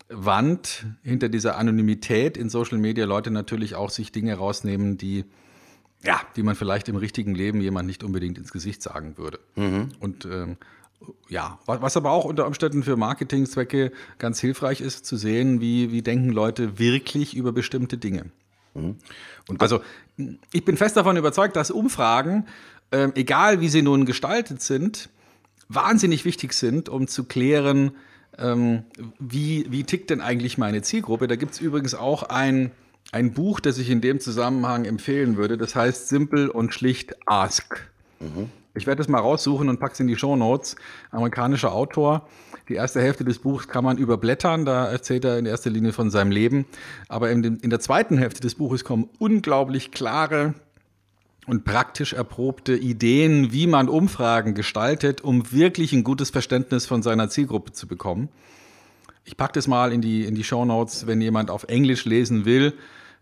Wand, 0.10 0.86
hinter 1.04 1.30
dieser 1.30 1.58
Anonymität 1.58 2.38
in 2.38 2.50
Social 2.50 2.78
Media 2.78 3.06
Leute 3.06 3.32
natürlich 3.32 3.76
auch 3.76 3.90
sich 3.90 4.12
Dinge 4.12 4.36
rausnehmen, 4.36 4.98
die 4.98 5.26
ja, 6.04 6.20
die 6.36 6.44
man 6.44 6.56
vielleicht 6.56 6.90
im 6.90 6.96
richtigen 6.96 7.36
Leben 7.36 7.62
jemand 7.62 7.88
nicht 7.88 8.04
unbedingt 8.04 8.38
ins 8.38 8.52
Gesicht 8.52 8.82
sagen 8.82 9.18
würde. 9.18 9.40
Mhm. 9.56 9.90
Und 10.00 10.26
ähm, 10.26 10.58
ja, 11.30 11.60
was 11.66 11.98
aber 11.98 12.12
auch 12.12 12.26
unter 12.26 12.46
Umständen 12.46 12.84
für 12.84 12.98
Marketingzwecke 12.98 13.92
ganz 14.20 14.40
hilfreich 14.40 14.82
ist, 14.82 15.06
zu 15.06 15.18
sehen, 15.18 15.62
wie, 15.62 15.92
wie 15.92 16.02
denken 16.02 16.30
Leute 16.30 16.80
wirklich 16.80 17.36
über 17.36 17.52
bestimmte 17.52 17.98
Dinge. 17.98 18.26
Mhm. 18.74 18.96
also 19.58 19.82
ich 20.54 20.64
bin 20.64 20.78
fest 20.78 20.96
davon 20.96 21.18
überzeugt, 21.18 21.58
dass 21.58 21.72
Umfragen, 21.72 22.46
äh, 22.92 23.10
egal 23.16 23.60
wie 23.60 23.68
sie 23.68 23.82
nun 23.82 24.06
gestaltet 24.06 24.62
sind, 24.62 25.10
wahnsinnig 25.68 26.24
wichtig 26.26 26.54
sind, 26.54 26.88
um 26.88 27.08
zu 27.08 27.26
klären, 27.26 27.92
ähm, 28.38 28.84
wie, 29.20 29.66
wie 29.70 29.84
tickt 29.84 30.10
denn 30.10 30.22
eigentlich 30.22 30.58
meine 30.58 30.82
Zielgruppe. 30.82 31.28
Da 31.28 31.36
gibt 31.36 31.54
es 31.54 31.60
übrigens 31.60 31.96
auch 31.96 32.24
ein, 32.24 32.72
ein 33.12 33.34
Buch, 33.34 33.60
das 33.60 33.78
ich 33.78 33.90
in 33.90 34.02
dem 34.02 34.20
Zusammenhang 34.20 34.86
empfehlen 34.86 35.38
würde. 35.38 35.58
Das 35.58 35.76
heißt 35.76 36.08
Simpel 36.08 36.50
und 36.50 36.74
schlicht 36.74 37.16
Ask. 37.26 37.90
Mhm. 38.20 38.50
Ich 38.74 38.88
werde 38.88 39.02
es 39.02 39.10
mal 39.10 39.20
raussuchen 39.20 39.68
und 39.68 39.80
packe 39.80 39.94
es 39.94 40.00
in 40.00 40.08
die 40.08 40.16
Show 40.16 40.36
Notes. 40.36 40.78
Amerikanischer 41.12 41.74
Autor. 41.74 42.28
Die 42.70 42.76
erste 42.76 43.02
Hälfte 43.02 43.26
des 43.26 43.40
Buchs 43.40 43.68
kann 43.68 43.84
man 43.84 43.98
überblättern. 43.98 44.64
Da 44.64 44.90
erzählt 44.90 45.26
er 45.26 45.38
in 45.38 45.46
erster 45.46 45.70
Linie 45.70 45.92
von 45.92 46.10
seinem 46.10 46.32
Leben. 46.32 46.66
Aber 47.10 47.30
in, 47.32 47.44
in 47.44 47.70
der 47.70 47.82
zweiten 47.82 48.18
Hälfte 48.18 48.40
des 48.40 48.56
Buches 48.56 48.86
kommen 48.86 49.10
unglaublich 49.20 49.92
klare 49.92 50.54
und 51.48 51.66
praktisch 51.66 52.14
erprobte 52.14 52.78
Ideen, 52.78 53.52
wie 53.52 53.68
man 53.68 53.90
Umfragen 53.90 54.54
gestaltet, 54.54 55.20
um 55.22 55.52
wirklich 55.52 55.92
ein 55.92 56.06
gutes 56.06 56.30
Verständnis 56.30 56.86
von 56.86 57.04
seiner 57.04 57.30
Zielgruppe 57.30 57.74
zu 57.74 57.88
bekommen. 57.88 58.30
Ich 59.26 59.36
packe 59.36 59.54
das 59.54 59.68
mal 59.68 59.92
in 59.92 60.02
die, 60.02 60.24
in 60.24 60.36
die 60.36 60.44
Show 60.46 60.64
Notes, 60.64 61.08
wenn 61.08 61.20
jemand 61.20 61.52
auf 61.52 61.66
Englisch 61.66 62.06
lesen 62.06 62.46
will. 62.46 62.74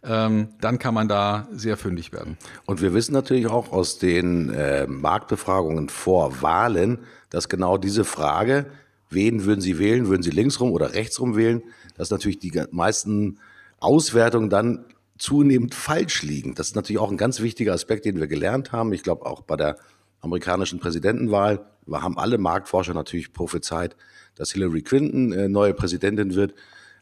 Ähm, 0.03 0.49
dann 0.61 0.79
kann 0.79 0.93
man 0.93 1.07
da 1.07 1.47
sehr 1.51 1.75
fündig 1.75 2.13
werden. 2.13 2.37
Und 2.65 2.81
wir 2.81 2.93
wissen 2.93 3.13
natürlich 3.13 3.47
auch 3.47 3.71
aus 3.71 3.99
den 3.99 4.49
äh, 4.49 4.87
Marktbefragungen 4.87 5.89
vor 5.89 6.41
Wahlen, 6.41 6.99
dass 7.29 7.49
genau 7.49 7.77
diese 7.77 8.05
Frage, 8.05 8.67
wen 9.09 9.45
würden 9.45 9.61
Sie 9.61 9.77
wählen, 9.77 10.07
würden 10.07 10.23
Sie 10.23 10.31
linksrum 10.31 10.71
oder 10.71 10.93
rechtsrum 10.93 11.35
wählen, 11.35 11.63
dass 11.97 12.11
natürlich 12.11 12.39
die 12.39 12.63
meisten 12.71 13.39
Auswertungen 13.79 14.49
dann 14.49 14.85
zunehmend 15.17 15.75
falsch 15.75 16.23
liegen. 16.23 16.55
Das 16.55 16.67
ist 16.67 16.75
natürlich 16.75 16.99
auch 16.99 17.11
ein 17.11 17.17
ganz 17.17 17.41
wichtiger 17.41 17.73
Aspekt, 17.73 18.05
den 18.05 18.19
wir 18.19 18.27
gelernt 18.27 18.71
haben. 18.71 18.93
Ich 18.93 19.03
glaube 19.03 19.25
auch 19.25 19.41
bei 19.41 19.57
der 19.57 19.75
amerikanischen 20.21 20.79
Präsidentenwahl 20.79 21.65
haben 21.91 22.17
alle 22.17 22.37
Marktforscher 22.37 22.93
natürlich 22.93 23.33
prophezeit, 23.33 23.95
dass 24.35 24.51
Hillary 24.51 24.81
Clinton 24.81 25.31
äh, 25.31 25.49
neue 25.49 25.73
Präsidentin 25.73 26.35
wird. 26.35 26.53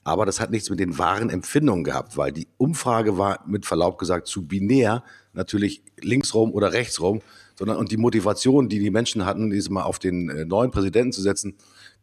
Aber 0.08 0.26
das 0.26 0.40
hat 0.40 0.52
nichts 0.52 0.70
mit 0.70 0.80
den 0.80 0.98
wahren 0.98 1.30
Empfindungen 1.30 1.84
gehabt, 1.84 2.16
weil 2.16 2.32
die 2.32 2.48
Umfrage 2.56 3.18
war 3.18 3.44
mit 3.46 3.66
Verlaub 3.66 3.98
gesagt 3.98 4.28
zu 4.28 4.48
binär, 4.48 5.04
natürlich 5.34 5.84
linksrum 6.00 6.54
oder 6.54 6.72
rechtsrum, 6.72 7.20
sondern 7.60 7.76
und 7.76 7.92
die 7.92 7.98
Motivation, 7.98 8.70
die 8.70 8.80
die 8.80 8.90
Menschen 8.90 9.26
hatten, 9.26 9.50
diesmal 9.50 9.84
auf 9.84 10.00
den 10.00 10.30
äh, 10.30 10.46
neuen 10.46 10.72
Präsidenten 10.72 11.12
zu 11.12 11.22
setzen, 11.22 11.56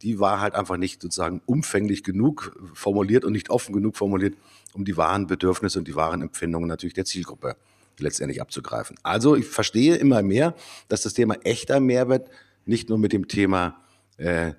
die 0.03 0.21
war 0.21 0.43
halt 0.43 0.55
einfach 0.55 0.77
nicht 0.77 1.01
sozusagen 1.01 1.41
umfänglich 1.47 2.05
genug 2.05 2.55
formuliert 2.75 3.25
und 3.25 3.33
nicht 3.33 3.49
offen 3.49 3.73
genug 3.73 3.97
formuliert, 3.97 4.35
um 4.75 4.85
die 4.85 4.99
wahren 4.99 5.27
Bedürfnisse 5.27 5.79
und 5.79 5.89
die 5.89 5.97
wahren 5.97 6.21
Empfindungen 6.21 6.69
natürlich 6.69 6.93
der 6.93 7.07
Zielgruppe 7.07 7.57
letztendlich 7.99 8.43
abzugreifen. 8.43 8.99
Also 9.03 9.35
ich 9.35 9.47
verstehe 9.47 9.97
immer 9.97 10.21
mehr, 10.21 10.55
dass 10.89 11.01
das 11.01 11.15
Thema 11.15 11.37
echter 11.43 11.81
Mehrwert 11.81 12.29
nicht 12.67 12.91
nur 12.91 12.99
mit 12.99 13.15
dem 13.15 13.29
Thema 13.29 13.79
äh, 14.19 14.53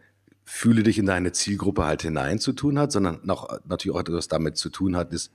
fühle 0.46 0.84
dich 0.84 1.00
in 1.00 1.08
deine 1.08 1.32
Zielgruppe 1.32 1.86
halt 1.86 2.04
hinein 2.04 2.40
zu 2.40 2.54
tun 2.54 2.80
hat, 2.80 2.92
sondern 2.92 3.28
auch, 3.30 3.60
natürlich 3.68 3.96
auch 3.96 4.02
etwas 4.02 4.28
damit 4.28 4.58
zu 4.58 4.70
tun 4.70 4.96
hat, 4.96 5.12
ist, 5.12 5.32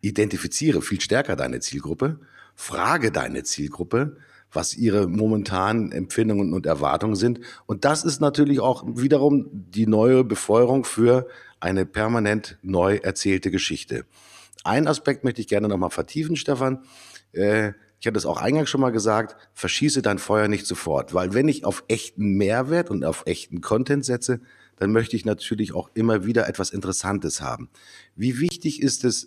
identifiziere 0.00 0.82
viel 0.82 1.00
stärker 1.00 1.36
deine 1.36 1.60
Zielgruppe, 1.60 2.18
frage 2.54 3.12
deine 3.12 3.42
Zielgruppe, 3.44 4.16
was 4.52 4.74
ihre 4.74 5.08
momentanen 5.08 5.92
Empfindungen 5.92 6.52
und 6.52 6.66
Erwartungen 6.66 7.16
sind. 7.16 7.40
Und 7.66 7.84
das 7.84 8.04
ist 8.04 8.20
natürlich 8.20 8.60
auch 8.60 8.84
wiederum 8.86 9.48
die 9.52 9.86
neue 9.86 10.24
Befeuerung 10.24 10.84
für 10.84 11.26
eine 11.60 11.86
permanent 11.86 12.58
neu 12.62 12.96
erzählte 12.96 13.50
Geschichte. 13.50 14.04
Ein 14.62 14.86
Aspekt 14.86 15.24
möchte 15.24 15.40
ich 15.40 15.48
gerne 15.48 15.68
nochmal 15.68 15.90
vertiefen, 15.90 16.36
Stefan. 16.36 16.84
Äh, 17.32 17.72
ich 18.04 18.06
hatte 18.06 18.18
es 18.18 18.26
auch 18.26 18.42
eingangs 18.42 18.68
schon 18.68 18.82
mal 18.82 18.92
gesagt, 18.92 19.34
verschieße 19.54 20.02
dein 20.02 20.18
Feuer 20.18 20.46
nicht 20.46 20.66
sofort, 20.66 21.14
weil 21.14 21.32
wenn 21.32 21.48
ich 21.48 21.64
auf 21.64 21.84
echten 21.88 22.34
Mehrwert 22.34 22.90
und 22.90 23.02
auf 23.02 23.22
echten 23.24 23.62
Content 23.62 24.04
setze, 24.04 24.42
dann 24.76 24.92
möchte 24.92 25.16
ich 25.16 25.24
natürlich 25.24 25.72
auch 25.72 25.88
immer 25.94 26.26
wieder 26.26 26.46
etwas 26.46 26.68
Interessantes 26.68 27.40
haben. 27.40 27.70
Wie 28.14 28.40
wichtig 28.40 28.82
ist 28.82 29.04
es, 29.04 29.24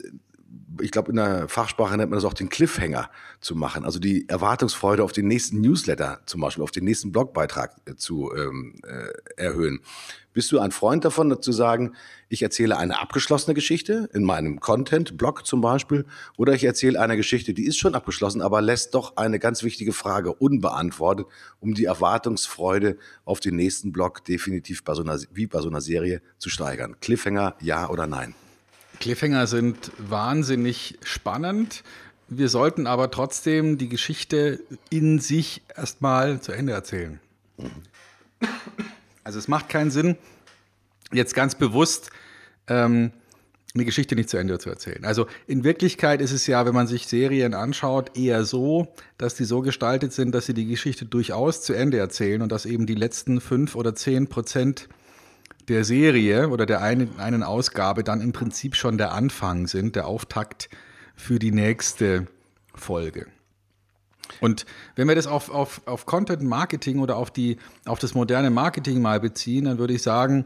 ich 0.81 0.91
glaube, 0.91 1.09
in 1.09 1.17
der 1.17 1.47
Fachsprache 1.47 1.97
nennt 1.97 2.09
man 2.09 2.17
das 2.17 2.25
auch 2.25 2.33
den 2.33 2.49
Cliffhanger 2.49 3.09
zu 3.41 3.55
machen, 3.55 3.85
also 3.85 3.99
die 3.99 4.27
Erwartungsfreude 4.29 5.03
auf 5.03 5.11
den 5.11 5.27
nächsten 5.27 5.61
Newsletter 5.61 6.21
zum 6.25 6.41
Beispiel, 6.41 6.63
auf 6.63 6.71
den 6.71 6.83
nächsten 6.83 7.11
Blogbeitrag 7.11 7.75
äh, 7.85 7.95
zu 7.95 8.31
ähm, 8.35 8.79
äh, 8.83 9.41
erhöhen. 9.41 9.81
Bist 10.33 10.51
du 10.51 10.59
ein 10.59 10.71
Freund 10.71 11.03
davon, 11.03 11.41
zu 11.41 11.51
sagen, 11.51 11.95
ich 12.29 12.43
erzähle 12.43 12.77
eine 12.77 12.99
abgeschlossene 12.99 13.55
Geschichte 13.55 14.07
in 14.13 14.23
meinem 14.23 14.59
Content-Blog 14.59 15.47
zum 15.47 15.61
Beispiel, 15.61 16.05
oder 16.37 16.53
ich 16.53 16.63
erzähle 16.63 17.01
eine 17.01 17.17
Geschichte, 17.17 17.55
die 17.55 17.65
ist 17.65 17.77
schon 17.77 17.95
abgeschlossen, 17.95 18.41
aber 18.41 18.61
lässt 18.61 18.93
doch 18.93 19.17
eine 19.17 19.39
ganz 19.39 19.63
wichtige 19.63 19.93
Frage 19.93 20.33
unbeantwortet, 20.33 21.25
um 21.59 21.73
die 21.73 21.85
Erwartungsfreude 21.85 22.97
auf 23.25 23.39
den 23.39 23.55
nächsten 23.55 23.91
Blog 23.91 24.23
definitiv 24.25 24.83
bei 24.83 24.93
so 24.93 25.01
einer, 25.01 25.19
wie 25.33 25.47
bei 25.47 25.61
so 25.61 25.69
einer 25.69 25.81
Serie 25.81 26.21
zu 26.37 26.49
steigern? 26.49 26.97
Cliffhanger, 26.99 27.55
ja 27.59 27.89
oder 27.89 28.05
nein? 28.05 28.35
Cliffhanger 28.99 29.47
sind 29.47 29.91
wahnsinnig 29.97 30.97
spannend. 31.03 31.83
Wir 32.29 32.49
sollten 32.49 32.87
aber 32.87 33.09
trotzdem 33.11 33.77
die 33.77 33.89
Geschichte 33.89 34.59
in 34.89 35.19
sich 35.19 35.61
erstmal 35.75 36.41
zu 36.41 36.51
Ende 36.51 36.73
erzählen. 36.73 37.19
Also 39.23 39.39
es 39.39 39.47
macht 39.47 39.69
keinen 39.69 39.91
Sinn, 39.91 40.17
jetzt 41.11 41.33
ganz 41.33 41.55
bewusst 41.55 42.11
ähm, 42.67 43.11
eine 43.73 43.85
Geschichte 43.85 44.15
nicht 44.15 44.29
zu 44.29 44.37
Ende 44.37 44.57
zu 44.59 44.69
erzählen. 44.69 45.05
Also 45.05 45.27
in 45.45 45.63
Wirklichkeit 45.63 46.21
ist 46.21 46.31
es 46.31 46.47
ja, 46.47 46.65
wenn 46.65 46.73
man 46.73 46.87
sich 46.87 47.07
Serien 47.07 47.53
anschaut, 47.53 48.17
eher 48.17 48.43
so, 48.43 48.87
dass 49.17 49.35
die 49.35 49.45
so 49.45 49.61
gestaltet 49.61 50.13
sind, 50.13 50.33
dass 50.33 50.47
sie 50.47 50.53
die 50.53 50.65
Geschichte 50.65 51.05
durchaus 51.05 51.61
zu 51.61 51.73
Ende 51.73 51.97
erzählen 51.97 52.41
und 52.41 52.51
dass 52.51 52.65
eben 52.65 52.87
die 52.87 52.95
letzten 52.95 53.39
fünf 53.39 53.75
oder 53.75 53.95
zehn 53.95 54.27
Prozent 54.27 54.89
der 55.67 55.83
Serie 55.83 56.49
oder 56.49 56.65
der 56.65 56.81
einen, 56.81 57.19
einen 57.19 57.43
Ausgabe 57.43 58.03
dann 58.03 58.21
im 58.21 58.31
Prinzip 58.31 58.75
schon 58.75 58.97
der 58.97 59.11
Anfang 59.13 59.67
sind, 59.67 59.95
der 59.95 60.07
Auftakt 60.07 60.69
für 61.15 61.39
die 61.39 61.51
nächste 61.51 62.27
Folge. 62.73 63.27
Und 64.39 64.65
wenn 64.95 65.07
wir 65.07 65.15
das 65.15 65.27
auf, 65.27 65.49
auf, 65.49 65.81
auf 65.85 66.05
Content 66.05 66.43
Marketing 66.43 66.99
oder 66.99 67.17
auf, 67.17 67.31
die, 67.31 67.57
auf 67.85 67.99
das 67.99 68.13
moderne 68.13 68.49
Marketing 68.49 69.01
mal 69.01 69.19
beziehen, 69.19 69.65
dann 69.65 69.77
würde 69.77 69.93
ich 69.93 70.03
sagen, 70.03 70.45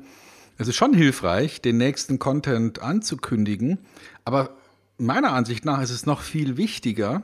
es 0.58 0.68
ist 0.68 0.76
schon 0.76 0.94
hilfreich, 0.94 1.62
den 1.62 1.78
nächsten 1.78 2.20
Content 2.20 2.82
anzukündigen. 2.82 3.80
Aber 4.26 4.56
meiner 4.98 5.34
Ansicht 5.34 5.66
nach 5.66 5.82
ist 5.82 5.90
es 5.90 6.06
noch 6.06 6.22
viel 6.22 6.58
wichtiger, 6.58 7.24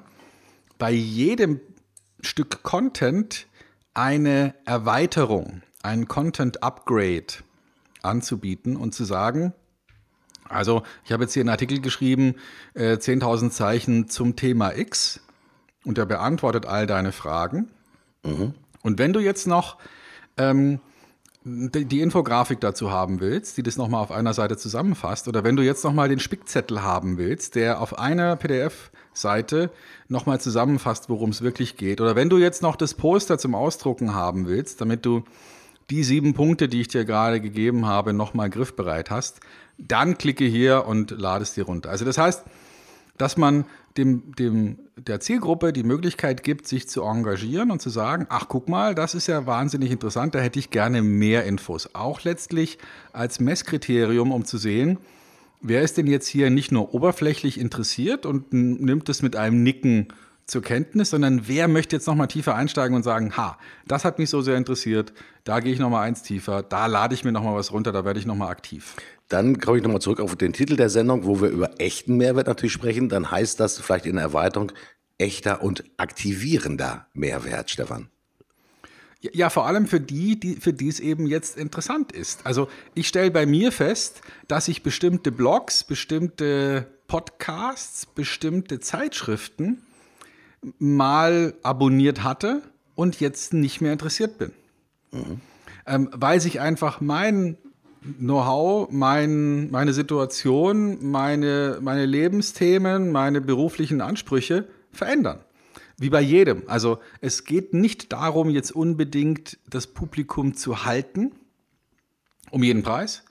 bei 0.77 0.91
jedem 0.91 1.59
Stück 2.21 2.63
Content 2.63 3.47
eine 3.93 4.53
Erweiterung, 4.65 5.61
ein 5.83 6.07
Content 6.07 6.63
Upgrade 6.63 7.43
anzubieten 8.07 8.75
und 8.75 8.93
zu 8.93 9.03
sagen, 9.03 9.53
also 10.49 10.83
ich 11.03 11.11
habe 11.11 11.23
jetzt 11.23 11.33
hier 11.33 11.41
einen 11.41 11.49
Artikel 11.49 11.81
geschrieben, 11.81 12.35
äh, 12.73 12.97
10.000 12.97 13.51
Zeichen 13.51 14.07
zum 14.07 14.35
Thema 14.35 14.75
X 14.75 15.21
und 15.85 15.97
der 15.97 16.05
beantwortet 16.05 16.65
all 16.65 16.87
deine 16.87 17.11
Fragen. 17.11 17.69
Mhm. 18.23 18.53
Und 18.81 18.99
wenn 18.99 19.13
du 19.13 19.19
jetzt 19.19 19.47
noch 19.47 19.77
ähm, 20.37 20.79
die, 21.43 21.85
die 21.85 22.01
Infografik 22.01 22.59
dazu 22.59 22.91
haben 22.91 23.19
willst, 23.19 23.57
die 23.57 23.63
das 23.63 23.77
nochmal 23.77 24.01
auf 24.01 24.11
einer 24.11 24.33
Seite 24.33 24.57
zusammenfasst, 24.57 25.27
oder 25.27 25.43
wenn 25.43 25.55
du 25.55 25.63
jetzt 25.63 25.83
nochmal 25.83 26.09
den 26.09 26.19
Spickzettel 26.19 26.81
haben 26.81 27.17
willst, 27.17 27.55
der 27.55 27.81
auf 27.81 27.97
einer 27.97 28.35
PDF-Seite 28.35 29.71
nochmal 30.07 30.41
zusammenfasst, 30.41 31.09
worum 31.09 31.29
es 31.29 31.41
wirklich 31.41 31.77
geht, 31.77 32.01
oder 32.01 32.15
wenn 32.15 32.29
du 32.29 32.37
jetzt 32.37 32.61
noch 32.61 32.75
das 32.75 32.93
Poster 32.93 33.37
zum 33.37 33.55
Ausdrucken 33.55 34.13
haben 34.13 34.47
willst, 34.47 34.81
damit 34.81 35.05
du 35.05 35.23
die 35.89 36.03
sieben 36.03 36.33
Punkte, 36.33 36.67
die 36.67 36.81
ich 36.81 36.87
dir 36.87 37.05
gerade 37.05 37.39
gegeben 37.39 37.85
habe, 37.85 38.13
nochmal 38.13 38.49
griffbereit 38.49 39.09
hast, 39.09 39.39
dann 39.77 40.17
klicke 40.17 40.45
hier 40.45 40.85
und 40.85 41.11
lade 41.11 41.43
es 41.43 41.53
dir 41.53 41.65
runter. 41.65 41.89
Also 41.89 42.03
das 42.03 42.17
heißt, 42.17 42.43
dass 43.17 43.37
man 43.37 43.65
dem, 43.97 44.35
dem, 44.35 44.77
der 44.95 45.19
Zielgruppe 45.19 45.73
die 45.73 45.83
Möglichkeit 45.83 46.43
gibt, 46.43 46.67
sich 46.67 46.87
zu 46.87 47.03
engagieren 47.03 47.71
und 47.71 47.81
zu 47.81 47.89
sagen, 47.89 48.27
ach 48.29 48.47
guck 48.47 48.69
mal, 48.69 48.93
das 48.93 49.15
ist 49.15 49.27
ja 49.27 49.45
wahnsinnig 49.45 49.91
interessant, 49.91 50.35
da 50.35 50.39
hätte 50.39 50.59
ich 50.59 50.69
gerne 50.69 51.01
mehr 51.01 51.45
Infos. 51.45 51.95
Auch 51.95 52.23
letztlich 52.23 52.77
als 53.13 53.39
Messkriterium, 53.39 54.31
um 54.31 54.45
zu 54.45 54.57
sehen, 54.57 54.99
wer 55.61 55.81
ist 55.81 55.97
denn 55.97 56.07
jetzt 56.07 56.27
hier 56.27 56.49
nicht 56.49 56.71
nur 56.71 56.93
oberflächlich 56.93 57.59
interessiert 57.59 58.25
und 58.25 58.53
nimmt 58.53 59.09
es 59.09 59.21
mit 59.23 59.35
einem 59.35 59.63
Nicken 59.63 60.09
zur 60.47 60.61
Kenntnis, 60.61 61.09
sondern 61.09 61.47
wer 61.47 61.67
möchte 61.67 61.95
jetzt 61.97 62.07
nochmal 62.07 62.29
tiefer 62.29 62.55
einsteigen 62.55 62.95
und 62.95 63.03
sagen, 63.03 63.35
ha, 63.35 63.59
das 63.85 64.05
hat 64.05 64.17
mich 64.17 64.29
so 64.29 64.41
sehr 64.41 64.55
interessiert, 64.55 65.13
da 65.43 65.59
gehe 65.59 65.73
ich 65.73 65.79
nochmal 65.79 66.07
eins 66.07 66.23
tiefer, 66.23 66.63
da 66.63 66.85
lade 66.85 67.13
ich 67.13 67.25
mir 67.25 67.33
nochmal 67.33 67.55
was 67.55 67.73
runter, 67.73 67.91
da 67.91 68.05
werde 68.05 68.19
ich 68.19 68.25
nochmal 68.25 68.49
aktiv. 68.49 68.95
Dann 69.27 69.59
komme 69.59 69.77
ich 69.77 69.83
nochmal 69.83 69.99
zurück 69.99 70.21
auf 70.21 70.37
den 70.37 70.53
Titel 70.53 70.77
der 70.77 70.89
Sendung, 70.89 71.25
wo 71.25 71.41
wir 71.41 71.49
über 71.49 71.81
echten 71.81 72.15
Mehrwert 72.15 72.47
natürlich 72.47 72.71
sprechen. 72.71 73.09
Dann 73.09 73.29
heißt 73.29 73.59
das 73.59 73.77
vielleicht 73.77 74.05
in 74.05 74.15
der 74.15 74.23
Erweiterung 74.23 74.71
echter 75.17 75.61
und 75.61 75.83
aktivierender 75.97 77.07
Mehrwert, 77.13 77.69
Stefan. 77.69 78.07
Ja, 79.19 79.49
vor 79.49 79.65
allem 79.65 79.87
für 79.87 79.99
die, 79.99 80.39
die, 80.39 80.55
für 80.55 80.71
die 80.71 80.87
es 80.87 80.99
eben 80.99 81.25
jetzt 81.27 81.57
interessant 81.57 82.11
ist. 82.13 82.45
Also 82.45 82.69
ich 82.93 83.07
stelle 83.07 83.31
bei 83.31 83.45
mir 83.45 83.73
fest, 83.73 84.21
dass 84.47 84.69
ich 84.69 84.83
bestimmte 84.83 85.31
Blogs, 85.31 85.83
bestimmte 85.83 86.87
Podcasts, 87.07 88.05
bestimmte 88.05 88.79
Zeitschriften 88.79 89.81
mal 90.79 91.53
abonniert 91.63 92.23
hatte 92.23 92.61
und 92.95 93.19
jetzt 93.19 93.53
nicht 93.53 93.81
mehr 93.81 93.93
interessiert 93.93 94.37
bin. 94.37 94.51
Mhm. 95.11 95.41
Ähm, 95.85 96.09
weil 96.13 96.41
sich 96.41 96.59
einfach 96.59 97.01
mein 97.01 97.57
Know-how, 98.19 98.89
mein, 98.91 99.69
meine 99.71 99.93
Situation, 99.93 101.09
meine, 101.09 101.79
meine 101.81 102.05
Lebensthemen, 102.05 103.11
meine 103.11 103.41
beruflichen 103.41 104.01
Ansprüche 104.01 104.67
verändern. 104.91 105.39
Wie 105.97 106.09
bei 106.09 106.21
jedem. 106.21 106.63
Also 106.67 106.99
es 107.21 107.43
geht 107.43 107.73
nicht 107.73 108.13
darum, 108.13 108.49
jetzt 108.49 108.71
unbedingt 108.71 109.57
das 109.67 109.87
Publikum 109.87 110.55
zu 110.55 110.85
halten, 110.85 111.31
um 112.51 112.63
jeden 112.63 112.83
Preis, 112.83 113.23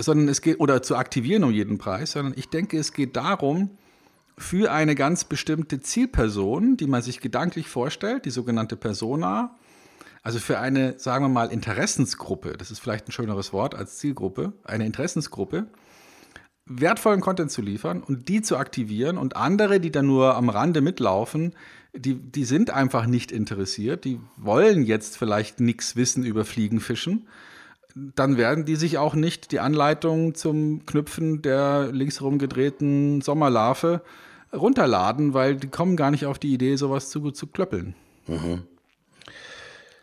sondern 0.00 0.28
es 0.28 0.40
geht, 0.40 0.60
oder 0.60 0.82
zu 0.82 0.96
aktivieren 0.96 1.44
um 1.44 1.50
jeden 1.50 1.78
Preis, 1.78 2.12
sondern 2.12 2.34
ich 2.36 2.48
denke, 2.48 2.78
es 2.78 2.92
geht 2.92 3.16
darum, 3.16 3.70
für 4.38 4.72
eine 4.72 4.94
ganz 4.94 5.24
bestimmte 5.24 5.80
Zielperson, 5.80 6.76
die 6.76 6.86
man 6.86 7.02
sich 7.02 7.20
gedanklich 7.20 7.68
vorstellt, 7.68 8.24
die 8.24 8.30
sogenannte 8.30 8.76
Persona, 8.76 9.56
also 10.22 10.38
für 10.38 10.58
eine, 10.58 10.98
sagen 10.98 11.24
wir 11.24 11.28
mal, 11.28 11.50
Interessensgruppe, 11.50 12.56
das 12.56 12.70
ist 12.70 12.78
vielleicht 12.78 13.08
ein 13.08 13.12
schöneres 13.12 13.52
Wort 13.52 13.74
als 13.74 13.98
Zielgruppe, 13.98 14.52
eine 14.64 14.86
Interessensgruppe, 14.86 15.66
wertvollen 16.64 17.20
Content 17.20 17.50
zu 17.50 17.60
liefern 17.60 18.02
und 18.02 18.28
die 18.28 18.40
zu 18.40 18.56
aktivieren 18.56 19.18
und 19.18 19.36
andere, 19.36 19.80
die 19.80 19.90
dann 19.90 20.06
nur 20.06 20.36
am 20.36 20.48
Rande 20.48 20.80
mitlaufen, 20.80 21.54
die, 21.92 22.14
die 22.14 22.44
sind 22.44 22.70
einfach 22.70 23.06
nicht 23.06 23.32
interessiert, 23.32 24.04
die 24.04 24.20
wollen 24.36 24.84
jetzt 24.84 25.18
vielleicht 25.18 25.60
nichts 25.60 25.96
wissen 25.96 26.24
über 26.24 26.44
Fliegenfischen, 26.44 27.28
dann 27.94 28.36
werden 28.36 28.64
die 28.64 28.76
sich 28.76 28.98
auch 28.98 29.14
nicht 29.14 29.52
die 29.52 29.60
Anleitung 29.60 30.34
zum 30.34 30.86
Knüpfen 30.86 31.42
der 31.42 31.90
linksherum 31.92 32.38
gedrehten 32.38 33.20
Sommerlarve 33.20 34.02
runterladen, 34.52 35.34
weil 35.34 35.56
die 35.56 35.68
kommen 35.68 35.96
gar 35.96 36.10
nicht 36.10 36.26
auf 36.26 36.38
die 36.38 36.52
Idee, 36.52 36.76
sowas 36.76 37.10
zu, 37.10 37.30
zu 37.30 37.46
klöppeln. 37.46 37.94
Mhm. 38.26 38.62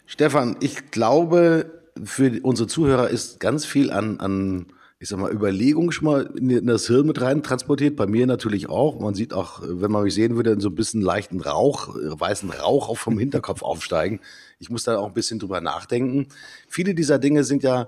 Stefan, 0.06 0.58
ich 0.60 0.92
glaube, 0.92 1.72
für 2.04 2.40
unsere 2.42 2.68
Zuhörer 2.68 3.10
ist 3.10 3.40
ganz 3.40 3.66
viel 3.66 3.92
an, 3.92 4.20
an 4.20 4.66
ich 5.02 5.08
sag 5.08 5.18
mal, 5.18 5.32
Überlegung 5.32 5.92
schon 5.92 6.06
mal 6.06 6.30
in 6.38 6.68
das 6.68 6.88
Hirn 6.88 7.08
mit 7.08 7.22
rein 7.22 7.42
transportiert. 7.42 7.96
Bei 7.96 8.06
mir 8.06 8.28
natürlich 8.28 8.68
auch. 8.68 9.00
Man 9.00 9.16
sieht 9.16 9.34
auch, 9.34 9.62
wenn 9.64 9.92
man 9.92 10.04
mich 10.04 10.14
sehen 10.14 10.36
würde, 10.36 10.60
so 10.60 10.68
ein 10.68 10.76
bisschen 10.76 11.02
leichten 11.02 11.40
Rauch, 11.40 11.96
äh, 11.96 12.20
weißen 12.20 12.50
Rauch 12.50 12.90
auch 12.90 12.98
vom 12.98 13.18
Hinterkopf 13.20 13.62
aufsteigen. 13.62 14.20
Ich 14.60 14.70
muss 14.70 14.84
da 14.84 14.98
auch 14.98 15.08
ein 15.08 15.14
bisschen 15.14 15.40
drüber 15.40 15.62
nachdenken. 15.62 16.28
Viele 16.68 16.94
dieser 16.96 17.18
Dinge 17.18 17.46
sind 17.46 17.64
ja, 17.64 17.88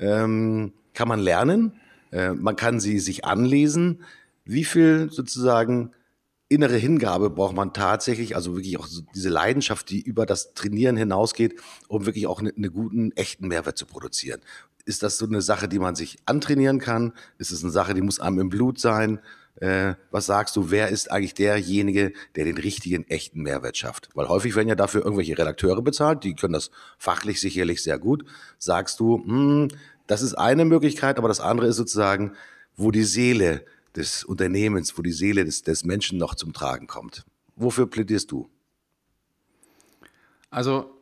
ähm, 0.00 0.72
kann 0.94 1.06
man 1.06 1.20
lernen. 1.20 1.74
Äh, 2.10 2.32
man 2.32 2.56
kann 2.56 2.80
sie 2.80 2.98
sich 2.98 3.24
anlesen. 3.24 4.02
Wie 4.44 4.64
viel 4.64 5.10
sozusagen 5.12 5.92
innere 6.48 6.76
Hingabe 6.76 7.30
braucht 7.30 7.54
man 7.54 7.72
tatsächlich, 7.72 8.34
also 8.34 8.56
wirklich 8.56 8.78
auch 8.78 8.88
diese 9.14 9.28
Leidenschaft, 9.28 9.90
die 9.90 10.00
über 10.00 10.26
das 10.26 10.54
Trainieren 10.54 10.96
hinausgeht, 10.96 11.60
um 11.88 12.06
wirklich 12.06 12.26
auch 12.26 12.40
einen 12.40 12.56
eine 12.56 12.70
guten, 12.70 13.12
echten 13.12 13.48
Mehrwert 13.48 13.76
zu 13.76 13.86
produzieren. 13.86 14.40
Ist 14.88 15.02
das 15.02 15.18
so 15.18 15.26
eine 15.26 15.42
Sache, 15.42 15.68
die 15.68 15.78
man 15.78 15.94
sich 15.94 16.16
antrainieren 16.24 16.78
kann? 16.78 17.12
Ist 17.36 17.50
es 17.50 17.62
eine 17.62 17.70
Sache, 17.70 17.92
die 17.92 18.00
muss 18.00 18.20
einem 18.20 18.40
im 18.40 18.48
Blut 18.48 18.80
sein? 18.80 19.20
Äh, 19.56 19.96
was 20.10 20.24
sagst 20.24 20.56
du, 20.56 20.70
wer 20.70 20.88
ist 20.88 21.10
eigentlich 21.10 21.34
derjenige, 21.34 22.14
der 22.36 22.46
den 22.46 22.56
richtigen, 22.56 23.04
echten 23.04 23.42
Mehrwert 23.42 23.76
schafft? 23.76 24.08
Weil 24.14 24.28
häufig 24.28 24.56
werden 24.56 24.68
ja 24.68 24.76
dafür 24.76 25.02
irgendwelche 25.02 25.36
Redakteure 25.36 25.82
bezahlt, 25.82 26.24
die 26.24 26.34
können 26.34 26.54
das 26.54 26.70
fachlich 26.96 27.38
sicherlich 27.38 27.82
sehr 27.82 27.98
gut. 27.98 28.24
Sagst 28.56 28.98
du, 28.98 29.22
hm, 29.22 29.68
das 30.06 30.22
ist 30.22 30.32
eine 30.32 30.64
Möglichkeit, 30.64 31.18
aber 31.18 31.28
das 31.28 31.40
andere 31.40 31.66
ist 31.66 31.76
sozusagen, 31.76 32.32
wo 32.74 32.90
die 32.90 33.04
Seele 33.04 33.66
des 33.94 34.24
Unternehmens, 34.24 34.96
wo 34.96 35.02
die 35.02 35.12
Seele 35.12 35.44
des, 35.44 35.64
des 35.64 35.84
Menschen 35.84 36.16
noch 36.16 36.34
zum 36.34 36.54
Tragen 36.54 36.86
kommt. 36.86 37.26
Wofür 37.56 37.90
plädierst 37.90 38.32
du? 38.32 38.48
Also 40.48 40.97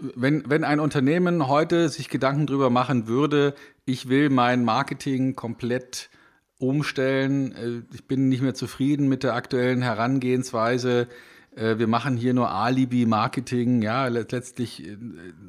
wenn, 0.00 0.48
wenn 0.48 0.64
ein 0.64 0.80
Unternehmen 0.80 1.48
heute 1.48 1.88
sich 1.88 2.08
Gedanken 2.08 2.46
darüber 2.46 2.70
machen 2.70 3.06
würde, 3.06 3.54
ich 3.84 4.08
will 4.08 4.30
mein 4.30 4.64
Marketing 4.64 5.34
komplett 5.36 6.10
umstellen, 6.58 7.52
äh, 7.52 7.94
ich 7.94 8.06
bin 8.06 8.28
nicht 8.28 8.42
mehr 8.42 8.54
zufrieden 8.54 9.08
mit 9.08 9.22
der 9.22 9.34
aktuellen 9.34 9.82
Herangehensweise, 9.82 11.08
äh, 11.56 11.78
wir 11.78 11.86
machen 11.86 12.16
hier 12.16 12.34
nur 12.34 12.50
Alibi-Marketing, 12.50 13.82
ja, 13.82 14.06
letztlich 14.08 14.86
äh, 14.86 14.96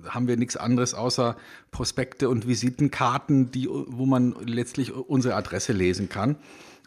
haben 0.08 0.28
wir 0.28 0.38
nichts 0.38 0.58
anderes 0.58 0.94
außer 0.94 1.36
Prospekte 1.72 2.30
und 2.30 2.48
Visitenkarten, 2.48 3.52
die, 3.52 3.68
wo 3.70 4.06
man 4.06 4.36
letztlich 4.46 4.94
unsere 4.94 5.36
Adresse 5.36 5.74
lesen 5.74 6.10
kann. 6.10 6.38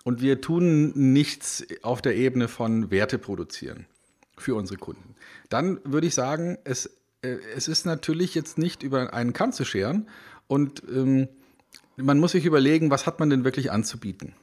Und 0.03 0.23
wir 0.23 0.41
tun 0.41 0.93
nichts 1.13 1.67
auf 1.83 2.01
der 2.01 2.17
Ebene 2.17 2.49
von 2.49 2.91
Werte 2.91 3.19
produzieren 3.19 3.85
für 4.39 4.55
unsere 4.55 4.79
Kunden. 4.79 5.15
Dann 5.51 5.79
würde 5.85 6.07
ich 6.07 6.15
sagen, 6.15 6.57
es 6.65 6.91
es 7.23 7.69
ist 7.69 7.87
natürlich 7.87 8.35
jetzt 8.35 8.59
nicht 8.59 8.83
über 8.83 9.13
einen 9.13 9.33
Kamm 9.33 9.53
zu 9.53 9.65
scheren 9.65 10.09
und 10.47 10.83
ähm, 10.91 11.29
man 11.97 12.19
muss 12.19 12.33
sich 12.33 12.47
überlegen, 12.47 12.91
was 12.91 13.07
hat 13.07 13.21
man 13.21 13.31
denn 13.31 13.45
wirklich 13.45 13.71
anzubieten. 13.71 14.35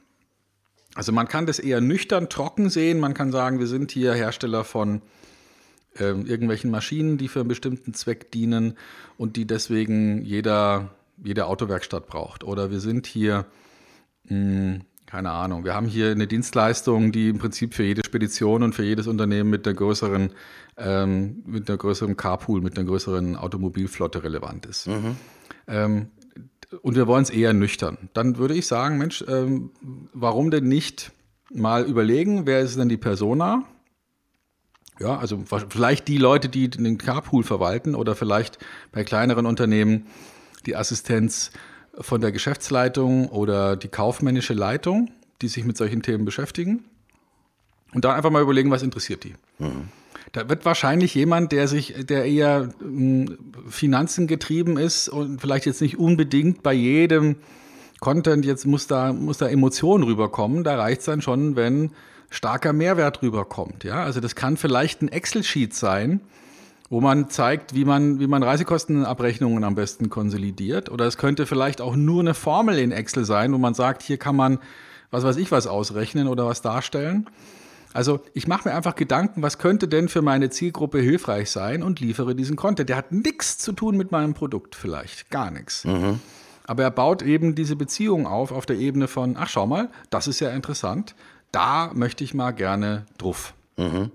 Also 0.94 1.12
man 1.12 1.28
kann 1.28 1.46
das 1.46 1.58
eher 1.58 1.80
nüchtern, 1.80 2.28
trocken 2.28 2.70
sehen. 2.70 3.00
Man 3.00 3.14
kann 3.14 3.32
sagen, 3.32 3.58
wir 3.58 3.66
sind 3.66 3.90
hier 3.90 4.14
Hersteller 4.14 4.64
von 4.64 5.02
äh, 5.96 6.04
irgendwelchen 6.04 6.70
Maschinen, 6.70 7.18
die 7.18 7.28
für 7.28 7.40
einen 7.40 7.48
bestimmten 7.48 7.94
Zweck 7.94 8.30
dienen 8.32 8.76
und 9.16 9.36
die 9.36 9.46
deswegen 9.46 10.22
jeder, 10.24 10.90
jede 11.22 11.46
Autowerkstatt 11.46 12.06
braucht. 12.06 12.44
Oder 12.44 12.70
wir 12.70 12.80
sind 12.80 13.06
hier 13.06 13.46
mh, 14.24 14.30
hm, 14.30 14.80
keine 15.08 15.30
Ahnung, 15.30 15.64
wir 15.64 15.74
haben 15.74 15.86
hier 15.86 16.10
eine 16.10 16.26
Dienstleistung, 16.26 17.12
die 17.12 17.30
im 17.30 17.38
Prinzip 17.38 17.72
für 17.72 17.82
jede 17.82 18.04
Spedition 18.04 18.62
und 18.62 18.74
für 18.74 18.84
jedes 18.84 19.06
Unternehmen 19.06 19.48
mit 19.48 19.66
einer 19.66 19.74
größeren, 19.74 20.32
ähm, 20.76 21.42
mit 21.46 21.66
einer 21.66 21.78
größeren 21.78 22.14
Carpool, 22.14 22.60
mit 22.60 22.78
einer 22.78 22.86
größeren 22.86 23.34
Automobilflotte 23.34 24.22
relevant 24.22 24.66
ist. 24.66 24.86
Mhm. 24.86 25.16
Ähm, 25.66 26.08
und 26.82 26.94
wir 26.94 27.06
wollen 27.06 27.22
es 27.22 27.30
eher 27.30 27.54
nüchtern. 27.54 28.10
Dann 28.12 28.36
würde 28.36 28.52
ich 28.52 28.66
sagen, 28.66 28.98
Mensch, 28.98 29.24
ähm, 29.26 29.70
warum 30.12 30.50
denn 30.50 30.68
nicht 30.68 31.10
mal 31.50 31.86
überlegen, 31.86 32.46
wer 32.46 32.60
ist 32.60 32.78
denn 32.78 32.90
die 32.90 32.98
Persona? 32.98 33.64
Ja, 35.00 35.16
also 35.16 35.42
vielleicht 35.70 36.06
die 36.08 36.18
Leute, 36.18 36.50
die 36.50 36.68
den 36.68 36.98
Carpool 36.98 37.44
verwalten 37.44 37.94
oder 37.94 38.14
vielleicht 38.14 38.58
bei 38.92 39.04
kleineren 39.04 39.46
Unternehmen 39.46 40.06
die 40.66 40.76
Assistenz 40.76 41.50
von 42.00 42.20
der 42.20 42.32
Geschäftsleitung 42.32 43.28
oder 43.28 43.76
die 43.76 43.88
kaufmännische 43.88 44.54
Leitung, 44.54 45.10
die 45.42 45.48
sich 45.48 45.64
mit 45.64 45.76
solchen 45.76 46.02
Themen 46.02 46.24
beschäftigen. 46.24 46.84
Und 47.94 48.04
dann 48.04 48.14
einfach 48.14 48.30
mal 48.30 48.42
überlegen, 48.42 48.70
was 48.70 48.82
interessiert 48.82 49.24
die. 49.24 49.34
Mhm. 49.58 49.88
Da 50.32 50.48
wird 50.48 50.64
wahrscheinlich 50.64 51.14
jemand, 51.14 51.52
der 51.52 51.68
sich, 51.68 51.94
der 52.06 52.24
eher 52.26 52.70
mh, 52.80 52.80
hm, 52.80 53.38
Finanzen 53.68 54.26
getrieben 54.26 54.76
ist 54.76 55.08
und 55.08 55.40
vielleicht 55.40 55.64
jetzt 55.64 55.80
nicht 55.80 55.98
unbedingt 55.98 56.62
bei 56.62 56.74
jedem 56.74 57.36
Content 58.00 58.44
jetzt 58.44 58.66
muss 58.66 58.86
da, 58.86 59.12
muss 59.12 59.38
da 59.38 59.48
Emotion 59.48 60.02
rüberkommen. 60.02 60.64
Da 60.64 60.76
reicht 60.76 61.00
es 61.00 61.06
dann 61.06 61.22
schon, 61.22 61.56
wenn 61.56 61.90
starker 62.30 62.72
Mehrwert 62.72 63.22
rüberkommt. 63.22 63.84
Ja, 63.84 64.04
also 64.04 64.20
das 64.20 64.34
kann 64.34 64.56
vielleicht 64.56 65.02
ein 65.02 65.08
Excel-Sheet 65.08 65.74
sein, 65.74 66.20
wo 66.90 67.00
man 67.00 67.28
zeigt, 67.28 67.74
wie 67.74 67.84
man, 67.84 68.18
wie 68.18 68.26
man 68.26 68.42
Reisekostenabrechnungen 68.42 69.64
am 69.64 69.74
besten 69.74 70.08
konsolidiert. 70.08 70.90
Oder 70.90 71.06
es 71.06 71.18
könnte 71.18 71.46
vielleicht 71.46 71.80
auch 71.80 71.96
nur 71.96 72.20
eine 72.20 72.34
Formel 72.34 72.78
in 72.78 72.92
Excel 72.92 73.24
sein, 73.24 73.52
wo 73.52 73.58
man 73.58 73.74
sagt, 73.74 74.02
hier 74.02 74.16
kann 74.16 74.36
man 74.36 74.58
was 75.10 75.24
weiß 75.24 75.36
ich 75.36 75.50
was 75.50 75.66
ausrechnen 75.66 76.28
oder 76.28 76.46
was 76.46 76.62
darstellen. 76.62 77.28
Also 77.94 78.20
ich 78.34 78.46
mache 78.46 78.68
mir 78.68 78.74
einfach 78.74 78.94
Gedanken, 78.94 79.42
was 79.42 79.58
könnte 79.58 79.88
denn 79.88 80.08
für 80.08 80.22
meine 80.22 80.50
Zielgruppe 80.50 81.00
hilfreich 81.00 81.50
sein 81.50 81.82
und 81.82 82.00
liefere 82.00 82.34
diesen 82.34 82.56
Content. 82.56 82.88
Der 82.90 82.96
hat 82.96 83.12
nichts 83.12 83.58
zu 83.58 83.72
tun 83.72 83.96
mit 83.96 84.12
meinem 84.12 84.34
Produkt 84.34 84.74
vielleicht, 84.74 85.30
gar 85.30 85.50
nichts. 85.50 85.84
Mhm. 85.84 86.20
Aber 86.66 86.82
er 86.82 86.90
baut 86.90 87.22
eben 87.22 87.54
diese 87.54 87.76
Beziehung 87.76 88.26
auf, 88.26 88.52
auf 88.52 88.66
der 88.66 88.76
Ebene 88.76 89.08
von, 89.08 89.36
ach 89.38 89.48
schau 89.48 89.66
mal, 89.66 89.88
das 90.10 90.28
ist 90.28 90.40
ja 90.40 90.50
interessant, 90.50 91.14
da 91.50 91.90
möchte 91.94 92.24
ich 92.24 92.34
mal 92.34 92.50
gerne 92.50 93.06
drauf. 93.16 93.54
Mhm 93.78 94.10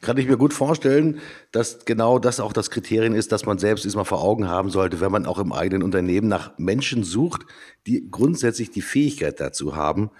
kann 0.00 0.16
ich 0.16 0.28
mir 0.28 0.36
gut 0.36 0.54
vorstellen, 0.54 1.20
dass 1.52 1.84
genau 1.84 2.18
das 2.18 2.40
auch 2.40 2.52
das 2.52 2.70
Kriterium 2.70 3.14
ist, 3.14 3.32
dass 3.32 3.46
man 3.46 3.58
selbst 3.58 3.84
erstmal 3.84 4.04
vor 4.04 4.22
Augen 4.22 4.48
haben 4.48 4.70
sollte, 4.70 5.00
wenn 5.00 5.12
man 5.12 5.26
auch 5.26 5.38
im 5.38 5.52
eigenen 5.52 5.82
Unternehmen 5.82 6.28
nach 6.28 6.56
Menschen 6.58 7.04
sucht, 7.04 7.42
die 7.86 8.08
grundsätzlich 8.10 8.70
die 8.70 8.82
Fähigkeit 8.82 9.40
dazu 9.40 9.74
haben, 9.74 10.10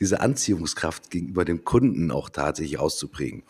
diese 0.00 0.20
Anziehungskraft 0.20 1.10
gegenüber 1.10 1.44
dem 1.44 1.64
Kunden 1.64 2.10
auch 2.10 2.28
tatsächlich 2.28 2.78
auszuprägen. 2.78 3.44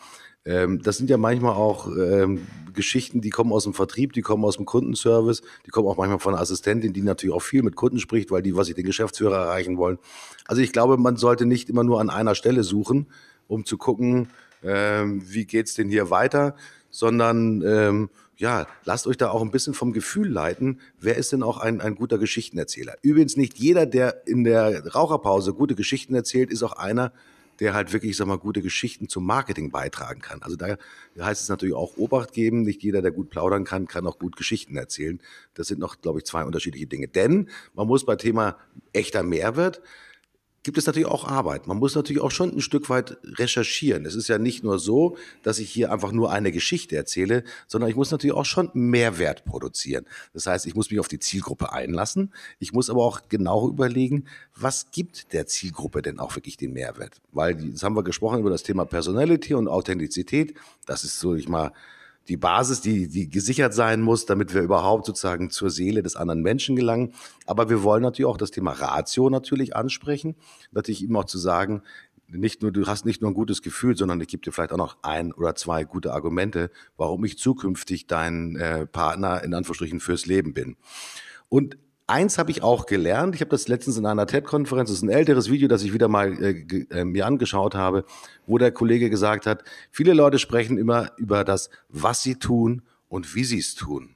Ähm, 0.47 0.81
das 0.81 0.97
sind 0.97 1.09
ja 1.09 1.17
manchmal 1.17 1.55
auch 1.55 1.87
ähm, 1.87 2.47
Geschichten, 2.73 3.19
die 3.19 3.31
kommen 3.31 3.51
aus 3.51 3.65
dem 3.65 3.73
Vertrieb, 3.73 4.13
die 4.13 4.21
kommen 4.21 4.45
aus 4.45 4.55
dem 4.55 4.65
Kundenservice, 4.65 5.41
die 5.65 5.71
kommen 5.71 5.87
auch 5.87 5.97
manchmal 5.97 6.19
von 6.19 6.33
einer 6.33 6.41
Assistentin, 6.41 6.93
die 6.93 7.01
natürlich 7.01 7.35
auch 7.35 7.41
viel 7.41 7.63
mit 7.63 7.75
Kunden 7.75 7.99
spricht, 7.99 8.31
weil 8.31 8.41
die, 8.41 8.55
was 8.55 8.67
sie 8.67 8.73
den 8.73 8.85
Geschäftsführer 8.85 9.35
erreichen 9.35 9.77
wollen. 9.77 9.99
Also 10.45 10.61
ich 10.61 10.71
glaube, 10.71 10.97
man 10.97 11.17
sollte 11.17 11.45
nicht 11.45 11.69
immer 11.69 11.83
nur 11.83 11.99
an 11.99 12.09
einer 12.09 12.33
Stelle 12.33 12.63
suchen, 12.63 13.07
um 13.47 13.65
zu 13.65 13.77
gucken, 13.77 14.29
ähm, 14.63 15.21
wie 15.25 15.45
geht's 15.45 15.75
denn 15.75 15.89
hier 15.89 16.09
weiter, 16.09 16.55
sondern 16.89 17.61
ähm, 17.61 18.09
ja, 18.37 18.67
lasst 18.85 19.07
euch 19.07 19.17
da 19.17 19.29
auch 19.29 19.41
ein 19.41 19.51
bisschen 19.51 19.73
vom 19.73 19.93
Gefühl 19.93 20.29
leiten, 20.29 20.79
wer 20.99 21.17
ist 21.17 21.31
denn 21.31 21.43
auch 21.43 21.57
ein, 21.57 21.81
ein 21.81 21.95
guter 21.95 22.17
Geschichtenerzähler. 22.17 22.95
Übrigens 23.01 23.35
nicht 23.35 23.57
jeder, 23.57 23.85
der 23.85 24.27
in 24.27 24.43
der 24.43 24.85
Raucherpause 24.87 25.53
gute 25.53 25.75
Geschichten 25.75 26.13
erzählt, 26.13 26.51
ist 26.51 26.63
auch 26.63 26.73
einer, 26.73 27.11
der 27.59 27.73
halt 27.73 27.93
wirklich, 27.93 28.15
sag 28.15 28.27
mal, 28.27 28.37
gute 28.37 28.61
Geschichten 28.61 29.09
zum 29.09 29.25
Marketing 29.25 29.71
beitragen 29.71 30.21
kann. 30.21 30.43
Also 30.43 30.55
da 30.55 30.77
heißt 31.19 31.41
es 31.41 31.49
natürlich 31.49 31.75
auch 31.75 31.97
Obacht 31.97 32.33
geben. 32.33 32.61
Nicht 32.61 32.83
jeder, 32.83 33.01
der 33.01 33.11
gut 33.11 33.31
plaudern 33.31 33.63
kann, 33.63 33.87
kann 33.87 34.05
auch 34.05 34.19
gut 34.19 34.35
Geschichten 34.35 34.77
erzählen. 34.77 35.19
Das 35.55 35.67
sind 35.67 35.79
noch, 35.79 35.99
glaube 36.01 36.19
ich, 36.19 36.25
zwei 36.25 36.43
unterschiedliche 36.43 36.85
Dinge. 36.85 37.07
Denn 37.07 37.49
man 37.73 37.87
muss 37.87 38.05
bei 38.05 38.15
Thema 38.15 38.57
echter 38.93 39.23
Mehrwert 39.23 39.81
gibt 40.67 40.77
es 40.77 40.85
natürlich 40.85 41.07
auch 41.07 41.25
Arbeit. 41.25 41.65
Man 41.65 41.77
muss 41.77 41.95
natürlich 41.95 42.21
auch 42.21 42.29
schon 42.29 42.53
ein 42.53 42.59
Stück 42.59 42.89
weit 42.89 43.15
recherchieren. 43.23 44.05
Es 44.05 44.15
ist 44.15 44.27
ja 44.27 44.37
nicht 44.37 44.65
nur 44.65 44.79
so, 44.79 45.15
dass 45.41 45.59
ich 45.59 45.69
hier 45.69 45.93
einfach 45.93 46.11
nur 46.11 46.29
eine 46.29 46.51
Geschichte 46.51 46.97
erzähle, 46.97 47.45
sondern 47.67 47.89
ich 47.89 47.95
muss 47.95 48.11
natürlich 48.11 48.35
auch 48.35 48.43
schon 48.43 48.69
Mehrwert 48.73 49.45
produzieren. 49.45 50.05
Das 50.33 50.45
heißt, 50.45 50.65
ich 50.65 50.75
muss 50.75 50.91
mich 50.91 50.99
auf 50.99 51.07
die 51.07 51.19
Zielgruppe 51.19 51.71
einlassen. 51.71 52.33
Ich 52.59 52.73
muss 52.73 52.89
aber 52.89 53.05
auch 53.05 53.21
genau 53.29 53.69
überlegen, 53.69 54.25
was 54.57 54.91
gibt 54.91 55.31
der 55.31 55.47
Zielgruppe 55.47 56.01
denn 56.01 56.19
auch 56.19 56.35
wirklich 56.35 56.57
den 56.57 56.73
Mehrwert? 56.73 57.21
Weil, 57.31 57.63
jetzt 57.63 57.83
haben 57.83 57.95
wir 57.95 58.03
gesprochen 58.03 58.41
über 58.41 58.49
das 58.49 58.63
Thema 58.63 58.83
Personality 58.83 59.53
und 59.53 59.69
Authentizität. 59.69 60.53
Das 60.85 61.05
ist 61.05 61.17
so, 61.17 61.33
ich 61.33 61.47
mal, 61.47 61.71
die 62.27 62.37
Basis, 62.37 62.81
die, 62.81 63.07
die 63.07 63.29
gesichert 63.29 63.73
sein 63.73 64.01
muss, 64.01 64.25
damit 64.25 64.53
wir 64.53 64.61
überhaupt 64.61 65.05
sozusagen 65.05 65.49
zur 65.49 65.69
Seele 65.69 66.03
des 66.03 66.15
anderen 66.15 66.41
Menschen 66.41 66.75
gelangen. 66.75 67.13
Aber 67.45 67.69
wir 67.69 67.83
wollen 67.83 68.03
natürlich 68.03 68.27
auch 68.27 68.37
das 68.37 68.51
Thema 68.51 68.71
Ratio 68.71 69.29
natürlich 69.29 69.75
ansprechen. 69.75 70.35
Natürlich 70.71 71.03
immer 71.03 71.19
auch 71.19 71.25
zu 71.25 71.37
sagen, 71.37 71.83
nicht 72.29 72.61
nur, 72.61 72.71
du 72.71 72.85
hast 72.87 73.05
nicht 73.05 73.21
nur 73.21 73.31
ein 73.31 73.35
gutes 73.35 73.61
Gefühl, 73.61 73.95
sondern 73.95 74.19
ich 74.19 74.27
gebe 74.27 74.43
dir 74.43 74.51
vielleicht 74.51 74.73
auch 74.73 74.77
noch 74.77 74.97
ein 75.01 75.31
oder 75.31 75.55
zwei 75.55 75.85
gute 75.85 76.11
Argumente, 76.11 76.71
warum 76.97 77.23
ich 77.23 77.37
zukünftig 77.37 78.07
dein 78.07 78.57
äh, 78.57 78.85
Partner 78.85 79.43
in 79.43 79.53
Anführungsstrichen 79.53 80.01
fürs 80.01 80.25
Leben 80.25 80.53
bin. 80.53 80.75
Und 81.47 81.77
Eins 82.09 82.37
habe 82.37 82.51
ich 82.51 82.63
auch 82.63 82.85
gelernt. 82.85 83.35
Ich 83.35 83.41
habe 83.41 83.49
das 83.49 83.67
letztens 83.67 83.97
in 83.97 84.05
einer 84.05 84.25
TED-Konferenz, 84.25 84.89
das 84.89 84.99
ist 84.99 85.03
ein 85.03 85.09
älteres 85.09 85.51
Video, 85.51 85.67
das 85.67 85.83
ich 85.83 85.91
wieder 85.91 86.07
mal 86.07 86.41
äh, 86.41 86.85
äh, 86.89 87.03
mir 87.03 87.25
angeschaut 87.25 87.75
habe, 87.75 88.05
wo 88.45 88.57
der 88.57 88.71
Kollege 88.71 89.09
gesagt 89.09 89.45
hat, 89.45 89.65
viele 89.91 90.13
Leute 90.13 90.39
sprechen 90.39 90.77
immer 90.77 91.11
über 91.17 91.43
das, 91.43 91.69
was 91.89 92.23
sie 92.23 92.35
tun 92.35 92.81
und 93.09 93.35
wie 93.35 93.43
sie 93.43 93.59
es 93.59 93.75
tun. 93.75 94.15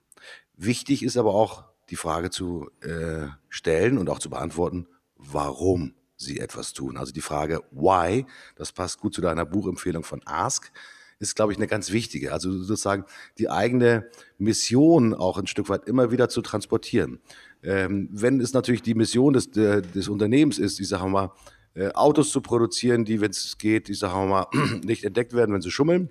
Wichtig 0.55 1.03
ist 1.03 1.17
aber 1.17 1.33
auch 1.33 1.65
die 1.89 1.97
Frage 1.97 2.29
zu 2.29 2.69
äh, 2.79 3.27
stellen 3.49 3.97
und 3.97 4.09
auch 4.09 4.19
zu 4.19 4.29
beantworten, 4.29 4.87
warum 5.17 5.93
sie 6.15 6.39
etwas 6.39 6.71
tun. 6.71 6.95
Also 6.95 7.11
die 7.11 7.19
Frage 7.19 7.61
why, 7.71 8.25
das 8.55 8.71
passt 8.71 9.01
gut 9.01 9.13
zu 9.13 9.19
deiner 9.19 9.43
Buchempfehlung 9.43 10.05
von 10.05 10.21
Ask, 10.23 10.71
ist, 11.19 11.35
glaube 11.35 11.51
ich, 11.51 11.59
eine 11.59 11.67
ganz 11.67 11.91
wichtige. 11.91 12.33
Also 12.33 12.51
sozusagen 12.51 13.05
die 13.37 13.49
eigene 13.49 14.09
Mission 14.37 15.13
auch 15.13 15.37
ein 15.37 15.47
Stück 15.47 15.69
weit 15.69 15.85
immer 15.85 16.11
wieder 16.11 16.29
zu 16.29 16.41
transportieren. 16.41 17.19
Ähm, 17.63 18.09
wenn 18.11 18.39
es 18.39 18.53
natürlich 18.53 18.81
die 18.81 18.95
Mission 18.95 19.33
des, 19.33 19.51
des 19.51 20.07
Unternehmens 20.07 20.57
ist, 20.57 20.79
ich 20.79 20.87
sage 20.87 21.07
mal, 21.07 21.31
äh, 21.73 21.89
Autos 21.93 22.31
zu 22.31 22.41
produzieren, 22.41 23.05
die, 23.05 23.21
wenn 23.21 23.31
es 23.31 23.57
geht, 23.57 23.89
ich 23.89 23.99
sage 23.99 24.27
mal, 24.27 24.47
nicht 24.83 25.03
entdeckt 25.03 25.33
werden, 25.33 25.53
wenn 25.53 25.61
sie 25.61 25.71
schummeln. 25.71 26.09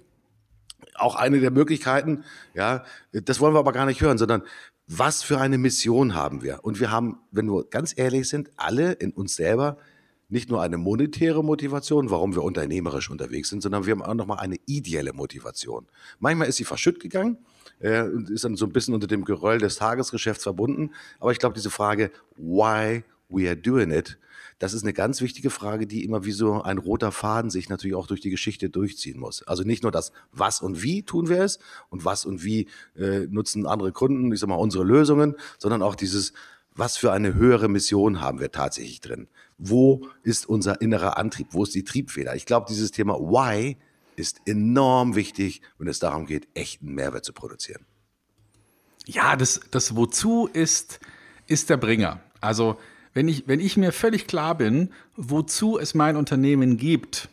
Auch 0.95 1.17
eine 1.17 1.41
der 1.41 1.51
Möglichkeiten, 1.51 2.25
ja, 2.55 2.85
das 3.13 3.41
wollen 3.41 3.55
wir 3.55 3.59
aber 3.59 3.73
gar 3.73 3.87
nicht 3.87 4.01
hören, 4.01 4.19
sondern 4.19 4.43
was 4.87 5.23
für 5.23 5.39
eine 5.39 5.59
Mission 5.59 6.15
haben 6.15 6.43
wir? 6.43 6.61
Und 6.63 6.81
wir 6.81 6.91
haben, 6.91 7.19
wenn 7.31 7.47
wir 7.47 7.65
ganz 7.65 7.95
ehrlich 7.97 8.29
sind, 8.29 8.51
alle 8.57 8.93
in 8.93 9.13
uns 9.13 9.37
selber 9.37 9.79
nicht 10.29 10.49
nur 10.49 10.63
eine 10.63 10.79
monetäre 10.79 11.45
Motivation, 11.45 12.11
warum 12.11 12.35
wir 12.35 12.43
unternehmerisch 12.43 13.11
unterwegs 13.11 13.51
sind, 13.51 13.63
sondern 13.63 13.87
wir 13.87 13.93
haben 13.93 14.03
auch 14.03 14.15
nochmal 14.15 14.39
eine 14.39 14.57
ideelle 14.67 15.13
Motivation. 15.13 15.87
Manchmal 16.19 16.49
ist 16.49 16.57
sie 16.57 16.65
verschütt 16.65 17.01
gegangen, 17.01 17.39
äh, 17.81 18.03
und 18.03 18.31
ist 18.31 18.45
dann 18.45 18.57
so 18.57 18.67
ein 18.67 18.73
bisschen 18.73 18.95
unter 18.95 19.07
dem 19.07 19.25
Geröll 19.25 19.59
des 19.59 19.77
Tagesgeschäfts 19.77 20.45
verbunden. 20.45 20.93
Aber 21.19 21.33
ich 21.33 21.39
glaube, 21.39 21.55
diese 21.55 21.71
Frage, 21.71 22.11
why 22.37 23.05
we 23.29 23.49
are 23.49 23.57
doing 23.57 23.91
it, 23.91 24.19
das 24.61 24.75
ist 24.75 24.83
eine 24.83 24.93
ganz 24.93 25.23
wichtige 25.23 25.49
Frage, 25.49 25.87
die 25.87 26.05
immer 26.05 26.27
wie 26.27 26.33
so 26.33 26.63
ein 26.63 26.77
roter 26.77 27.13
Faden 27.13 27.51
sich 27.51 27.71
natürlich 27.71 27.97
auch 27.97 28.07
durch 28.07 28.21
die 28.21 28.29
Geschichte 28.29 28.69
durchziehen 28.69 29.19
muss. 29.19 29.43
Also 29.43 29.63
nicht 29.63 29.83
nur 29.83 29.91
das, 29.91 30.13
was 30.33 30.61
und 30.61 30.83
wie 30.83 31.03
tun 31.03 31.31
wir 31.31 31.43
es 31.43 31.59
und 31.89 32.05
was 32.05 32.27
und 32.27 32.45
wie 32.45 32.69
äh, 32.95 33.21
nutzen 33.21 33.67
andere 33.67 33.91
Kunden, 33.91 34.31
ich 34.31 34.39
sag 34.39 34.51
mal, 34.51 34.57
unsere 34.57 34.85
Lösungen, 34.85 35.35
sondern 35.57 35.83
auch 35.83 35.95
dieses, 35.95 36.35
was 36.75 36.99
für 36.99 37.11
eine 37.11 37.35
höhere 37.35 37.69
Mission 37.69 38.21
haben 38.21 38.39
wir 38.39 38.53
tatsächlich 38.53 39.01
drin? 39.01 39.29
Wo 39.57 40.07
ist 40.23 40.47
unser 40.47 40.83
innerer 40.83 41.17
Antrieb? 41.17 41.49
Wo 41.53 41.63
ist 41.63 41.75
die 41.75 41.85
Triebfeder? 41.85 42.37
Ich 42.37 42.45
glaube, 42.45 42.67
dieses 42.69 42.91
Thema 42.91 43.15
Why 43.15 43.79
ist 44.21 44.41
enorm 44.47 45.17
wichtig, 45.17 45.63
wenn 45.79 45.89
es 45.89 45.99
darum 45.99 46.27
geht, 46.27 46.47
echten 46.55 46.95
Mehrwert 46.95 47.25
zu 47.25 47.33
produzieren. 47.33 47.85
Ja, 49.07 49.35
das, 49.35 49.61
das 49.71 49.97
Wozu 49.97 50.49
ist, 50.53 51.01
ist 51.47 51.71
der 51.71 51.79
Bringer. 51.79 52.21
Also, 52.41 52.79
wenn 53.13 53.27
ich, 53.27 53.49
wenn 53.49 53.59
ich 53.59 53.77
mir 53.77 53.93
völlig 53.93 54.27
klar 54.27 54.57
bin, 54.57 54.91
wozu 55.17 55.79
es 55.79 55.95
mein 55.95 56.17
Unternehmen 56.17 56.77
gibt, 56.77 57.29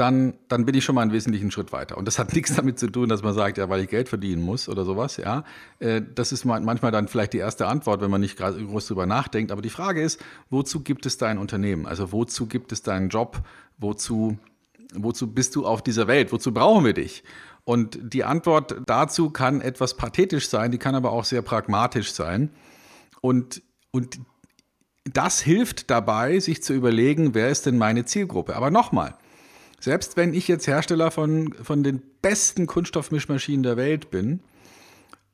dann, 0.00 0.34
dann 0.48 0.64
bin 0.64 0.74
ich 0.74 0.84
schon 0.84 0.94
mal 0.94 1.02
einen 1.02 1.12
wesentlichen 1.12 1.50
Schritt 1.50 1.72
weiter. 1.72 1.98
Und 1.98 2.06
das 2.06 2.18
hat 2.18 2.32
nichts 2.34 2.56
damit 2.56 2.78
zu 2.78 2.88
tun, 2.88 3.08
dass 3.08 3.22
man 3.22 3.34
sagt, 3.34 3.58
ja, 3.58 3.68
weil 3.68 3.82
ich 3.82 3.88
Geld 3.90 4.08
verdienen 4.08 4.42
muss 4.42 4.68
oder 4.68 4.84
sowas, 4.84 5.18
ja. 5.18 5.44
Äh, 5.78 6.00
das 6.14 6.32
ist 6.32 6.44
manchmal 6.44 6.90
dann 6.90 7.06
vielleicht 7.06 7.34
die 7.34 7.38
erste 7.38 7.66
Antwort, 7.66 8.00
wenn 8.00 8.10
man 8.10 8.20
nicht 8.20 8.38
groß 8.38 8.86
drüber 8.86 9.06
nachdenkt. 9.06 9.52
Aber 9.52 9.62
die 9.62 9.70
Frage 9.70 10.02
ist, 10.02 10.20
wozu 10.48 10.80
gibt 10.80 11.04
es 11.04 11.18
dein 11.18 11.38
Unternehmen? 11.38 11.86
Also 11.86 12.12
wozu 12.12 12.46
gibt 12.46 12.72
es 12.72 12.82
deinen 12.82 13.10
Job? 13.10 13.42
Wozu 13.78 14.38
wozu 14.94 15.32
bist 15.32 15.56
du 15.56 15.66
auf 15.66 15.82
dieser 15.82 16.06
Welt? 16.06 16.32
Wozu 16.32 16.52
brauchen 16.52 16.84
wir 16.84 16.94
dich? 16.94 17.22
Und 17.64 17.98
die 18.02 18.24
Antwort 18.24 18.76
dazu 18.86 19.30
kann 19.30 19.60
etwas 19.60 19.96
pathetisch 19.96 20.48
sein, 20.48 20.70
die 20.70 20.78
kann 20.78 20.94
aber 20.94 21.12
auch 21.12 21.24
sehr 21.24 21.42
pragmatisch 21.42 22.12
sein. 22.12 22.50
Und, 23.20 23.62
und 23.90 24.18
das 25.04 25.40
hilft 25.40 25.90
dabei, 25.90 26.40
sich 26.40 26.62
zu 26.62 26.72
überlegen, 26.72 27.34
wer 27.34 27.50
ist 27.50 27.66
denn 27.66 27.78
meine 27.78 28.04
Zielgruppe? 28.04 28.56
Aber 28.56 28.70
nochmal, 28.70 29.14
selbst 29.78 30.16
wenn 30.16 30.34
ich 30.34 30.48
jetzt 30.48 30.66
Hersteller 30.66 31.10
von, 31.10 31.54
von 31.54 31.82
den 31.82 32.02
besten 32.22 32.66
Kunststoffmischmaschinen 32.66 33.62
der 33.62 33.76
Welt 33.76 34.10
bin, 34.10 34.40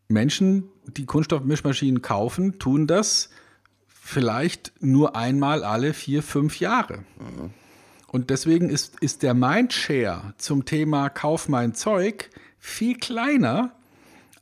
Menschen, 0.09 0.69
die 0.87 1.07
Kunststoffmischmaschinen 1.07 2.03
kaufen, 2.03 2.59
tun 2.59 2.87
das 2.87 3.31
vielleicht 3.89 4.73
nur 4.81 5.17
einmal 5.17 5.65
alle 5.65 5.95
vier, 5.95 6.23
fünf 6.23 6.61
Jahre. 6.61 6.99
Mhm. 7.19 7.51
Und 8.07 8.31
deswegen 8.31 8.71
ist, 8.71 9.01
ist 9.01 9.23
der 9.23 9.35
Mindshare 9.35 10.35
zum 10.39 10.65
Thema 10.65 11.09
Kauf 11.09 11.49
mein 11.49 11.75
Zeug 11.75 12.31
viel 12.59 12.97
kleiner 12.97 13.73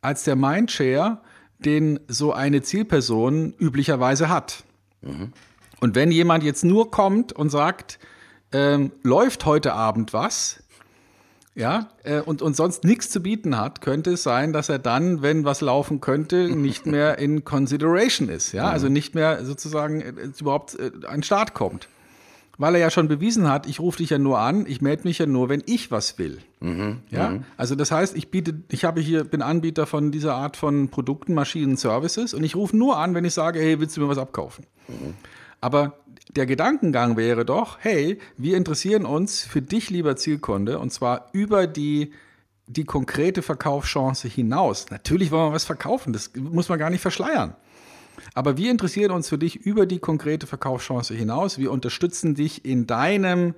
als 0.01 0.25
der 0.25 0.37
Mindshare, 0.37 1.21
den 1.59 1.99
so 2.09 2.33
eine 2.33 2.63
Zielperson 2.63 3.55
üblicherweise 3.59 4.29
hat. 4.29 4.65
Mhm. 5.01 5.33
Und 5.81 5.95
wenn 5.95 6.11
jemand 6.11 6.45
jetzt 6.45 6.65
nur 6.65 6.91
kommt 6.91 7.33
und 7.33 7.51
sagt, 7.51 7.99
ähm, 8.53 8.93
läuft 9.03 9.47
heute 9.47 9.73
Abend 9.73 10.13
was, 10.13 10.63
ja, 11.55 11.89
äh, 12.03 12.21
und, 12.21 12.43
und 12.43 12.57
sonst 12.57 12.85
nichts 12.85 13.11
zu 13.11 13.23
bieten 13.23 13.57
hat, 13.57 13.81
könnte 13.81 14.13
es 14.13 14.23
sein, 14.23 14.53
dass 14.53 14.69
er 14.69 14.79
dann, 14.79 15.23
wenn 15.23 15.45
was 15.45 15.61
laufen 15.61 16.01
könnte, 16.01 16.49
nicht 16.57 16.85
mehr 16.85 17.19
in 17.19 17.45
Consideration 17.45 18.29
ist, 18.29 18.53
ja, 18.53 18.67
mhm. 18.67 18.71
also 18.71 18.89
nicht 18.89 19.15
mehr 19.15 19.45
sozusagen 19.45 20.01
äh, 20.01 20.13
überhaupt 20.39 20.79
äh, 20.79 20.91
an 21.07 21.17
den 21.17 21.23
Start 21.23 21.55
kommt 21.55 21.89
weil 22.59 22.75
er 22.75 22.81
ja 22.81 22.91
schon 22.91 23.09
bewiesen 23.09 23.49
hat, 23.49 23.67
ich 23.67 23.81
rufe 23.81 23.99
dich 23.99 24.11
ja 24.11 24.19
nur 24.19 24.39
an, 24.39 24.67
ich 24.67 24.81
melde 24.81 25.05
mich 25.05 25.19
ja 25.19 25.27
nur, 25.27 25.49
wenn 25.49 25.63
ich 25.67 25.91
was 25.91 26.19
will. 26.19 26.39
Mhm, 26.61 26.99
ja, 27.11 27.31
mhm. 27.31 27.45
also 27.57 27.75
das 27.75 27.91
heißt, 27.91 28.17
ich 28.17 28.31
biete, 28.31 28.63
ich 28.71 28.85
habe 28.85 29.01
hier, 29.01 29.25
bin 29.25 29.43
Anbieter 29.43 29.87
von 29.87 30.13
dieser 30.13 30.35
Art 30.35 30.57
von 30.57 30.89
Produkten, 30.89 31.35
Maschinen, 31.35 31.77
Services 31.77 32.35
und 32.35 32.45
ich 32.45 32.57
rufe 32.57 32.77
nur 32.77 32.97
an, 32.99 33.15
wenn 33.15 33.25
ich 33.25 33.35
sage, 33.35 33.61
hey, 33.61 33.81
willst 33.81 33.97
du 33.97 34.01
mir 34.01 34.09
was 34.09 34.19
abkaufen? 34.19 34.67
Mhm. 34.89 35.15
Aber 35.61 35.99
der 36.37 36.47
Gedankengang 36.47 37.17
wäre 37.17 37.45
doch, 37.45 37.79
hey, 37.81 38.19
wir 38.37 38.57
interessieren 38.57 39.07
uns 39.07 39.43
für 39.43 39.63
dich, 39.63 39.91
lieber 39.91 40.17
Zielkunde, 40.17 40.79
und 40.79 40.93
zwar 40.93 41.29
über 41.33 41.67
die 41.67 42.13
die 42.67 42.85
konkrete 42.85 43.43
Verkaufschance 43.43 44.29
hinaus. 44.29 44.91
Natürlich 44.91 45.31
wollen 45.31 45.51
wir 45.51 45.55
was 45.55 45.65
verkaufen, 45.65 46.13
das 46.13 46.31
muss 46.35 46.69
man 46.69 46.79
gar 46.79 46.91
nicht 46.91 47.03
verschleiern. 47.03 47.55
Aber 48.35 48.57
wir 48.57 48.71
interessieren 48.71 49.13
uns 49.13 49.29
für 49.29 49.39
dich 49.39 49.57
über 49.57 49.87
die 49.87 50.01
konkrete 50.01 50.47
Verkaufschance 50.47 51.15
hinaus. 51.15 51.59
Wir 51.59 51.71
unterstützen 51.71 52.35
dich 52.35 52.65
in 52.65 52.87
deinem 52.87 53.55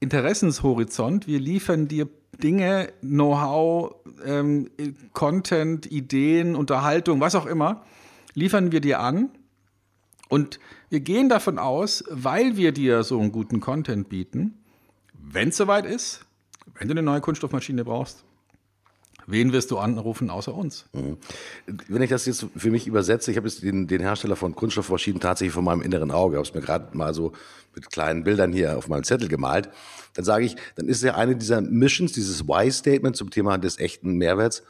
Interessenshorizont. 0.00 1.28
Wir 1.28 1.38
liefern 1.38 1.86
dir 1.86 2.08
Dinge, 2.42 2.92
Know-how, 3.00 3.94
ähm, 4.24 4.68
Content, 5.12 5.90
Ideen, 5.90 6.56
Unterhaltung, 6.56 7.20
was 7.20 7.34
auch 7.34 7.46
immer, 7.46 7.84
liefern 8.34 8.72
wir 8.72 8.80
dir 8.80 9.00
an. 9.00 9.30
Und 10.28 10.58
wir 10.90 11.00
gehen 11.00 11.28
davon 11.28 11.58
aus, 11.58 12.04
weil 12.10 12.56
wir 12.56 12.72
dir 12.72 13.04
so 13.04 13.20
einen 13.20 13.32
guten 13.32 13.60
Content 13.60 14.08
bieten, 14.08 14.58
wenn 15.14 15.48
es 15.48 15.56
soweit 15.56 15.86
ist, 15.86 16.26
wenn 16.74 16.88
du 16.88 16.92
eine 16.92 17.02
neue 17.02 17.20
Kunststoffmaschine 17.20 17.84
brauchst, 17.84 18.24
Wen 19.26 19.52
wirst 19.52 19.70
du 19.70 19.78
anrufen 19.78 20.30
außer 20.30 20.54
uns? 20.54 20.86
Mhm. 20.92 21.18
Wenn 21.88 22.02
ich 22.02 22.10
das 22.10 22.26
jetzt 22.26 22.46
für 22.56 22.70
mich 22.70 22.86
übersetze, 22.86 23.30
ich 23.30 23.36
habe 23.36 23.48
jetzt 23.48 23.62
den, 23.62 23.86
den, 23.86 24.00
Hersteller 24.00 24.36
von 24.36 24.54
Kunststoffmaschinen 24.54 25.20
tatsächlich 25.20 25.52
vor 25.52 25.62
meinem 25.62 25.82
inneren 25.82 26.10
Auge, 26.10 26.36
habe 26.36 26.46
es 26.46 26.54
mir 26.54 26.60
gerade 26.60 26.96
mal 26.96 27.12
so 27.12 27.32
mit 27.74 27.90
kleinen 27.90 28.24
Bildern 28.24 28.52
hier 28.52 28.78
auf 28.78 28.88
meinen 28.88 29.04
Zettel 29.04 29.28
gemalt, 29.28 29.68
dann 30.14 30.24
sage 30.24 30.44
ich, 30.44 30.56
dann 30.76 30.88
ist 30.88 31.02
ja 31.02 31.16
eine 31.16 31.36
dieser 31.36 31.60
Missions, 31.60 32.12
dieses 32.12 32.46
Why-Statement 32.46 33.16
zum 33.16 33.30
Thema 33.30 33.58
des 33.58 33.78
echten 33.78 34.16
Mehrwerts, 34.16 34.62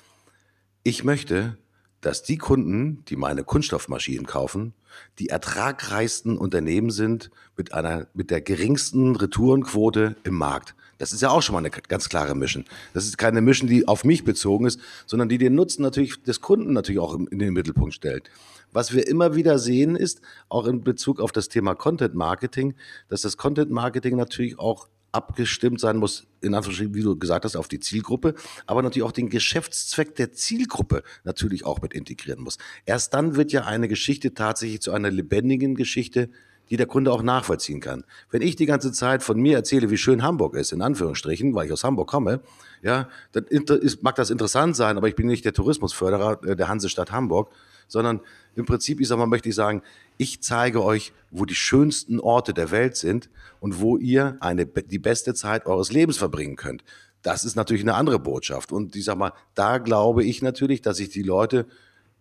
ich 0.82 1.04
möchte, 1.04 1.58
dass 2.00 2.22
die 2.22 2.38
Kunden, 2.38 3.04
die 3.06 3.16
meine 3.16 3.44
Kunststoffmaschinen 3.44 4.26
kaufen, 4.26 4.74
die 5.18 5.28
ertragreichsten 5.28 6.38
Unternehmen 6.38 6.90
sind 6.90 7.30
mit 7.56 7.74
einer, 7.74 8.06
mit 8.14 8.30
der 8.30 8.40
geringsten 8.40 9.16
Retourenquote 9.16 10.16
im 10.24 10.34
Markt. 10.34 10.74
Das 10.98 11.12
ist 11.12 11.22
ja 11.22 11.30
auch 11.30 11.42
schon 11.42 11.52
mal 11.54 11.58
eine 11.58 11.70
ganz 11.70 12.08
klare 12.08 12.34
Mission. 12.34 12.64
Das 12.94 13.04
ist 13.04 13.18
keine 13.18 13.40
Mission, 13.40 13.68
die 13.68 13.86
auf 13.86 14.04
mich 14.04 14.24
bezogen 14.24 14.66
ist, 14.66 14.80
sondern 15.06 15.28
die 15.28 15.38
den 15.38 15.54
Nutzen 15.54 15.82
natürlich 15.82 16.22
des 16.22 16.40
Kunden 16.40 16.72
natürlich 16.72 17.00
auch 17.00 17.14
in 17.14 17.38
den 17.38 17.52
Mittelpunkt 17.52 17.94
stellt. 17.94 18.30
Was 18.72 18.92
wir 18.92 19.06
immer 19.06 19.34
wieder 19.34 19.58
sehen 19.58 19.96
ist, 19.96 20.20
auch 20.48 20.66
in 20.66 20.82
Bezug 20.82 21.20
auf 21.20 21.32
das 21.32 21.48
Thema 21.48 21.74
Content 21.74 22.14
Marketing, 22.14 22.74
dass 23.08 23.22
das 23.22 23.36
Content 23.36 23.70
Marketing 23.70 24.16
natürlich 24.16 24.58
auch 24.58 24.88
abgestimmt 25.12 25.80
sein 25.80 25.96
muss, 25.96 26.26
in 26.42 26.54
Anführungsstrichen, 26.54 26.94
wie 26.94 27.02
du 27.02 27.16
gesagt 27.16 27.46
hast, 27.46 27.56
auf 27.56 27.68
die 27.68 27.80
Zielgruppe, 27.80 28.34
aber 28.66 28.82
natürlich 28.82 29.06
auch 29.06 29.12
den 29.12 29.30
Geschäftszweck 29.30 30.14
der 30.14 30.32
Zielgruppe 30.32 31.02
natürlich 31.24 31.64
auch 31.64 31.80
mit 31.80 31.94
integrieren 31.94 32.42
muss. 32.42 32.58
Erst 32.84 33.14
dann 33.14 33.34
wird 33.34 33.50
ja 33.50 33.64
eine 33.64 33.88
Geschichte 33.88 34.34
tatsächlich 34.34 34.82
zu 34.82 34.92
einer 34.92 35.10
lebendigen 35.10 35.74
Geschichte, 35.74 36.28
die 36.70 36.76
der 36.76 36.86
Kunde 36.86 37.12
auch 37.12 37.22
nachvollziehen 37.22 37.80
kann. 37.80 38.04
Wenn 38.30 38.42
ich 38.42 38.56
die 38.56 38.66
ganze 38.66 38.92
Zeit 38.92 39.22
von 39.22 39.40
mir 39.40 39.56
erzähle, 39.56 39.90
wie 39.90 39.96
schön 39.96 40.22
Hamburg 40.22 40.54
ist, 40.54 40.72
in 40.72 40.82
Anführungsstrichen, 40.82 41.54
weil 41.54 41.66
ich 41.66 41.72
aus 41.72 41.84
Hamburg 41.84 42.08
komme, 42.08 42.40
ja, 42.82 43.08
dann 43.32 43.44
ist, 43.44 44.02
mag 44.02 44.16
das 44.16 44.30
interessant 44.30 44.76
sein, 44.76 44.96
aber 44.96 45.08
ich 45.08 45.14
bin 45.14 45.26
nicht 45.26 45.44
der 45.44 45.52
Tourismusförderer 45.52 46.42
äh, 46.44 46.56
der 46.56 46.68
Hansestadt 46.68 47.12
Hamburg, 47.12 47.50
sondern 47.88 48.20
im 48.56 48.66
Prinzip, 48.66 49.00
ich 49.00 49.08
sag 49.08 49.18
mal, 49.18 49.26
möchte 49.26 49.48
ich 49.48 49.54
sagen, 49.54 49.82
ich 50.18 50.42
zeige 50.42 50.82
euch, 50.82 51.12
wo 51.30 51.44
die 51.44 51.54
schönsten 51.54 52.18
Orte 52.20 52.52
der 52.52 52.70
Welt 52.70 52.96
sind 52.96 53.28
und 53.60 53.80
wo 53.80 53.96
ihr 53.96 54.36
eine, 54.40 54.66
die 54.66 54.98
beste 54.98 55.34
Zeit 55.34 55.66
eures 55.66 55.92
Lebens 55.92 56.16
verbringen 56.16 56.56
könnt. 56.56 56.82
Das 57.22 57.44
ist 57.44 57.56
natürlich 57.56 57.82
eine 57.82 57.94
andere 57.94 58.18
Botschaft. 58.18 58.72
Und 58.72 58.94
ich 58.96 59.04
sag 59.04 59.18
mal, 59.18 59.32
da 59.54 59.78
glaube 59.78 60.24
ich 60.24 60.42
natürlich, 60.42 60.80
dass 60.80 61.00
ich 61.00 61.10
die 61.10 61.22
Leute 61.22 61.66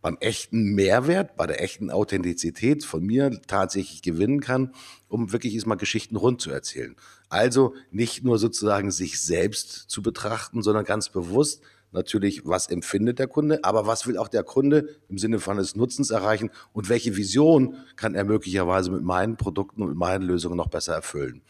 beim 0.06 0.18
echten 0.20 0.76
Mehrwert, 0.76 1.36
bei 1.36 1.47
der 1.47 1.64
echten 1.64 1.89
Authentizität 1.89 2.86
von 2.86 3.03
mir 3.03 3.41
tatsächlich 3.47 4.03
gewinnen 4.03 4.39
kann, 4.39 4.72
um 5.08 5.32
wirklich 5.32 5.56
erstmal 5.56 5.78
Geschichten 5.78 6.16
rund 6.16 6.39
zu 6.41 6.51
erzählen. 6.51 6.95
Also 7.28 7.74
nicht 7.89 8.24
nur 8.24 8.38
sozusagen 8.38 8.91
sich 8.91 9.20
selbst 9.20 9.89
zu 9.89 10.03
betrachten, 10.03 10.62
sondern 10.62 10.86
ganz 10.86 11.10
bewusst 11.10 11.64
natürlich, 11.91 12.45
was 12.45 12.68
empfindet 12.68 13.18
der 13.18 13.26
Kunde, 13.26 13.64
aber 13.64 13.88
was 13.88 14.06
will 14.06 14.20
auch 14.20 14.28
der 14.28 14.43
Kunde 14.43 14.89
im 15.10 15.18
Sinne 15.18 15.39
von 15.39 15.58
des 15.58 15.76
Nutzens 15.76 16.12
erreichen 16.12 16.51
und 16.72 16.88
welche 16.88 17.18
Vision 17.18 17.78
kann 17.95 18.14
er 18.14 18.26
möglicherweise 18.26 18.91
mit 18.91 19.01
meinen 19.01 19.38
Produkten 19.38 19.82
und 19.82 19.89
mit 19.89 19.97
meinen 19.97 20.22
Lösungen 20.22 20.56
noch 20.56 20.70
besser 20.70 20.93
erfüllen. 20.93 21.41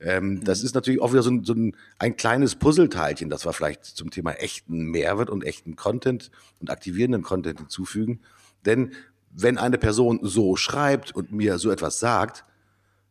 Ähm, 0.00 0.44
das 0.44 0.62
ist 0.62 0.74
natürlich 0.74 1.00
auch 1.00 1.12
wieder 1.12 1.22
so 1.22 1.30
ein, 1.30 1.44
so 1.44 1.54
ein, 1.54 1.74
ein 1.98 2.16
kleines 2.16 2.54
Puzzleteilchen, 2.54 3.30
das 3.30 3.46
wir 3.46 3.52
vielleicht 3.52 3.84
zum 3.84 4.10
Thema 4.10 4.32
echten 4.32 4.90
Mehrwert 4.90 5.30
und 5.30 5.44
echten 5.44 5.76
Content 5.76 6.30
und 6.60 6.70
aktivierenden 6.70 7.22
Content 7.22 7.58
hinzufügen. 7.58 8.20
Denn 8.64 8.92
wenn 9.30 9.58
eine 9.58 9.78
Person 9.78 10.20
so 10.22 10.56
schreibt 10.56 11.14
und 11.14 11.32
mir 11.32 11.58
so 11.58 11.70
etwas 11.70 11.98
sagt, 11.98 12.44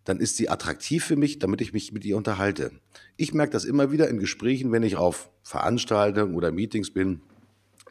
dann 0.03 0.19
ist 0.19 0.37
sie 0.37 0.49
attraktiv 0.49 1.03
für 1.03 1.15
mich, 1.15 1.39
damit 1.39 1.61
ich 1.61 1.73
mich 1.73 1.91
mit 1.91 2.05
ihr 2.05 2.15
unterhalte. 2.15 2.71
Ich 3.17 3.33
merke 3.33 3.51
das 3.51 3.65
immer 3.65 3.91
wieder 3.91 4.07
in 4.07 4.19
Gesprächen, 4.19 4.71
wenn 4.71 4.83
ich 4.83 4.95
auf 4.95 5.29
Veranstaltungen 5.41 6.35
oder 6.35 6.51
Meetings 6.51 6.91
bin. 6.91 7.21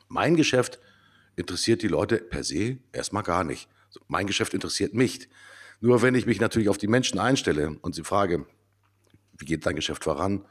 Mein 0.08 0.36
Geschäft 0.36 0.78
interessiert 1.34 1.82
die 1.82 1.88
Leute 1.88 2.18
per 2.18 2.44
se 2.44 2.78
erstmal 2.92 3.24
gar 3.24 3.42
nicht. 3.42 3.68
Mein 4.06 4.26
Geschäft 4.26 4.54
interessiert 4.54 4.94
mich. 4.94 5.28
Nur 5.80 6.02
wenn 6.02 6.14
ich 6.14 6.26
mich 6.26 6.40
natürlich 6.40 6.68
auf 6.68 6.78
die 6.78 6.86
Menschen 6.86 7.18
einstelle 7.18 7.76
und 7.82 7.96
sie 7.96 8.04
frage, 8.04 8.46
wie 9.38 9.44
geht 9.44 9.66
dein 9.66 9.76
Geschäft 9.76 10.04
voran? 10.04 10.44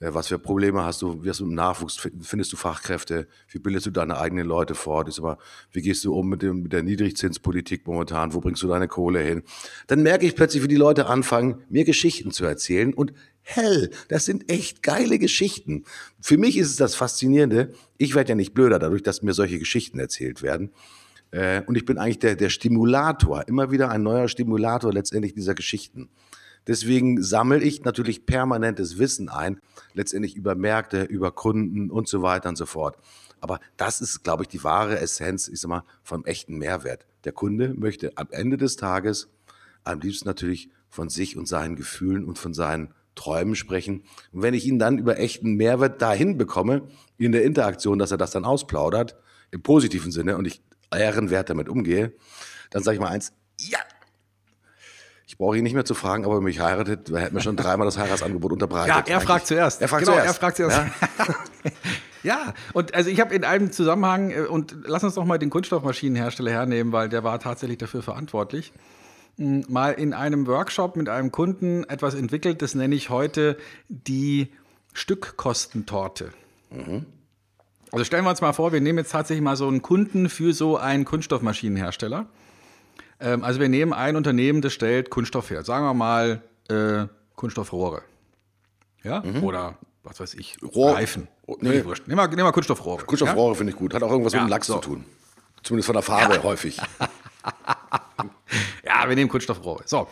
Äh, 0.00 0.12
was 0.12 0.28
für 0.28 0.38
Probleme 0.38 0.84
hast 0.84 1.02
du? 1.02 1.24
Wirst 1.24 1.40
du 1.40 1.44
im 1.44 1.54
Nachwuchs? 1.54 1.96
Findest 2.20 2.52
du 2.52 2.56
Fachkräfte? 2.56 3.26
Wie 3.48 3.58
bildest 3.58 3.86
du 3.86 3.90
deine 3.90 4.18
eigenen 4.18 4.46
Leute 4.46 4.74
fort? 4.74 5.08
Ist 5.08 5.18
aber, 5.18 5.38
wie 5.72 5.82
gehst 5.82 6.04
du 6.04 6.14
um 6.14 6.28
mit, 6.28 6.42
dem, 6.42 6.62
mit 6.62 6.72
der 6.72 6.82
Niedrigzinspolitik 6.82 7.86
momentan? 7.86 8.34
Wo 8.34 8.40
bringst 8.40 8.62
du 8.62 8.68
deine 8.68 8.88
Kohle 8.88 9.20
hin? 9.20 9.42
Dann 9.86 10.02
merke 10.02 10.26
ich 10.26 10.34
plötzlich, 10.36 10.62
wie 10.62 10.68
die 10.68 10.76
Leute 10.76 11.06
anfangen, 11.06 11.62
mir 11.68 11.84
Geschichten 11.84 12.30
zu 12.30 12.44
erzählen 12.44 12.92
und 12.92 13.12
hell, 13.42 13.90
das 14.08 14.24
sind 14.24 14.50
echt 14.50 14.82
geile 14.82 15.18
Geschichten. 15.18 15.84
Für 16.20 16.36
mich 16.36 16.58
ist 16.58 16.70
es 16.70 16.76
das 16.76 16.96
Faszinierende. 16.96 17.72
Ich 17.96 18.14
werde 18.14 18.30
ja 18.30 18.34
nicht 18.34 18.54
blöder 18.54 18.80
dadurch, 18.80 19.04
dass 19.04 19.22
mir 19.22 19.34
solche 19.34 19.60
Geschichten 19.60 20.00
erzählt 20.00 20.42
werden. 20.42 20.72
Äh, 21.30 21.62
und 21.66 21.76
ich 21.76 21.84
bin 21.84 21.96
eigentlich 21.96 22.18
der, 22.18 22.34
der 22.34 22.50
Stimulator, 22.50 23.46
immer 23.46 23.70
wieder 23.70 23.90
ein 23.90 24.02
neuer 24.02 24.28
Stimulator 24.28 24.92
letztendlich 24.92 25.32
dieser 25.32 25.54
Geschichten. 25.54 26.10
Deswegen 26.66 27.22
sammle 27.22 27.62
ich 27.62 27.84
natürlich 27.84 28.26
permanentes 28.26 28.98
Wissen 28.98 29.28
ein, 29.28 29.60
letztendlich 29.94 30.36
über 30.36 30.54
Märkte, 30.54 31.02
über 31.02 31.32
Kunden 31.32 31.90
und 31.90 32.08
so 32.08 32.22
weiter 32.22 32.48
und 32.48 32.56
so 32.56 32.66
fort. 32.66 32.96
Aber 33.40 33.60
das 33.76 34.00
ist, 34.00 34.24
glaube 34.24 34.42
ich, 34.42 34.48
die 34.48 34.64
wahre 34.64 34.98
Essenz, 34.98 35.48
ich 35.48 35.60
sag 35.60 35.68
mal, 35.68 35.84
vom 36.02 36.24
echten 36.24 36.58
Mehrwert. 36.58 37.06
Der 37.24 37.32
Kunde 37.32 37.74
möchte 37.74 38.12
am 38.16 38.28
Ende 38.30 38.56
des 38.56 38.76
Tages 38.76 39.28
am 39.84 40.00
liebsten 40.00 40.26
natürlich 40.26 40.70
von 40.88 41.08
sich 41.08 41.36
und 41.36 41.46
seinen 41.46 41.76
Gefühlen 41.76 42.24
und 42.24 42.38
von 42.38 42.54
seinen 42.54 42.92
Träumen 43.14 43.54
sprechen. 43.54 44.02
Und 44.32 44.42
wenn 44.42 44.54
ich 44.54 44.66
ihn 44.66 44.78
dann 44.78 44.98
über 44.98 45.18
echten 45.18 45.54
Mehrwert 45.54 46.02
dahin 46.02 46.36
bekomme, 46.36 46.88
in 47.18 47.32
der 47.32 47.44
Interaktion, 47.44 47.98
dass 47.98 48.10
er 48.10 48.18
das 48.18 48.30
dann 48.30 48.44
ausplaudert, 48.44 49.16
im 49.50 49.62
positiven 49.62 50.10
Sinne 50.10 50.36
und 50.36 50.46
ich 50.46 50.62
ehrenwert 50.92 51.50
damit 51.50 51.68
umgehe, 51.68 52.12
dann 52.70 52.82
sage 52.82 52.96
ich 52.96 53.00
mal 53.00 53.08
eins, 53.08 53.32
ja, 53.60 53.78
ich 55.26 55.36
brauche 55.38 55.56
ihn 55.56 55.64
nicht 55.64 55.74
mehr 55.74 55.84
zu 55.84 55.94
fragen, 55.94 56.24
ob 56.24 56.32
er 56.32 56.40
mich 56.40 56.60
heiratet. 56.60 57.10
Er 57.10 57.22
hat 57.22 57.32
mir 57.32 57.40
schon 57.40 57.56
dreimal 57.56 57.84
das 57.84 57.98
Heiratsangebot 57.98 58.52
unterbreitet. 58.52 59.08
Ja, 59.08 59.14
er 59.14 59.20
fragt 59.20 59.46
zuerst. 59.48 59.82
Er 59.82 59.88
fragt 59.88 60.04
genau, 60.04 60.16
zuerst. 60.16 60.28
Er 60.28 60.34
fragt 60.34 60.56
zuerst. 60.56 60.76
Ja, 60.76 61.34
ja 62.22 62.54
und 62.72 62.94
also 62.94 63.10
ich 63.10 63.20
habe 63.20 63.34
in 63.34 63.44
einem 63.44 63.72
Zusammenhang, 63.72 64.30
äh, 64.30 64.40
und 64.42 64.76
lass 64.84 65.02
uns 65.02 65.14
doch 65.14 65.24
mal 65.24 65.38
den 65.38 65.50
Kunststoffmaschinenhersteller 65.50 66.52
hernehmen, 66.52 66.92
weil 66.92 67.08
der 67.08 67.24
war 67.24 67.40
tatsächlich 67.40 67.78
dafür 67.78 68.02
verantwortlich 68.02 68.72
mal 69.38 69.92
in 69.92 70.14
einem 70.14 70.46
Workshop 70.46 70.96
mit 70.96 71.08
einem 71.08 71.30
Kunden 71.30 71.84
etwas 71.84 72.14
entwickelt, 72.14 72.62
das 72.62 72.74
nenne 72.74 72.94
ich 72.94 73.10
heute 73.10 73.56
die 73.88 74.48
Stückkostentorte. 74.92 76.30
Mhm. 76.70 77.06
Also 77.92 78.04
stellen 78.04 78.24
wir 78.24 78.30
uns 78.30 78.40
mal 78.40 78.52
vor, 78.52 78.72
wir 78.72 78.80
nehmen 78.80 78.98
jetzt 78.98 79.12
tatsächlich 79.12 79.44
mal 79.44 79.56
so 79.56 79.68
einen 79.68 79.82
Kunden 79.82 80.28
für 80.28 80.52
so 80.52 80.76
einen 80.76 81.04
Kunststoffmaschinenhersteller. 81.04 82.26
Ähm, 83.20 83.44
also 83.44 83.60
wir 83.60 83.68
nehmen 83.68 83.92
ein 83.92 84.16
Unternehmen, 84.16 84.62
das 84.62 84.72
stellt 84.72 85.10
Kunststoff 85.10 85.50
her. 85.50 85.64
Sagen 85.64 85.84
wir 85.84 85.94
mal 85.94 86.42
äh, 86.68 87.06
Kunststoffrohre. 87.34 88.02
Ja? 89.02 89.20
Mhm. 89.20 89.44
Oder 89.44 89.76
was 90.02 90.20
weiß 90.20 90.34
ich, 90.34 90.56
Rohr. 90.62 90.94
Reifen. 90.94 91.28
Nee. 91.46 91.70
Nehmen 91.70 91.86
wir, 91.86 91.96
nehmen 92.06 92.44
wir 92.44 92.52
Kunststoffrohre. 92.52 93.04
Kunststoffrohre 93.04 93.52
ja? 93.52 93.54
finde 93.54 93.72
ich 93.72 93.78
gut. 93.78 93.94
Hat 93.94 94.02
auch 94.02 94.10
irgendwas 94.10 94.32
ja, 94.32 94.40
mit 94.40 94.48
dem 94.48 94.50
Lachs 94.50 94.66
so. 94.66 94.74
zu 94.74 94.80
tun. 94.80 95.04
Zumindest 95.62 95.86
von 95.86 95.94
der 95.94 96.02
Farbe 96.02 96.34
ja. 96.34 96.42
häufig. 96.42 96.76
ja, 98.84 99.08
wir 99.08 99.16
nehmen 99.16 99.28
Kunststoffrohre. 99.28 99.82
So. 99.86 100.06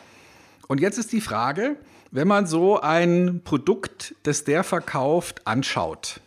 Und 0.66 0.80
jetzt 0.80 0.98
ist 0.98 1.12
die 1.12 1.20
Frage, 1.20 1.76
wenn 2.10 2.26
man 2.26 2.46
so 2.46 2.80
ein 2.80 3.42
Produkt, 3.44 4.14
das 4.22 4.44
der 4.44 4.64
verkauft, 4.64 5.46
anschaut. 5.46 6.20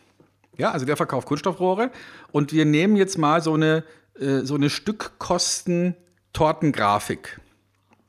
Ja, 0.57 0.71
also 0.71 0.86
der 0.86 0.97
verkauft 0.97 1.28
Kunststoffrohre 1.28 1.91
und 2.32 2.51
wir 2.51 2.65
nehmen 2.65 2.95
jetzt 2.95 3.17
mal 3.17 3.41
so 3.41 3.53
eine, 3.53 3.84
äh, 4.19 4.39
so 4.39 4.55
eine 4.55 4.69
Stückkosten 4.69 5.95
Tortengrafik 6.38 7.40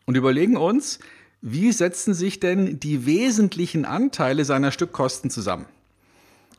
und 0.05 0.15
überlegen 0.15 0.59
uns, 0.59 0.99
wie 1.41 1.73
setzen 1.73 2.13
sich 2.13 2.39
denn 2.39 2.79
die 2.79 3.07
wesentlichen 3.07 3.87
Anteile 3.87 4.45
seiner 4.45 4.71
Stückkosten 4.71 5.31
zusammen? 5.31 5.65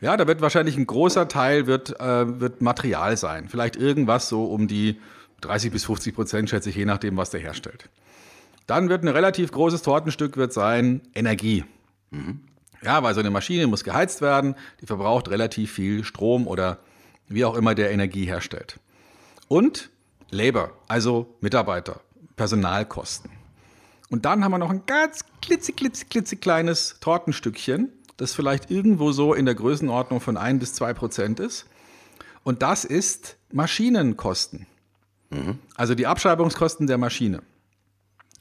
Ja, 0.01 0.17
da 0.17 0.25
wird 0.25 0.41
wahrscheinlich 0.41 0.77
ein 0.77 0.87
großer 0.87 1.27
Teil 1.27 1.67
wird, 1.67 1.99
äh, 1.99 2.39
wird 2.39 2.63
Material 2.63 3.17
sein. 3.17 3.49
Vielleicht 3.49 3.75
irgendwas 3.75 4.29
so 4.29 4.45
um 4.45 4.67
die 4.67 4.99
30 5.41 5.71
bis 5.71 5.85
50 5.85 6.15
Prozent, 6.15 6.49
schätze 6.49 6.71
ich, 6.71 6.75
je 6.75 6.85
nachdem, 6.85 7.17
was 7.17 7.29
der 7.29 7.39
herstellt. 7.39 7.87
Dann 8.65 8.89
wird 8.89 9.03
ein 9.03 9.07
relativ 9.07 9.51
großes 9.51 9.83
Tortenstück 9.83 10.37
wird 10.37 10.51
sein 10.51 11.01
Energie. 11.13 11.65
Mhm. 12.09 12.39
Ja, 12.81 13.03
weil 13.03 13.13
so 13.13 13.19
eine 13.19 13.29
Maschine 13.29 13.67
muss 13.67 13.83
geheizt 13.83 14.21
werden, 14.21 14.55
die 14.81 14.87
verbraucht 14.87 15.29
relativ 15.29 15.71
viel 15.71 16.03
Strom 16.03 16.47
oder 16.47 16.79
wie 17.27 17.45
auch 17.45 17.55
immer 17.55 17.75
der 17.75 17.91
Energie 17.91 18.25
herstellt. 18.25 18.79
Und 19.47 19.91
Labor, 20.31 20.71
also 20.87 21.35
Mitarbeiter, 21.41 22.01
Personalkosten. 22.35 23.31
Und 24.09 24.25
dann 24.25 24.43
haben 24.43 24.51
wir 24.51 24.57
noch 24.57 24.69
ein 24.69 24.85
ganz 24.85 25.21
klitzeklitzeklitzekleines 25.41 26.97
Tortenstückchen, 26.99 27.91
das 28.17 28.33
vielleicht 28.33 28.69
irgendwo 28.71 29.11
so 29.11 29.33
in 29.33 29.45
der 29.45 29.55
Größenordnung 29.55 30.19
von 30.19 30.37
1 30.37 30.59
bis 30.59 30.73
2 30.73 30.93
Prozent 30.93 31.39
ist. 31.39 31.67
Und 32.43 32.61
das 32.61 32.85
ist 32.85 33.37
Maschinenkosten. 33.51 34.65
Mhm. 35.29 35.59
Also 35.75 35.95
die 35.95 36.07
Abschreibungskosten 36.07 36.87
der 36.87 36.97
Maschine. 36.97 37.41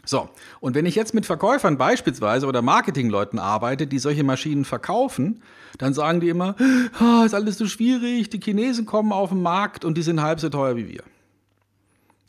So, 0.05 0.31
und 0.61 0.75
wenn 0.75 0.87
ich 0.87 0.95
jetzt 0.95 1.13
mit 1.13 1.27
Verkäufern 1.27 1.77
beispielsweise 1.77 2.47
oder 2.47 2.63
Marketingleuten 2.63 3.39
arbeite, 3.39 3.87
die 3.87 3.99
solche 3.99 4.25
Maschinen 4.25 4.65
verkaufen, 4.65 5.43
dann 5.77 5.93
sagen 5.93 6.21
die 6.21 6.31
immer, 6.31 6.57
oh, 6.99 7.25
ist 7.25 7.35
alles 7.35 7.59
so 7.59 7.67
schwierig, 7.67 8.31
die 8.31 8.41
Chinesen 8.41 8.87
kommen 8.87 9.13
auf 9.13 9.29
den 9.29 9.43
Markt 9.43 9.85
und 9.85 9.99
die 9.99 10.03
sind 10.03 10.23
halb 10.23 10.41
so 10.41 10.49
teuer 10.49 10.77
wie 10.77 10.89
wir. 10.89 11.03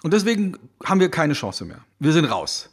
Und 0.01 0.13
deswegen 0.13 0.57
haben 0.83 0.99
wir 0.99 1.09
keine 1.09 1.33
Chance 1.33 1.65
mehr. 1.65 1.79
Wir 1.99 2.13
sind 2.13 2.25
raus. 2.25 2.69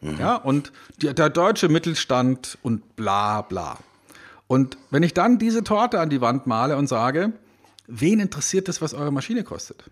Mhm. 0.00 0.18
Ja, 0.18 0.36
und 0.36 0.72
die, 1.02 1.12
der 1.12 1.30
deutsche 1.30 1.68
Mittelstand 1.68 2.58
und 2.62 2.96
bla 2.96 3.42
bla. 3.42 3.78
Und 4.46 4.78
wenn 4.90 5.02
ich 5.02 5.14
dann 5.14 5.38
diese 5.38 5.64
Torte 5.64 6.00
an 6.00 6.08
die 6.08 6.20
Wand 6.20 6.46
male 6.46 6.76
und 6.76 6.86
sage, 6.86 7.32
wen 7.86 8.20
interessiert 8.20 8.68
das, 8.68 8.80
was 8.80 8.94
eure 8.94 9.12
Maschine 9.12 9.44
kostet? 9.44 9.84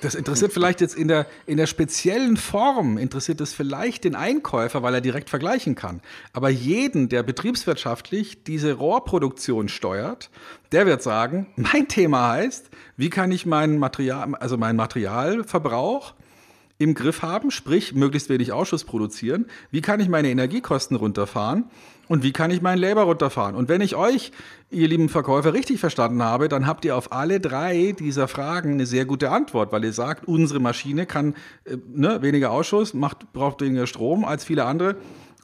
Das 0.00 0.14
interessiert 0.14 0.52
vielleicht 0.52 0.80
jetzt 0.80 0.96
in 0.96 1.08
der, 1.08 1.26
in 1.46 1.56
der 1.56 1.66
speziellen 1.66 2.36
Form, 2.36 2.98
interessiert 2.98 3.40
es 3.40 3.52
vielleicht 3.52 4.04
den 4.04 4.14
Einkäufer, 4.14 4.82
weil 4.82 4.94
er 4.94 5.00
direkt 5.00 5.30
vergleichen 5.30 5.74
kann. 5.74 6.00
Aber 6.32 6.48
jeden, 6.48 7.08
der 7.08 7.22
betriebswirtschaftlich 7.22 8.44
diese 8.44 8.74
Rohrproduktion 8.74 9.68
steuert, 9.68 10.30
der 10.72 10.86
wird 10.86 11.02
sagen, 11.02 11.46
mein 11.56 11.88
Thema 11.88 12.30
heißt, 12.30 12.70
wie 12.96 13.10
kann 13.10 13.30
ich 13.30 13.46
meinen 13.46 13.78
Material, 13.78 14.34
also 14.34 14.56
meinen 14.56 14.76
Materialverbrauch 14.76 16.14
im 16.78 16.94
Griff 16.94 17.22
haben, 17.22 17.50
sprich 17.50 17.94
möglichst 17.94 18.28
wenig 18.28 18.52
Ausschuss 18.52 18.84
produzieren. 18.84 19.46
Wie 19.70 19.82
kann 19.82 20.00
ich 20.00 20.08
meine 20.08 20.30
Energiekosten 20.30 20.96
runterfahren? 20.96 21.70
Und 22.12 22.22
wie 22.22 22.32
kann 22.32 22.50
ich 22.50 22.60
meinen 22.60 22.76
Labor 22.76 23.04
runterfahren? 23.04 23.54
Und 23.54 23.70
wenn 23.70 23.80
ich 23.80 23.96
euch, 23.96 24.32
ihr 24.70 24.86
lieben 24.86 25.08
Verkäufer, 25.08 25.54
richtig 25.54 25.80
verstanden 25.80 26.22
habe, 26.22 26.50
dann 26.50 26.66
habt 26.66 26.84
ihr 26.84 26.94
auf 26.94 27.10
alle 27.10 27.40
drei 27.40 27.94
dieser 27.98 28.28
Fragen 28.28 28.72
eine 28.72 28.84
sehr 28.84 29.06
gute 29.06 29.30
Antwort, 29.30 29.72
weil 29.72 29.82
ihr 29.82 29.94
sagt, 29.94 30.28
unsere 30.28 30.60
Maschine 30.60 31.06
kann 31.06 31.34
äh, 31.64 31.78
ne, 31.88 32.20
weniger 32.20 32.50
Ausschuss, 32.50 32.92
macht, 32.92 33.32
braucht 33.32 33.62
weniger 33.62 33.86
Strom 33.86 34.26
als 34.26 34.44
viele 34.44 34.66
andere 34.66 34.96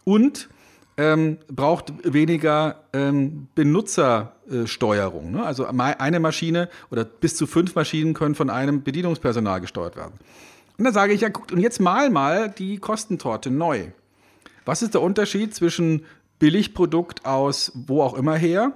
und 0.04 0.50
ähm, 0.98 1.38
braucht 1.50 1.94
weniger 2.04 2.84
ähm, 2.92 3.48
Benutzersteuerung. 3.54 5.30
Ne? 5.30 5.46
Also 5.46 5.64
eine 5.64 6.20
Maschine 6.20 6.68
oder 6.90 7.06
bis 7.06 7.34
zu 7.34 7.46
fünf 7.46 7.76
Maschinen 7.76 8.12
können 8.12 8.34
von 8.34 8.50
einem 8.50 8.82
Bedienungspersonal 8.82 9.62
gesteuert 9.62 9.96
werden. 9.96 10.20
Und 10.76 10.84
dann 10.84 10.92
sage 10.92 11.14
ich, 11.14 11.22
ja, 11.22 11.30
guckt, 11.30 11.50
und 11.50 11.60
jetzt 11.60 11.80
mal 11.80 12.10
mal 12.10 12.50
die 12.50 12.76
Kostentorte 12.76 13.50
neu. 13.50 13.86
Was 14.68 14.82
ist 14.82 14.92
der 14.92 15.00
Unterschied 15.00 15.54
zwischen 15.54 16.04
Billigprodukt 16.39 17.24
aus 17.26 17.72
wo 17.74 18.03
auch 18.03 18.14
immer 18.14 18.36
her 18.36 18.72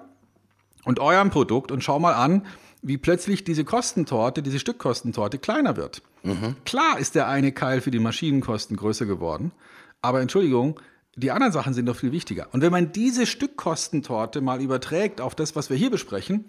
und 0.85 1.01
eurem 1.01 1.31
Produkt 1.31 1.71
und 1.71 1.83
schau 1.83 1.99
mal 1.99 2.15
an, 2.15 2.47
wie 2.83 2.99
plötzlich 2.99 3.45
diese 3.45 3.65
Kostentorte, 3.65 4.43
diese 4.43 4.59
Stückkostentorte 4.59 5.39
kleiner 5.39 5.77
wird. 5.77 6.03
Mhm. 6.25 6.57
Klar 6.65 6.99
ist 6.99 7.15
der 7.15 7.29
eine 7.29 7.53
Keil 7.53 7.81
für 7.81 7.93
die 7.93 8.01
Maschinenkosten 8.01 8.77
größer 8.77 9.07
geworden, 9.07 9.53
aber 10.01 10.21
Entschuldigung, 10.21 10.81
die 11.15 11.31
anderen 11.31 11.53
Sachen 11.53 11.75
sind 11.75 11.87
doch 11.87 11.97
viel 11.97 12.11
wichtiger. 12.11 12.49
Und 12.53 12.63
wenn 12.63 12.73
man 12.73 12.93
diese 12.93 13.27
Stückkostentorte 13.27 14.41
mal 14.41 14.61
überträgt 14.61 15.21
auf 15.21 15.35
das, 15.35 15.55
was 15.55 15.71
wir 15.71 15.77
hier 15.77 15.91
besprechen, 15.91 16.47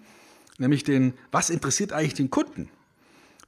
nämlich 0.58 0.82
den, 0.82 1.14
was 1.30 1.50
interessiert 1.50 1.92
eigentlich 1.92 2.14
den 2.14 2.30
Kunden? 2.30 2.70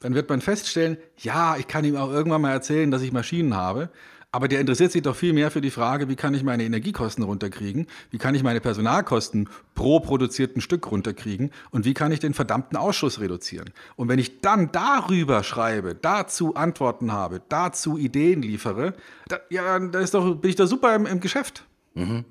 dann 0.00 0.14
wird 0.14 0.28
man 0.28 0.40
feststellen, 0.40 0.98
ja, 1.18 1.56
ich 1.56 1.66
kann 1.68 1.84
ihm 1.84 1.96
auch 1.96 2.10
irgendwann 2.10 2.42
mal 2.42 2.52
erzählen, 2.52 2.90
dass 2.90 3.02
ich 3.02 3.12
Maschinen 3.12 3.54
habe, 3.54 3.90
aber 4.36 4.48
der 4.48 4.60
interessiert 4.60 4.92
sich 4.92 5.00
doch 5.00 5.16
viel 5.16 5.32
mehr 5.32 5.50
für 5.50 5.62
die 5.62 5.70
Frage, 5.70 6.10
wie 6.10 6.14
kann 6.14 6.34
ich 6.34 6.42
meine 6.42 6.62
Energiekosten 6.62 7.24
runterkriegen, 7.24 7.86
wie 8.10 8.18
kann 8.18 8.34
ich 8.34 8.42
meine 8.42 8.60
Personalkosten 8.60 9.48
pro 9.74 9.98
produzierten 9.98 10.60
Stück 10.60 10.90
runterkriegen 10.90 11.52
und 11.70 11.86
wie 11.86 11.94
kann 11.94 12.12
ich 12.12 12.20
den 12.20 12.34
verdammten 12.34 12.76
Ausschuss 12.76 13.18
reduzieren. 13.18 13.70
Und 13.96 14.10
wenn 14.10 14.18
ich 14.18 14.42
dann 14.42 14.70
darüber 14.72 15.42
schreibe, 15.42 15.94
dazu 15.94 16.54
Antworten 16.54 17.12
habe, 17.12 17.40
dazu 17.48 17.96
Ideen 17.96 18.42
liefere, 18.42 18.92
da, 19.26 19.38
ja, 19.48 19.78
da 19.78 20.00
ist 20.00 20.12
doch, 20.12 20.34
bin 20.34 20.50
ich 20.50 20.56
da 20.56 20.66
super 20.66 20.94
im, 20.94 21.06
im 21.06 21.20
Geschäft. 21.20 21.64
Mhm. 21.94 22.26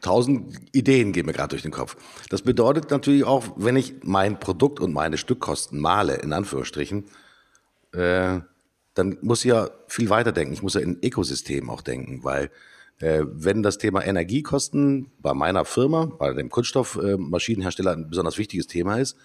Tausend 0.00 0.56
Ideen 0.72 1.12
gehen 1.12 1.26
mir 1.26 1.34
gerade 1.34 1.50
durch 1.50 1.62
den 1.62 1.70
Kopf. 1.70 1.96
Das 2.30 2.42
bedeutet 2.42 2.90
natürlich 2.90 3.22
auch, 3.22 3.44
wenn 3.54 3.76
ich 3.76 3.94
mein 4.02 4.40
Produkt 4.40 4.80
und 4.80 4.92
meine 4.92 5.18
Stückkosten 5.18 5.78
male, 5.78 6.16
in 6.16 6.32
Anführungsstrichen, 6.32 7.04
äh, 7.92 8.40
dann 8.96 9.18
muss 9.20 9.44
ich 9.44 9.50
ja 9.50 9.70
viel 9.86 10.08
weiter 10.08 10.32
denken. 10.32 10.54
Ich 10.54 10.62
muss 10.62 10.74
ja 10.74 10.80
in 10.80 10.98
Ökosystem 11.02 11.68
auch 11.68 11.82
denken, 11.82 12.24
weil 12.24 12.50
äh, 12.98 13.24
wenn 13.26 13.62
das 13.62 13.76
Thema 13.76 14.02
Energiekosten 14.02 15.12
bei 15.20 15.34
meiner 15.34 15.66
Firma, 15.66 16.06
bei 16.06 16.32
dem 16.32 16.48
Kunststoffmaschinenhersteller 16.48 17.92
ein 17.92 18.08
besonders 18.08 18.38
wichtiges 18.38 18.66
Thema 18.66 18.96
ist, 18.96 19.16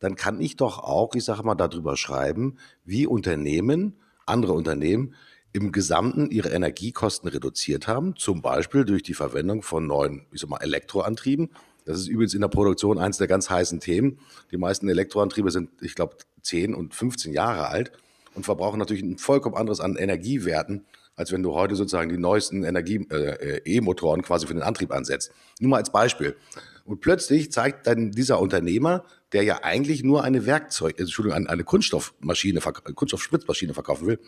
dann 0.00 0.16
kann 0.16 0.40
ich 0.40 0.56
doch 0.56 0.80
auch, 0.80 1.14
ich 1.14 1.24
sage 1.24 1.44
mal, 1.44 1.54
darüber 1.54 1.96
schreiben, 1.96 2.56
wie 2.84 3.06
Unternehmen, 3.06 3.94
andere 4.26 4.54
Unternehmen, 4.54 5.14
im 5.52 5.70
Gesamten 5.70 6.30
ihre 6.30 6.48
Energiekosten 6.48 7.28
reduziert 7.28 7.86
haben, 7.86 8.16
zum 8.16 8.42
Beispiel 8.42 8.84
durch 8.84 9.04
die 9.04 9.14
Verwendung 9.14 9.62
von 9.62 9.86
neuen, 9.86 10.26
ich 10.32 10.40
sag 10.40 10.50
mal, 10.50 10.62
Elektroantrieben. 10.62 11.50
Das 11.84 11.98
ist 11.98 12.08
übrigens 12.08 12.34
in 12.34 12.40
der 12.40 12.48
Produktion 12.48 12.98
eines 12.98 13.18
der 13.18 13.28
ganz 13.28 13.50
heißen 13.50 13.78
Themen. 13.78 14.18
Die 14.50 14.56
meisten 14.56 14.88
Elektroantriebe 14.88 15.52
sind, 15.52 15.70
ich 15.80 15.94
glaube, 15.94 16.16
10 16.42 16.74
und 16.74 16.92
15 16.92 17.32
Jahre 17.32 17.68
alt 17.68 17.92
und 18.34 18.44
verbrauchen 18.44 18.78
natürlich 18.78 19.02
ein 19.02 19.18
vollkommen 19.18 19.56
anderes 19.56 19.80
an 19.80 19.96
Energiewerten, 19.96 20.84
als 21.16 21.32
wenn 21.32 21.42
du 21.42 21.52
heute 21.52 21.76
sozusagen 21.76 22.10
die 22.10 22.18
neuesten 22.18 22.64
Energie, 22.64 23.06
äh, 23.10 23.60
E-Motoren 23.64 24.22
quasi 24.22 24.46
für 24.46 24.54
den 24.54 24.62
Antrieb 24.62 24.92
ansetzt. 24.92 25.32
Nur 25.60 25.70
mal 25.70 25.76
als 25.76 25.92
Beispiel. 25.92 26.36
Und 26.84 27.00
plötzlich 27.00 27.52
zeigt 27.52 27.86
dann 27.86 28.10
dieser 28.10 28.40
Unternehmer, 28.40 29.04
der 29.32 29.44
ja 29.44 29.60
eigentlich 29.62 30.02
nur 30.02 30.24
eine 30.24 30.46
Werkzeug, 30.46 30.98
Entschuldigung, 30.98 31.46
eine 31.46 31.64
Kunststoffmaschine, 31.64 32.60
Kunststoffspritzmaschine 32.60 33.74
verkaufen 33.74 34.06
will, 34.06 34.18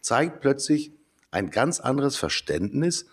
zeigt 0.00 0.40
plötzlich 0.40 0.92
ein 1.30 1.50
ganz 1.50 1.78
anderes 1.80 2.16
Verständnis, 2.16 3.06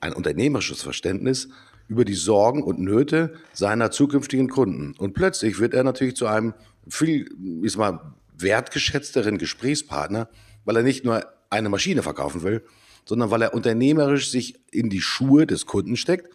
ein 0.00 0.12
unternehmerisches 0.12 0.82
Verständnis 0.82 1.48
über 1.88 2.04
die 2.04 2.14
Sorgen 2.14 2.62
und 2.62 2.78
Nöte 2.78 3.34
seiner 3.52 3.90
zukünftigen 3.90 4.48
Kunden. 4.48 4.94
Und 4.98 5.14
plötzlich 5.14 5.58
wird 5.58 5.74
er 5.74 5.84
natürlich 5.84 6.16
zu 6.16 6.26
einem 6.26 6.54
viel, 6.88 7.28
ich 7.62 7.76
mal, 7.76 8.14
wertgeschätzteren 8.36 9.38
Gesprächspartner, 9.38 10.28
weil 10.64 10.76
er 10.76 10.82
nicht 10.82 11.04
nur 11.04 11.26
eine 11.50 11.68
Maschine 11.68 12.02
verkaufen 12.02 12.42
will, 12.42 12.64
sondern 13.04 13.30
weil 13.30 13.42
er 13.42 13.54
unternehmerisch 13.54 14.30
sich 14.30 14.60
in 14.70 14.90
die 14.90 15.00
Schuhe 15.00 15.46
des 15.46 15.66
Kunden 15.66 15.96
steckt, 15.96 16.30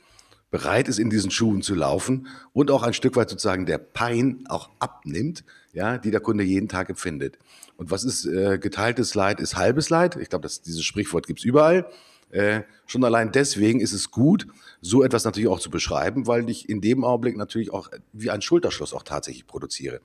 bereit 0.52 0.88
ist, 0.88 1.00
in 1.00 1.10
diesen 1.10 1.32
Schuhen 1.32 1.62
zu 1.62 1.76
laufen 1.76 2.28
und 2.54 2.72
auch 2.72 2.84
ein 2.84 2.94
Stück 2.94 3.16
weit 3.16 3.30
sozusagen 3.30 3.66
der 3.66 3.78
Pein 3.78 4.44
auch 4.50 4.70
abnimmt, 4.80 5.44
ja, 5.74 5.98
die 5.98 6.12
der 6.12 6.22
Kunde 6.22 6.44
jeden 6.44 6.68
Tag 6.68 6.90
empfindet. 6.90 7.38
Und 7.78 7.92
was 7.92 8.04
ist 8.04 8.26
äh, 8.26 8.58
geteiltes 8.58 9.14
Leid 9.16 9.40
ist 9.40 9.56
halbes 9.56 9.90
Leid? 9.90 10.16
Ich 10.16 10.30
glaube, 10.30 10.48
dieses 10.48 10.84
Sprichwort 10.84 11.28
gibt's 11.28 11.44
überall. 11.44 11.90
Äh, 12.32 12.62
schon 12.86 13.04
allein 13.04 13.32
deswegen 13.32 13.80
ist 13.80 13.94
es 13.94 14.12
gut, 14.12 14.48
so 14.82 15.04
etwas 15.04 15.26
natürlich 15.26 15.50
auch 15.50 15.60
zu 15.60 15.70
beschreiben, 15.70 16.28
weil 16.28 16.50
ich 16.50 16.70
in 16.70 16.82
dem 16.82 17.04
Augenblick 17.04 17.38
natürlich 17.38 17.72
auch 17.72 17.90
wie 18.14 18.30
ein 18.30 18.42
Schulterschluss 18.42 18.94
auch 18.94 19.04
tatsächlich 19.04 19.48
produziere. 19.48 20.02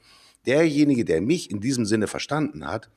Derjenige, 0.46 1.04
der 1.04 1.20
mich 1.20 1.50
in 1.50 1.60
diesem 1.60 1.86
Sinne 1.86 2.06
verstanden 2.06 2.66
hat, 2.66 2.90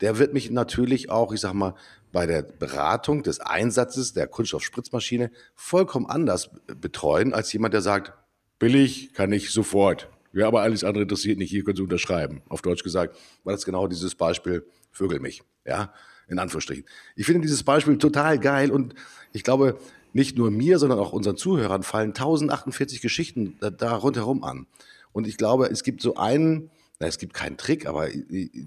der 0.00 0.18
wird 0.18 0.32
mich 0.32 0.50
natürlich 0.50 1.10
auch, 1.10 1.32
ich 1.32 1.40
sag 1.40 1.52
mal, 1.52 1.74
bei 2.12 2.26
der 2.26 2.42
Beratung 2.42 3.22
des 3.22 3.40
Einsatzes 3.40 4.12
der 4.12 4.26
Kunststoffspritzmaschine 4.26 5.30
vollkommen 5.54 6.06
anders 6.06 6.50
betreuen, 6.80 7.34
als 7.34 7.52
jemand, 7.52 7.74
der 7.74 7.82
sagt, 7.82 8.12
billig 8.58 9.12
kann 9.12 9.32
ich 9.32 9.50
sofort. 9.50 10.08
Ja, 10.32 10.46
aber 10.46 10.62
alles 10.62 10.84
andere 10.84 11.02
interessiert 11.02 11.38
nicht, 11.38 11.50
hier 11.50 11.64
können 11.64 11.76
Sie 11.76 11.82
unterschreiben. 11.82 12.42
Auf 12.48 12.62
Deutsch 12.62 12.84
gesagt, 12.84 13.16
war 13.44 13.52
das 13.52 13.64
genau 13.64 13.86
dieses 13.88 14.14
Beispiel, 14.14 14.64
Vögel 14.92 15.20
mich, 15.20 15.42
ja, 15.64 15.92
in 16.28 16.38
Anführungsstrichen. 16.38 16.84
Ich 17.16 17.26
finde 17.26 17.42
dieses 17.42 17.62
Beispiel 17.62 17.98
total 17.98 18.38
geil 18.38 18.70
und 18.70 18.94
ich 19.32 19.44
glaube, 19.44 19.78
nicht 20.12 20.36
nur 20.36 20.50
mir, 20.50 20.78
sondern 20.78 20.98
auch 20.98 21.12
unseren 21.12 21.36
Zuhörern 21.36 21.82
fallen 21.82 22.10
1048 22.10 23.00
Geschichten 23.00 23.56
da, 23.60 23.70
da 23.70 23.94
rundherum 23.94 24.42
an. 24.42 24.66
Und 25.12 25.26
ich 25.26 25.36
glaube, 25.36 25.66
es 25.66 25.82
gibt 25.82 26.02
so 26.02 26.14
einen, 26.16 26.70
na, 26.98 27.06
es 27.06 27.18
gibt 27.18 27.34
keinen 27.34 27.56
Trick, 27.56 27.86
aber 27.86 28.08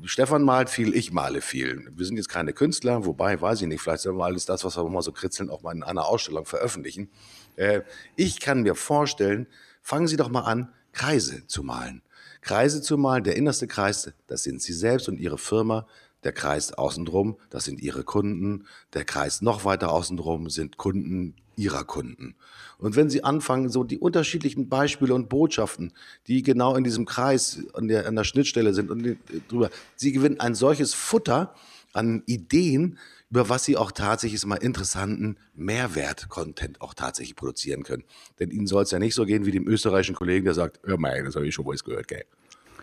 Stefan 0.04 0.44
malt 0.44 0.70
viel, 0.70 0.96
ich 0.96 1.12
male 1.12 1.41
viel. 1.41 1.89
Wir 1.96 2.06
sind 2.06 2.18
jetzt 2.18 2.30
keine 2.30 2.54
Künstler, 2.54 3.06
wobei, 3.06 3.39
weiß 3.39 3.62
ich 3.62 3.68
nicht, 3.68 3.82
vielleicht 3.82 4.04
sollen 4.04 4.18
wir 4.18 4.26
alles 4.26 4.46
das, 4.46 4.64
was 4.64 4.78
wir 4.78 4.89
mal 4.89 5.02
so 5.02 5.12
kritzeln, 5.12 5.50
auch 5.50 5.62
mal 5.62 5.76
in 5.76 5.84
einer 5.84 6.06
Ausstellung 6.06 6.46
veröffentlichen. 6.46 7.10
Äh, 7.56 7.82
ich 8.16 8.39
kann 8.39 8.64
mir 8.64 8.76
vorstellen, 8.76 9.48
fangen 9.82 10.08
Sie 10.08 10.18
doch 10.18 10.30
mal 10.30 10.41
an, 10.41 10.74
Kreise 10.91 11.48
zu 11.48 11.64
malen. 11.64 12.02
Kreise 12.41 12.82
zu 12.82 12.98
malen, 12.98 13.24
der 13.24 13.38
innerste 13.38 13.68
Kreis, 13.68 14.12
das 14.28 14.44
sind 14.44 14.62
Sie 14.62 14.74
selbst 14.74 15.08
und 15.08 15.18
Ihre 15.20 15.38
Firma. 15.38 15.88
Der 16.24 16.32
Kreis 16.32 16.74
außenrum, 16.74 17.38
das 17.50 17.66
sind 17.66 17.82
Ihre 17.82 18.04
Kunden. 18.04 18.66
Der 18.94 19.06
Kreis 19.06 19.42
noch 19.42 19.66
weiter 19.66 19.92
außenrum 19.92 20.50
sind 20.50 20.78
Kunden 20.78 21.36
Ihrer 21.56 21.84
Kunden. 21.84 22.36
Und 22.78 22.96
wenn 22.96 23.10
Sie 23.10 23.24
anfangen, 23.24 23.70
so 23.70 23.84
die 23.84 24.00
unterschiedlichen 24.00 24.70
Beispiele 24.70 25.14
und 25.14 25.30
Botschaften, 25.30 25.94
die 26.28 26.42
genau 26.42 26.76
in 26.76 26.84
diesem 26.84 27.06
Kreis 27.06 27.64
an 27.74 27.88
der, 27.88 28.08
an 28.08 28.16
der 28.16 28.24
Schnittstelle 28.24 28.74
sind 28.74 28.90
und 28.90 29.18
drüber, 29.48 29.70
Sie 29.96 30.12
gewinnen 30.12 30.40
ein 30.40 30.56
solches 30.56 30.94
Futter 30.94 31.54
an 31.94 32.24
Ideen, 32.26 32.98
über 33.30 33.50
was 33.50 33.66
sie 33.66 33.78
auch 33.78 33.92
tatsächlich 33.92 34.46
mal 34.46 34.58
interessanten 34.58 35.38
Mehrwert-Content 35.56 36.82
auch 36.82 36.94
tatsächlich 36.94 37.36
produzieren 37.36 37.82
können. 37.82 38.04
Denn 38.40 38.52
ihnen 38.52 38.68
soll 38.68 38.84
es 38.84 38.92
ja 38.92 39.00
nicht 39.00 39.16
so 39.16 39.26
gehen 39.26 39.48
wie 39.48 39.52
dem 39.52 39.68
österreichischen 39.68 40.16
Kollegen, 40.16 40.46
der 40.46 40.54
sagt, 40.54 40.80
hör 40.84 41.00
mal, 41.00 41.24
das 41.24 41.36
habe 41.36 41.48
ich 41.48 41.56
schon 41.56 41.66
wohl 41.66 41.76
gehört, 41.76 42.08
gell. 42.08 42.26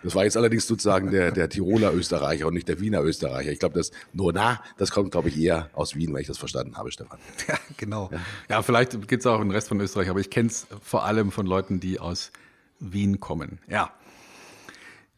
Das 0.03 0.15
war 0.15 0.25
jetzt 0.25 0.37
allerdings 0.37 0.67
sozusagen 0.67 1.11
der, 1.11 1.31
der 1.31 1.49
Tiroler 1.49 1.93
Österreicher 1.93 2.47
und 2.47 2.55
nicht 2.55 2.69
der 2.69 2.81
Wiener 2.81 3.03
Österreicher. 3.03 3.51
Ich 3.51 3.59
glaube, 3.59 3.75
das 3.75 3.91
nur 4.13 4.33
na, 4.33 4.61
das 4.79 4.91
kommt, 4.91 5.11
glaube 5.11 5.29
ich, 5.29 5.39
eher 5.39 5.71
aus 5.75 5.95
Wien, 5.95 6.13
wenn 6.15 6.21
ich 6.21 6.27
das 6.27 6.39
verstanden 6.39 6.77
habe, 6.77 6.91
Stefan. 6.91 7.19
Ja, 7.49 7.59
genau. 7.77 8.11
Ja, 8.13 8.21
ja 8.49 8.63
vielleicht 8.63 9.09
gibt 9.09 9.21
es 9.21 9.27
auch 9.27 9.39
den 9.39 9.51
Rest 9.51 9.69
von 9.69 9.81
Österreich, 9.81 10.09
aber 10.09 10.21
ich 10.21 10.31
kenne 10.31 10.49
es 10.49 10.67
vor 10.83 11.05
allem 11.05 11.31
von 11.31 11.47
Leuten, 11.47 11.81
die 11.81 12.01
aus 12.01 12.33
Wien 12.79 13.21
kommen. 13.21 13.59
Ja. 13.69 13.91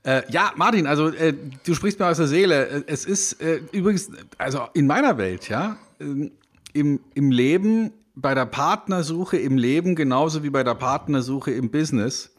Äh, 0.04 0.22
ja, 0.30 0.52
Martin, 0.56 0.86
also 0.86 1.08
äh, 1.08 1.32
du 1.64 1.74
sprichst 1.74 2.00
mir 2.00 2.06
aus 2.06 2.16
der 2.16 2.26
Seele. 2.26 2.68
Äh, 2.68 2.82
es 2.86 3.04
ist 3.04 3.40
äh, 3.40 3.60
übrigens, 3.70 4.10
also 4.36 4.66
in 4.74 4.86
meiner 4.86 5.16
Welt, 5.16 5.48
ja, 5.48 5.76
äh, 6.00 6.30
im, 6.72 7.00
im 7.14 7.30
Leben, 7.30 7.92
bei 8.14 8.34
der 8.34 8.46
Partnersuche 8.46 9.38
im 9.38 9.56
Leben 9.56 9.94
genauso 9.94 10.42
wie 10.42 10.50
bei 10.50 10.64
der 10.64 10.74
Partnersuche 10.74 11.50
im 11.50 11.70
Business, 11.70 12.31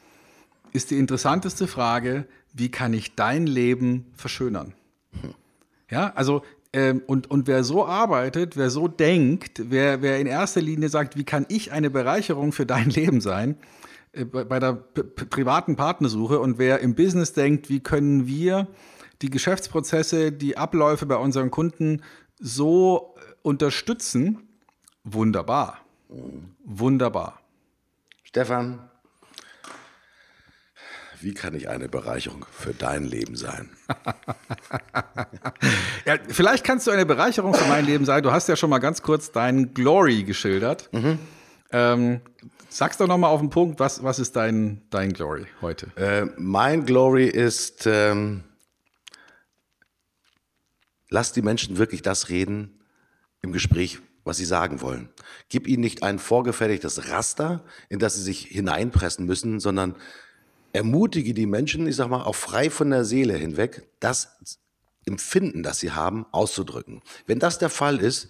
ist 0.74 0.92
die 0.92 0.98
interessanteste 0.98 1.68
Frage, 1.68 2.26
wie 2.54 2.70
kann 2.70 2.94
ich 2.94 3.16
dein 3.16 3.48
Leben 3.48 4.12
verschönern? 4.16 4.74
Ja, 5.90 6.12
also 6.16 6.44
ähm, 6.74 7.04
und, 7.06 7.30
und 7.30 7.48
wer 7.48 7.64
so 7.64 7.86
arbeitet, 7.86 8.58
wer 8.58 8.72
so 8.72 8.88
denkt, 8.88 9.62
wer, 9.70 10.02
wer 10.02 10.20
in 10.20 10.26
erster 10.26 10.62
Linie 10.62 10.90
sagt, 10.90 11.16
wie 11.16 11.24
kann 11.24 11.46
ich 11.50 11.72
eine 11.72 11.92
Bereicherung 11.92 12.52
für 12.52 12.66
dein 12.66 12.90
Leben 12.90 13.22
sein, 13.22 13.58
äh, 14.12 14.26
bei, 14.26 14.44
bei 14.44 14.60
der 14.60 14.74
privaten 14.74 15.76
Partnersuche 15.76 16.40
und 16.40 16.58
wer 16.58 16.80
im 16.80 16.96
Business 16.96 17.34
denkt, 17.34 17.70
wie 17.70 17.80
können 17.80 18.26
wir 18.26 18.68
die 19.22 19.30
Geschäftsprozesse, 19.30 20.32
die 20.32 20.58
Abläufe 20.58 21.06
bei 21.06 21.16
unseren 21.16 21.52
Kunden 21.52 22.02
so 22.40 23.14
äh, 23.18 23.34
unterstützen, 23.44 24.48
wunderbar. 25.04 25.78
Wunderbar. 26.66 27.40
Stefan, 28.24 28.90
wie 31.24 31.34
kann 31.34 31.56
ich 31.56 31.70
eine 31.70 31.88
Bereicherung 31.88 32.46
für 32.52 32.74
dein 32.74 33.06
Leben 33.06 33.36
sein? 33.36 33.70
ja, 36.06 36.18
vielleicht 36.28 36.64
kannst 36.64 36.88
du 36.88 36.92
eine 36.92 37.06
Bereicherung 37.06 37.54
für 37.54 37.68
mein 37.68 37.86
Leben 37.86 38.06
sein. 38.06 38.24
Du 38.24 38.32
hast 38.32 38.48
ja 38.50 38.56
schon 38.56 38.70
mal 38.70 38.80
ganz 38.80 39.02
kurz 39.02 39.32
deinen 39.32 39.74
Glory 39.74 40.24
geschildert. 40.24 40.90
Mhm. 40.92 41.20
Ähm, 41.72 42.22
sag's 42.70 42.98
doch 42.98 43.08
noch 43.08 43.18
mal 43.18 43.30
auf 43.30 43.40
den 43.40 43.50
Punkt, 43.50 43.80
was, 43.80 44.04
was 44.04 44.20
ist 44.20 44.36
dein, 44.36 44.82
dein 44.90 45.14
Glory 45.14 45.46
heute? 45.62 45.88
Äh, 45.96 46.28
mein 46.38 46.86
Glory 46.86 47.28
ist, 47.28 47.88
ähm, 47.88 48.44
lass 51.10 51.32
die 51.32 51.42
Menschen 51.42 51.78
wirklich 51.78 52.02
das 52.02 52.30
reden 52.30 52.80
im 53.42 53.54
Gespräch, 53.54 54.00
was 54.24 54.38
sie 54.38 54.46
sagen 54.46 54.82
wollen. 54.82 55.10
Gib 55.50 55.68
ihnen 55.68 55.82
nicht 55.82 56.04
ein 56.04 56.20
vorgefertigtes 56.20 57.10
Raster, 57.10 57.64
in 57.90 58.00
das 58.00 58.16
sie 58.16 58.24
sich 58.24 58.42
hineinpressen 58.42 59.26
müssen, 59.26 59.60
sondern 59.60 59.96
ermutige 60.74 61.34
die 61.34 61.46
Menschen, 61.46 61.88
ich 61.88 61.96
sag 61.96 62.10
mal, 62.10 62.24
auch 62.24 62.36
frei 62.36 62.70
von 62.70 62.90
der 62.90 63.06
Seele 63.06 63.38
hinweg, 63.38 63.88
das 64.00 64.38
Empfinden, 65.06 65.64
das 65.64 65.80
sie 65.80 65.92
haben, 65.92 66.26
auszudrücken. 66.32 67.02
Wenn 67.28 67.40
das 67.40 67.60
der 67.60 67.70
Fall 67.70 68.00
ist, 68.00 68.30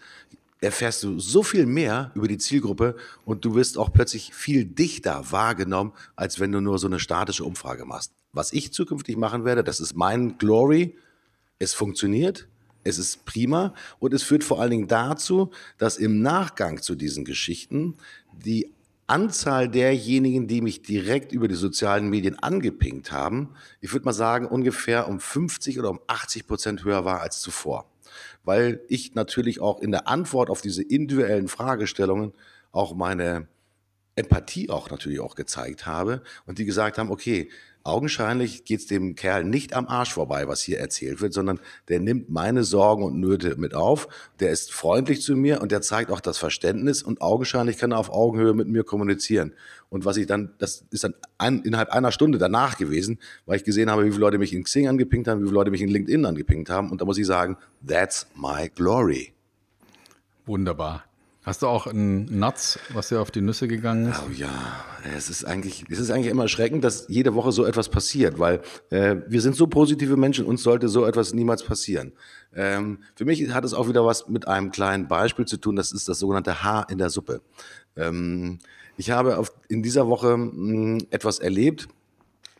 erfährst 0.60 1.04
du 1.04 1.20
so 1.20 1.44
viel 1.44 1.66
mehr 1.66 2.12
über 2.16 2.28
die 2.28 2.38
Zielgruppe 2.38 2.96
und 3.26 3.46
du 3.46 3.56
wirst 3.56 3.78
auch 3.78 3.92
plötzlich 3.92 4.34
viel 4.34 4.66
dichter 4.66 5.32
wahrgenommen, 5.32 5.94
als 6.16 6.40
wenn 6.40 6.52
du 6.52 6.62
nur 6.62 6.80
so 6.80 6.88
eine 6.88 7.00
statische 7.00 7.44
Umfrage 7.44 7.86
machst. 7.86 8.14
Was 8.32 8.54
ich 8.54 8.74
zukünftig 8.74 9.18
machen 9.18 9.46
werde, 9.46 9.64
das 9.64 9.80
ist 9.80 9.96
mein 9.96 10.38
Glory. 10.38 10.98
Es 11.60 11.74
funktioniert, 11.74 12.48
es 12.84 12.98
ist 12.98 13.26
prima 13.26 13.74
und 14.00 14.14
es 14.14 14.24
führt 14.24 14.44
vor 14.44 14.60
allen 14.60 14.72
Dingen 14.72 14.88
dazu, 14.88 15.52
dass 15.78 15.98
im 15.98 16.22
Nachgang 16.22 16.82
zu 16.82 16.96
diesen 16.96 17.26
Geschichten 17.26 17.96
die 18.34 18.73
Anzahl 19.08 19.70
derjenigen, 19.70 20.48
die 20.48 20.62
mich 20.62 20.82
direkt 20.82 21.32
über 21.32 21.48
die 21.48 21.56
sozialen 21.56 22.10
Medien 22.10 22.40
angepinkt 22.40 23.12
haben, 23.12 23.56
ich 23.82 23.92
würde 23.94 24.06
mal 24.06 24.14
sagen, 24.14 24.48
ungefähr 24.48 25.08
um 25.08 25.20
50 25.20 25.80
oder 25.80 25.90
um 25.90 26.00
80 26.08 26.48
Prozent 26.48 26.84
höher 26.84 27.06
war 27.06 27.22
als 27.22 27.42
zuvor. 27.42 27.90
Weil 28.44 28.82
ich 28.88 29.16
natürlich 29.16 29.60
auch 29.60 29.82
in 29.82 29.92
der 29.92 30.08
Antwort 30.08 30.50
auf 30.50 30.62
diese 30.62 30.84
individuellen 30.84 31.48
Fragestellungen 31.48 32.34
auch 32.72 32.94
meine 32.96 33.48
Empathie 34.16 34.70
auch 34.70 34.90
natürlich 34.90 35.20
auch 35.20 35.36
gezeigt 35.36 35.86
habe 35.86 36.22
und 36.46 36.60
die 36.60 36.66
gesagt 36.66 36.98
haben, 36.98 37.10
okay, 37.10 37.50
augenscheinlich 37.84 38.64
geht 38.64 38.80
es 38.80 38.88
dem 38.88 39.16
Kerl 39.16 39.44
nicht 39.44 39.74
am 39.74 39.88
Arsch 39.88 40.14
vorbei, 40.14 40.48
was 40.48 40.62
hier 40.62 40.80
erzählt 40.80 41.22
wird, 41.22 41.34
sondern 41.34 41.60
der 41.90 42.00
nimmt 42.00 42.30
meine 42.30 42.64
Sorgen 42.64 43.04
und 43.04 43.20
Nöte 43.20 43.56
mit 43.58 43.76
auf, 43.76 44.08
der 44.40 44.52
ist 44.52 44.72
freundlich 44.72 45.22
zu 45.22 45.36
mir 45.36 45.62
und 45.62 45.72
der 45.72 45.82
zeigt 45.82 46.10
auch 46.10 46.22
das 46.22 46.38
Verständnis 46.38 47.04
und 47.04 47.22
augenscheinlich 47.22 47.78
kann 47.78 47.92
er 47.92 48.00
auf 48.00 48.10
Augenhöhe 48.10 48.54
mit 48.54 48.68
mir 48.68 48.84
kommunizieren. 48.84 49.54
Und 49.90 50.06
was 50.06 50.18
ich 50.18 50.28
dann, 50.28 50.54
das 50.60 50.86
ist 50.92 51.04
dann 51.04 51.14
ein, 51.38 51.62
innerhalb 51.62 51.90
einer 51.90 52.12
Stunde 52.12 52.38
danach 52.38 52.78
gewesen, 52.78 53.20
weil 53.46 53.58
ich 53.58 53.64
gesehen 53.64 53.92
habe, 53.92 54.06
wie 54.06 54.12
viele 54.12 54.22
Leute 54.22 54.38
mich 54.38 54.54
in 54.54 54.64
Xing 54.64 54.88
angepinkt 54.88 55.28
haben, 55.28 55.42
wie 55.42 55.46
viele 55.46 55.56
Leute 55.56 55.72
mich 55.72 55.82
in 55.82 55.90
LinkedIn 55.90 56.26
angepinkt 56.26 56.70
haben 56.70 56.90
und 56.90 57.02
da 57.02 57.06
muss 57.06 57.18
ich 57.18 57.28
sagen, 57.28 57.58
that's 57.86 58.28
my 58.36 58.70
glory. 58.74 59.34
Wunderbar. 60.46 61.04
Hast 61.44 61.62
du 61.62 61.68
auch 61.68 61.88
einen 61.88 62.40
Nuts, 62.40 62.80
was 62.94 63.10
dir 63.10 63.20
auf 63.20 63.30
die 63.30 63.42
Nüsse 63.42 63.68
gegangen 63.68 64.10
ist? 64.10 64.22
Oh 64.26 64.32
ja, 64.32 64.86
es 65.14 65.30
ist 65.30 65.44
eigentlich, 65.44 65.84
es 65.90 66.00
ist 66.00 66.10
eigentlich 66.10 66.32
immer 66.32 66.44
erschreckend, 66.44 66.86
dass 66.86 67.06
jede 67.10 67.36
Woche 67.36 67.52
so 67.52 67.66
etwas 67.66 67.90
passiert, 67.90 68.40
weil 68.40 68.62
äh, 68.92 69.18
wir 69.28 69.42
sind 69.42 69.58
so 69.58 69.68
positive 69.68 70.16
Menschen, 70.16 70.46
uns 70.46 70.64
sollte 70.64 70.88
so 70.88 71.06
etwas 71.06 71.34
niemals 71.34 71.62
passieren. 71.62 72.14
Ähm, 72.56 73.00
für 73.16 73.26
mich 73.26 73.54
hat 73.54 73.66
es 73.66 73.74
auch 73.74 73.90
wieder 73.90 74.06
was 74.06 74.30
mit 74.30 74.48
einem 74.48 74.72
kleinen 74.72 75.10
Beispiel 75.10 75.44
zu 75.44 75.58
tun, 75.58 75.76
das 75.76 75.92
ist 75.92 76.08
das 76.08 76.18
sogenannte 76.18 76.64
Haar 76.64 76.90
in 76.90 76.98
der 76.98 77.10
Suppe. 77.10 77.42
Ähm, 77.98 78.60
ich 78.96 79.12
habe 79.12 79.38
auf, 79.38 79.52
in 79.68 79.84
dieser 79.84 80.08
Woche 80.08 80.38
mh, 80.38 80.52
hm, 80.52 81.08
etwas 81.10 81.40
erlebt, 81.40 81.90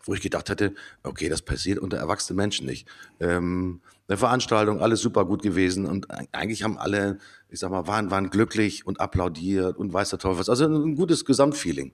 wo 0.04 0.14
ich 0.14 0.20
gedacht 0.20 0.50
hätte, 0.50 0.74
okay, 1.04 1.30
das 1.30 1.42
passiert 1.42 1.80
unter 1.80 1.96
erwachsenen 1.96 2.36
Menschen 2.36 2.66
nicht. 2.66 2.86
Ähm, 3.22 3.80
eine 4.08 4.18
Veranstaltung, 4.18 4.82
alles 4.82 5.00
super 5.00 5.26
gut 5.26 5.42
gewesen 5.42 5.86
und 5.86 6.08
eigentlich 6.34 6.64
haben 6.64 6.78
alle, 6.78 7.20
ich 7.54 7.60
sag 7.60 7.70
mal, 7.70 7.86
waren, 7.86 8.10
waren 8.10 8.32
glücklich 8.32 8.86
und 8.88 9.00
applaudiert 9.00 9.78
und 9.78 9.94
weiß 9.94 10.10
der 10.10 10.20
Teufel 10.20 10.40
was. 10.40 10.50
Also 10.50 10.66
ein 10.66 10.96
gutes 10.96 11.24
Gesamtfeeling. 11.24 11.94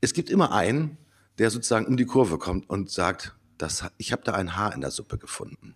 Es 0.00 0.14
gibt 0.14 0.30
immer 0.30 0.52
einen, 0.52 0.96
der 1.38 1.50
sozusagen 1.50 1.86
um 1.86 1.98
die 1.98 2.06
Kurve 2.06 2.38
kommt 2.38 2.68
und 2.70 2.90
sagt, 2.90 3.36
das, 3.58 3.84
ich 3.98 4.12
habe 4.12 4.22
da 4.24 4.32
ein 4.32 4.56
Haar 4.56 4.74
in 4.74 4.80
der 4.80 4.90
Suppe 4.90 5.18
gefunden. 5.18 5.74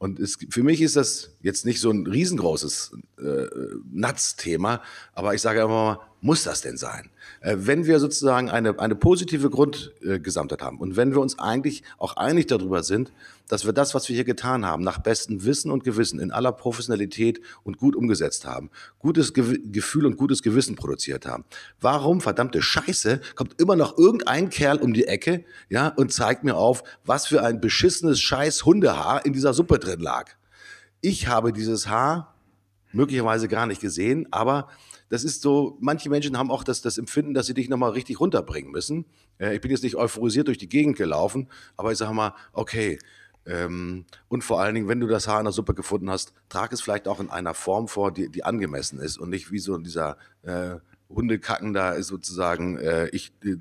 Und 0.00 0.18
es, 0.18 0.38
für 0.48 0.62
mich 0.62 0.80
ist 0.80 0.96
das 0.96 1.36
jetzt 1.42 1.66
nicht 1.66 1.78
so 1.78 1.90
ein 1.90 2.06
riesengroßes 2.06 2.96
äh, 3.18 3.46
Nuts-Thema, 3.92 4.80
aber 5.12 5.34
ich 5.34 5.42
sage 5.42 5.60
immer 5.60 5.68
mal, 5.68 6.00
muss 6.22 6.42
das 6.42 6.62
denn 6.62 6.78
sein? 6.78 7.10
Äh, 7.40 7.56
wenn 7.58 7.84
wir 7.84 7.98
sozusagen 8.00 8.48
eine, 8.48 8.78
eine 8.78 8.94
positive 8.94 9.50
Grundgesamtheit 9.50 10.62
haben 10.62 10.78
und 10.78 10.96
wenn 10.96 11.12
wir 11.12 11.20
uns 11.20 11.38
eigentlich 11.38 11.82
auch 11.98 12.16
einig 12.16 12.46
darüber 12.46 12.82
sind, 12.82 13.12
dass 13.48 13.66
wir 13.66 13.72
das, 13.72 13.94
was 13.94 14.08
wir 14.08 14.14
hier 14.14 14.24
getan 14.24 14.64
haben, 14.64 14.84
nach 14.84 14.98
bestem 14.98 15.44
Wissen 15.44 15.70
und 15.70 15.82
Gewissen 15.82 16.20
in 16.20 16.30
aller 16.30 16.52
Professionalität 16.52 17.40
und 17.64 17.78
gut 17.78 17.96
umgesetzt 17.96 18.46
haben, 18.46 18.70
gutes 18.98 19.34
Ge 19.34 19.58
Gefühl 19.64 20.06
und 20.06 20.16
gutes 20.16 20.42
Gewissen 20.42 20.76
produziert 20.76 21.26
haben. 21.26 21.44
Warum, 21.80 22.20
verdammte 22.20 22.62
Scheiße, 22.62 23.20
kommt 23.34 23.60
immer 23.60 23.76
noch 23.76 23.98
irgendein 23.98 24.48
Kerl 24.50 24.78
um 24.78 24.94
die 24.94 25.06
Ecke, 25.06 25.44
ja, 25.68 25.88
und 25.88 26.12
zeigt 26.12 26.44
mir 26.44 26.56
auf, 26.56 26.84
was 27.04 27.26
für 27.26 27.42
ein 27.42 27.60
beschissenes 27.60 28.20
scheiß 28.20 28.64
Hundehaar 28.64 29.26
in 29.26 29.32
dieser 29.32 29.52
Suppe 29.52 29.78
drin 29.78 29.89
lag. 29.98 30.30
Ich 31.00 31.26
habe 31.26 31.52
dieses 31.52 31.88
Haar 31.88 32.34
möglicherweise 32.92 33.48
gar 33.48 33.66
nicht 33.66 33.80
gesehen, 33.80 34.28
aber 34.30 34.68
das 35.08 35.24
ist 35.24 35.42
so, 35.42 35.76
manche 35.80 36.08
Menschen 36.08 36.38
haben 36.38 36.50
auch 36.50 36.62
das, 36.62 36.82
das 36.82 36.98
Empfinden, 36.98 37.34
dass 37.34 37.46
sie 37.46 37.54
dich 37.54 37.68
nochmal 37.68 37.90
richtig 37.90 38.20
runterbringen 38.20 38.70
müssen. 38.70 39.06
Äh, 39.38 39.54
ich 39.54 39.60
bin 39.60 39.70
jetzt 39.70 39.82
nicht 39.82 39.96
euphorisiert 39.96 40.46
durch 40.46 40.58
die 40.58 40.68
Gegend 40.68 40.96
gelaufen, 40.96 41.48
aber 41.76 41.90
ich 41.92 41.98
sage 41.98 42.14
mal, 42.14 42.34
okay, 42.52 42.98
ähm, 43.46 44.04
und 44.28 44.44
vor 44.44 44.60
allen 44.60 44.74
Dingen, 44.74 44.88
wenn 44.88 45.00
du 45.00 45.06
das 45.06 45.26
Haar 45.26 45.40
in 45.40 45.44
der 45.44 45.52
Suppe 45.52 45.74
gefunden 45.74 46.10
hast, 46.10 46.34
trag 46.48 46.72
es 46.72 46.80
vielleicht 46.80 47.08
auch 47.08 47.20
in 47.20 47.30
einer 47.30 47.54
Form 47.54 47.88
vor, 47.88 48.12
die, 48.12 48.28
die 48.28 48.44
angemessen 48.44 49.00
ist 49.00 49.18
und 49.18 49.30
nicht 49.30 49.50
wie 49.50 49.58
so 49.58 49.78
dieser 49.78 50.16
äh, 50.42 50.76
Hundekacken 51.08 51.72
da 51.72 51.92
ist 51.92 52.08
sozusagen, 52.08 52.76
äh, 52.78 53.08
ich 53.08 53.32
äh, 53.44 53.56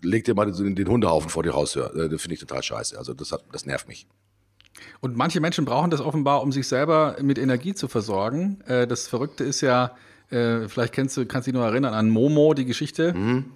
leg 0.00 0.24
dir 0.24 0.34
mal 0.34 0.50
den, 0.50 0.74
den 0.74 0.88
Hundehaufen 0.88 1.28
vor 1.28 1.42
dir 1.42 1.50
raus. 1.50 1.76
Äh, 1.76 2.08
das 2.08 2.22
finde 2.22 2.34
ich 2.34 2.40
total 2.40 2.62
scheiße. 2.62 2.96
Also 2.96 3.12
das, 3.12 3.32
hat, 3.32 3.44
das 3.52 3.66
nervt 3.66 3.88
mich. 3.88 4.06
Und 5.00 5.16
manche 5.16 5.40
Menschen 5.40 5.64
brauchen 5.64 5.90
das 5.90 6.00
offenbar, 6.00 6.42
um 6.42 6.52
sich 6.52 6.66
selber 6.66 7.16
mit 7.22 7.38
Energie 7.38 7.74
zu 7.74 7.88
versorgen. 7.88 8.60
Äh, 8.66 8.86
das 8.86 9.08
Verrückte 9.08 9.44
ist 9.44 9.60
ja, 9.60 9.92
äh, 10.30 10.68
vielleicht 10.68 10.92
kennst 10.92 11.16
du, 11.16 11.26
kannst 11.26 11.46
du 11.46 11.52
dich 11.52 11.60
noch 11.60 11.66
erinnern 11.66 11.94
an 11.94 12.10
Momo, 12.10 12.54
die 12.54 12.64
Geschichte. 12.64 13.14
Mhm. 13.14 13.46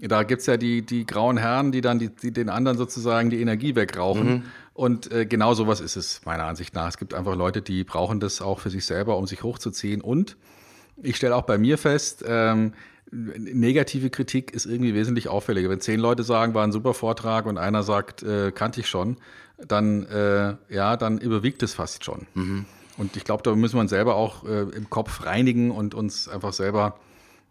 Da 0.00 0.22
gibt 0.22 0.40
es 0.40 0.46
ja 0.46 0.56
die, 0.56 0.82
die 0.82 1.06
grauen 1.06 1.38
Herren, 1.38 1.72
die 1.72 1.80
dann 1.80 1.98
die, 1.98 2.08
die 2.08 2.32
den 2.32 2.48
anderen 2.48 2.78
sozusagen 2.78 3.30
die 3.30 3.40
Energie 3.40 3.74
wegrauchen. 3.74 4.28
Mhm. 4.28 4.42
Und 4.74 5.10
äh, 5.10 5.26
genau 5.26 5.54
sowas 5.54 5.80
ist 5.80 5.96
es 5.96 6.20
meiner 6.24 6.44
Ansicht 6.44 6.72
nach. 6.74 6.88
Es 6.88 6.98
gibt 6.98 7.12
einfach 7.14 7.34
Leute, 7.34 7.62
die 7.62 7.82
brauchen 7.82 8.20
das 8.20 8.40
auch 8.40 8.60
für 8.60 8.70
sich 8.70 8.86
selber, 8.86 9.16
um 9.16 9.26
sich 9.26 9.42
hochzuziehen. 9.42 10.00
Und 10.00 10.36
ich 11.02 11.16
stelle 11.16 11.34
auch 11.34 11.42
bei 11.42 11.58
mir 11.58 11.78
fest, 11.78 12.24
ähm, 12.26 12.74
negative 13.10 14.10
Kritik 14.10 14.52
ist 14.52 14.66
irgendwie 14.66 14.94
wesentlich 14.94 15.28
auffälliger. 15.28 15.70
Wenn 15.70 15.80
zehn 15.80 15.98
Leute 15.98 16.22
sagen, 16.22 16.54
war 16.54 16.64
ein 16.64 16.72
super 16.72 16.94
Vortrag 16.94 17.46
und 17.46 17.58
einer 17.58 17.82
sagt, 17.82 18.22
äh, 18.22 18.52
kannte 18.52 18.80
ich 18.80 18.88
schon, 18.88 19.16
dann, 19.66 20.04
äh, 20.06 20.56
ja, 20.68 20.96
dann 20.96 21.18
überwiegt 21.18 21.62
es 21.62 21.74
fast 21.74 22.04
schon. 22.04 22.26
Mhm. 22.34 22.64
Und 22.96 23.16
ich 23.16 23.24
glaube, 23.24 23.42
da 23.42 23.54
müssen 23.54 23.76
wir 23.76 23.80
uns 23.80 23.90
selber 23.90 24.16
auch 24.16 24.44
äh, 24.44 24.62
im 24.62 24.90
Kopf 24.90 25.24
reinigen 25.24 25.70
und 25.70 25.94
uns 25.94 26.28
einfach 26.28 26.52
selber 26.52 26.98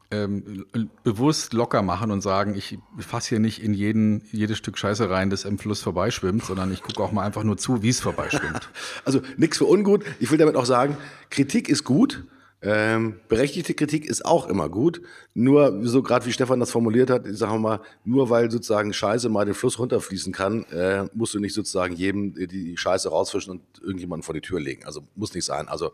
ähm, 0.10 0.66
bewusst 1.04 1.54
locker 1.54 1.82
machen 1.82 2.12
und 2.12 2.22
sagen, 2.22 2.56
ich 2.56 2.78
fasse 2.98 3.30
hier 3.30 3.40
nicht 3.40 3.62
in 3.62 3.74
jeden, 3.74 4.24
jedes 4.32 4.58
Stück 4.58 4.78
Scheiße 4.78 5.10
rein, 5.10 5.30
das 5.30 5.44
im 5.44 5.58
Fluss 5.58 5.82
vorbeischwimmt, 5.82 6.46
sondern 6.46 6.72
ich 6.72 6.82
gucke 6.82 7.04
auch 7.04 7.12
mal 7.12 7.26
einfach 7.26 7.44
nur 7.44 7.58
zu, 7.58 7.82
wie 7.82 7.90
es 7.90 8.00
vorbeischwimmt. 8.00 8.70
Also 9.06 9.22
nichts 9.38 9.58
für 9.58 9.66
ungut. 9.66 10.04
Ich 10.20 10.32
will 10.32 10.38
damit 10.38 10.56
auch 10.56 10.66
sagen, 10.66 10.98
Kritik 11.30 11.70
ist 11.70 11.84
gut. 11.84 12.26
Ähm, 12.70 13.22
berechtigte 13.30 13.74
Kritik 13.74 14.06
ist 14.06 14.26
auch 14.26 14.50
immer 14.50 14.68
gut. 14.68 15.02
Nur, 15.34 15.80
so 15.84 16.04
gerade 16.04 16.26
wie 16.26 16.34
Stefan 16.34 16.60
das 16.60 16.70
formuliert 16.70 17.10
hat, 17.10 17.24
sagen 17.30 17.54
wir 17.54 17.60
mal, 17.60 17.80
nur 18.04 18.30
weil 18.30 18.52
sozusagen 18.52 18.92
Scheiße 18.92 19.30
mal 19.30 19.46
den 19.46 19.54
Fluss 19.54 19.80
runterfließen 19.80 20.34
kann, 20.34 20.66
äh, 20.66 21.06
musst 21.14 21.34
du 21.34 21.40
nicht 21.40 21.54
sozusagen 21.54 21.96
jedem 21.96 22.34
die 22.34 22.76
Scheiße 22.76 23.08
rausfischen 23.08 23.52
und 23.52 23.62
irgendjemanden 23.82 24.24
vor 24.24 24.36
die 24.36 24.42
Tür 24.42 24.60
legen. 24.60 24.84
Also 24.84 25.08
muss 25.16 25.34
nicht 25.34 25.46
sein. 25.46 25.70
Also 25.70 25.94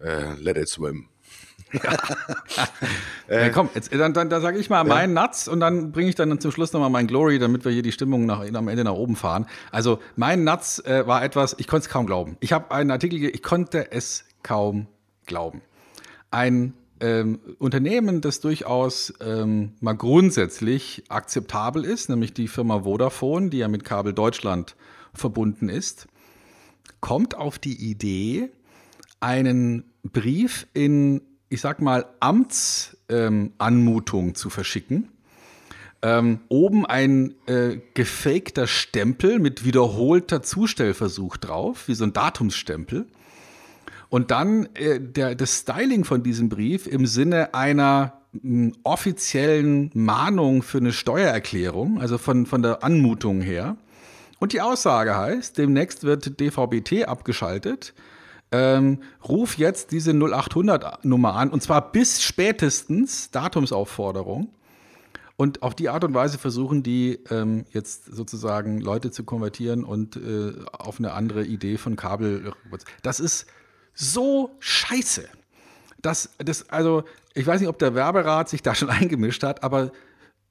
äh, 0.00 0.34
let 0.40 0.56
it 0.56 0.68
swim. 0.68 1.06
ja. 1.72 1.96
äh, 3.28 3.50
komm, 3.50 3.68
jetzt, 3.76 3.94
dann, 3.94 4.12
dann, 4.12 4.28
dann 4.28 4.42
sage 4.42 4.58
ich 4.58 4.68
mal 4.68 4.78
ja. 4.78 4.84
meinen 4.84 5.14
Nuts 5.14 5.46
und 5.46 5.60
dann 5.60 5.92
bringe 5.92 6.08
ich 6.08 6.16
dann 6.16 6.40
zum 6.40 6.50
Schluss 6.50 6.72
nochmal 6.72 6.90
mein 6.90 7.06
Glory, 7.06 7.38
damit 7.38 7.64
wir 7.64 7.70
hier 7.70 7.82
die 7.82 7.92
Stimmung 7.92 8.26
nach, 8.26 8.40
am 8.40 8.66
Ende 8.66 8.82
nach 8.82 8.94
oben 8.94 9.14
fahren. 9.14 9.46
Also 9.70 10.00
mein 10.16 10.42
Nuts 10.42 10.80
äh, 10.80 11.06
war 11.06 11.22
etwas, 11.22 11.54
ich 11.58 11.68
konnte 11.68 11.86
es 11.86 11.88
kaum 11.88 12.06
glauben. 12.06 12.36
Ich 12.40 12.52
habe 12.52 12.72
einen 12.72 12.90
Artikel, 12.90 13.22
ich 13.22 13.44
konnte 13.44 13.92
es 13.92 14.24
kaum 14.42 14.88
glauben. 15.26 15.62
Ein 16.30 16.74
ähm, 17.00 17.40
Unternehmen, 17.58 18.20
das 18.20 18.40
durchaus 18.40 19.14
ähm, 19.20 19.72
mal 19.80 19.94
grundsätzlich 19.94 21.04
akzeptabel 21.08 21.84
ist, 21.84 22.08
nämlich 22.08 22.34
die 22.34 22.48
Firma 22.48 22.84
Vodafone, 22.84 23.50
die 23.50 23.58
ja 23.58 23.68
mit 23.68 23.84
Kabel 23.84 24.12
Deutschland 24.12 24.76
verbunden 25.14 25.68
ist, 25.68 26.06
kommt 27.00 27.36
auf 27.36 27.58
die 27.58 27.90
Idee, 27.90 28.50
einen 29.20 29.84
Brief 30.02 30.66
in 30.72 31.22
ich 31.50 31.60
sag 31.60 31.82
mal, 31.82 32.06
Amtsanmutung 32.20 34.28
ähm, 34.28 34.34
zu 34.34 34.48
verschicken. 34.48 35.10
Ähm, 36.02 36.40
oben 36.48 36.86
ein 36.86 37.34
äh, 37.46 37.76
gefakter 37.92 38.66
Stempel 38.66 39.38
mit 39.38 39.66
wiederholter 39.66 40.42
Zustellversuch 40.42 41.36
drauf, 41.36 41.88
wie 41.88 41.94
so 41.94 42.04
ein 42.04 42.14
Datumsstempel. 42.14 43.06
Und 44.10 44.30
dann 44.30 44.68
äh, 44.74 45.00
der, 45.00 45.34
das 45.34 45.60
Styling 45.60 46.04
von 46.04 46.22
diesem 46.22 46.50
Brief 46.50 46.86
im 46.86 47.06
Sinne 47.06 47.54
einer 47.54 48.20
mh, 48.32 48.72
offiziellen 48.82 49.90
Mahnung 49.94 50.62
für 50.62 50.78
eine 50.78 50.92
Steuererklärung, 50.92 52.00
also 52.00 52.18
von, 52.18 52.44
von 52.44 52.62
der 52.62 52.84
Anmutung 52.84 53.40
her. 53.40 53.76
Und 54.38 54.52
die 54.52 54.60
Aussage 54.60 55.16
heißt, 55.16 55.56
demnächst 55.56 56.04
wird 56.04 56.38
DVBT 56.40 57.08
abgeschaltet 57.08 57.94
ähm, 58.52 58.98
ruf 59.28 59.58
jetzt 59.58 59.92
diese 59.92 60.10
0800-Nummer 60.12 61.34
an 61.34 61.50
und 61.50 61.62
zwar 61.62 61.92
bis 61.92 62.22
spätestens 62.22 63.30
Datumsaufforderung. 63.30 64.48
Und 65.36 65.62
auf 65.62 65.74
die 65.74 65.88
Art 65.88 66.04
und 66.04 66.12
Weise 66.12 66.36
versuchen 66.36 66.82
die 66.82 67.18
ähm, 67.30 67.64
jetzt 67.72 68.04
sozusagen 68.04 68.80
Leute 68.80 69.10
zu 69.10 69.24
konvertieren 69.24 69.84
und 69.84 70.16
äh, 70.16 70.52
auf 70.72 70.98
eine 70.98 71.12
andere 71.12 71.44
Idee 71.44 71.78
von 71.78 71.96
Kabel. 71.96 72.52
Das 73.02 73.20
ist 73.20 73.46
so 74.00 74.56
scheiße. 74.60 75.28
Das, 76.02 76.30
das, 76.38 76.70
also, 76.70 77.04
ich 77.34 77.46
weiß 77.46 77.60
nicht, 77.60 77.68
ob 77.68 77.78
der 77.78 77.94
Werberat 77.94 78.48
sich 78.48 78.62
da 78.62 78.74
schon 78.74 78.90
eingemischt 78.90 79.42
hat, 79.42 79.62
aber 79.62 79.92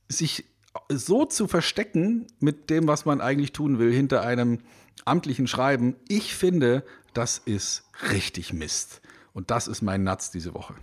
sich 0.08 0.46
so 0.88 1.26
zu 1.26 1.48
verstecken 1.48 2.28
mit 2.40 2.70
dem, 2.70 2.88
was 2.88 3.06
man 3.06 3.22
eigentlich 3.22 3.52
tun 3.52 3.80
will, 3.80 3.92
hinter 3.92 4.22
einem 4.22 4.60
amtlichen 5.06 5.48
Schreiben, 5.48 5.96
ich 6.08 6.36
finde, 6.36 6.84
das 7.14 7.40
ist 7.40 7.84
richtig 8.12 8.54
Mist. 8.54 9.02
Und 9.34 9.52
das 9.52 9.68
ist 9.68 9.82
mein 9.82 10.04
Natz 10.04 10.30
diese 10.32 10.54
Woche. 10.54 10.76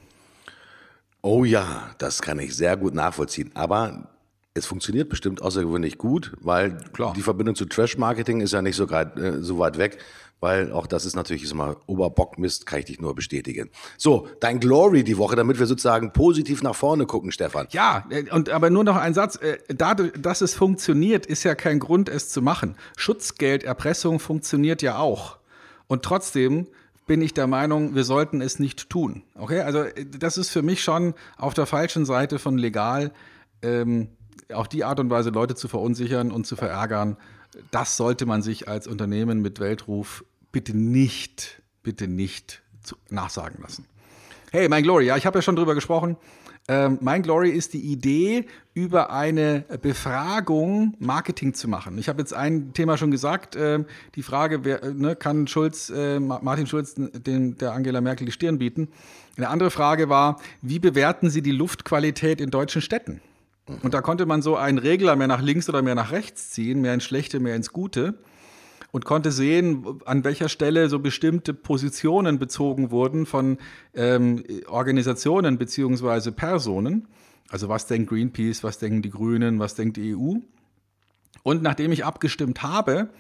Oh 1.23 1.45
ja, 1.45 1.91
das 1.99 2.23
kann 2.23 2.39
ich 2.39 2.57
sehr 2.57 2.77
gut 2.77 2.95
nachvollziehen. 2.95 3.51
Aber 3.55 4.09
es 4.55 4.67
funktioniert 4.67 5.09
bestimmt 5.09 5.43
außergewöhnlich 5.43 5.99
gut, 5.99 6.33
weil 6.41 6.79
Klar. 6.93 7.13
die 7.15 7.23
Verbindung 7.23 7.55
zu 7.55 7.67
Trash-Marketing 7.67 8.41
ist 8.41 8.53
ja 8.53 8.63
nicht 8.63 8.77
so, 8.77 8.87
grad, 8.87 9.19
äh, 9.19 9.43
so 9.43 9.59
weit 9.59 9.79
weg, 9.79 9.99
weil 10.41 10.73
auch 10.73 10.87
das 10.87 11.07
ist 11.07 11.17
natürlich 11.17 11.53
mal 11.55 11.77
Oberbockmist, 11.87 12.67
kann 12.67 12.81
ich 12.81 12.85
dich 12.87 13.01
nur 13.01 13.15
bestätigen. 13.15 13.71
So, 13.97 14.29
dein 14.41 14.61
Glory 14.61 15.03
die 15.03 15.19
Woche, 15.19 15.37
damit 15.37 15.59
wir 15.59 15.67
sozusagen 15.67 16.13
positiv 16.13 16.63
nach 16.63 16.75
vorne 16.75 17.07
gucken, 17.07 17.33
Stefan. 17.33 17.67
Ja, 17.71 18.05
äh, 18.11 18.31
und 18.31 18.51
aber 18.51 18.71
nur 18.71 18.85
noch 18.85 18.97
ein 18.97 19.15
Satz. 19.15 19.37
Äh, 19.37 19.59
dadurch, 19.69 20.13
dass 20.19 20.41
es 20.41 20.55
funktioniert, 20.55 21.27
ist 21.27 21.45
ja 21.45 21.55
kein 21.55 21.79
Grund, 21.79 22.09
es 22.09 22.29
zu 22.29 22.43
machen. 22.43 22.77
Schutzgelderpressung 22.97 24.21
funktioniert 24.21 24.83
ja 24.83 24.99
auch. 24.99 25.39
Und 25.87 26.03
trotzdem 26.03 26.67
bin 27.07 27.23
ich 27.23 27.33
der 27.33 27.47
Meinung, 27.47 27.95
wir 27.95 28.05
sollten 28.05 28.41
es 28.41 28.59
nicht 28.59 28.91
tun. 28.91 29.23
Okay, 29.37 29.61
also 29.61 29.85
das 30.19 30.39
ist 30.39 30.51
für 30.51 30.63
mich 30.63 30.83
schon 30.83 31.15
auf 31.37 31.55
der 31.55 31.67
falschen 31.67 32.05
Seite 32.05 32.39
von 32.39 32.59
legal, 32.59 33.13
ähm, 33.63 34.09
auf 34.53 34.69
die 34.69 34.85
Art 34.85 35.01
und 35.01 35.09
Weise 35.09 35.31
Leute 35.31 35.55
zu 35.55 35.69
verunsichern 35.69 36.31
und 36.31 36.47
zu 36.47 36.57
verärgern. 36.57 37.17
Das 37.71 37.97
sollte 37.97 38.27
man 38.27 38.43
sich 38.43 38.69
als 38.69 38.87
Unternehmen 38.87 39.41
mit 39.41 39.61
Weltruf 39.61 40.25
bitte 40.53 40.77
nicht, 40.77 41.63
bitte 41.83 42.09
nicht 42.09 42.63
nachsagen 43.11 43.61
lassen. 43.63 43.87
Hey, 44.53 44.69
mein 44.69 44.83
Glory, 44.83 45.07
ja, 45.07 45.17
ich 45.17 45.27
habe 45.27 45.39
ja 45.39 45.43
schon 45.43 45.57
drüber 45.57 45.75
gesprochen. 45.75 46.17
Ähm, 46.69 46.99
mein 47.01 47.23
Glory 47.23 47.51
ist 47.51 47.75
die 47.75 47.81
Idee, 47.81 48.47
über 48.75 49.11
eine 49.11 49.65
Befragung 49.83 50.95
Marketing 50.99 51.55
zu 51.55 51.69
machen. 51.69 51.97
Ich 51.99 52.09
habe 52.09 52.21
jetzt 52.21 52.35
ein 52.35 52.73
Thema 52.73 52.97
schon 52.97 53.11
gesagt, 53.11 53.55
äh, 53.55 53.85
die 54.17 54.23
Frage, 54.23 54.65
wer, 54.65 54.83
äh, 54.83 54.93
ne, 54.93 55.15
kann 55.15 55.47
Schulz, 55.47 55.91
äh, 55.91 56.19
Martin 56.19 56.67
Schulz 56.67 56.95
den, 56.97 57.57
der 57.59 57.73
Angela 57.73 58.01
Merkel 58.01 58.27
die 58.27 58.33
Stirn 58.33 58.59
bieten? 58.59 58.89
Eine 59.37 59.49
andere 59.49 59.71
Frage 59.71 60.09
war, 60.09 60.41
wie 60.61 60.79
bewerten 60.79 61.31
Sie 61.31 61.43
die 61.43 61.53
Luftqualität 61.53 62.41
in 62.41 62.51
deutschen 62.51 62.83
Städten? 62.83 63.21
Und 63.83 63.95
da 63.95 64.01
konnte 64.01 64.27
man 64.27 64.43
so 64.43 64.57
einen 64.57 64.79
Regler 64.79 65.17
mehr 65.17 65.27
nach 65.27 65.43
links 65.43 65.69
oder 65.69 65.83
mehr 65.83 65.95
nach 65.95 66.13
rechts 66.13 66.51
ziehen, 66.51 66.81
mehr 66.81 66.95
ins 66.95 67.05
Schlechte, 67.05 67.41
mehr 67.41 67.57
ins 67.57 67.73
Gute 67.73 68.15
und 68.93 69.05
konnte 69.05 69.33
sehen, 69.33 70.01
an 70.05 70.25
welcher 70.25 70.49
Stelle 70.49 70.89
so 70.89 71.01
bestimmte 71.01 71.53
Positionen 71.53 72.39
bezogen 72.39 72.91
wurden 72.91 73.27
von 73.27 73.59
ähm, 73.95 74.45
Organisationen 74.69 75.59
beziehungsweise 75.59 76.33
Personen. 76.33 77.09
Also 77.49 77.69
was 77.69 77.87
denkt 77.87 78.09
Greenpeace, 78.09 78.65
was 78.65 78.79
denken 78.79 79.03
die 79.03 79.11
Grünen, 79.11 79.59
was 79.59 79.75
denkt 79.75 79.97
die 79.97 80.15
EU? 80.17 80.37
Und 81.43 81.63
nachdem 81.63 81.93
ich 81.93 82.05
abgestimmt 82.05 82.63
habe, 82.63 83.11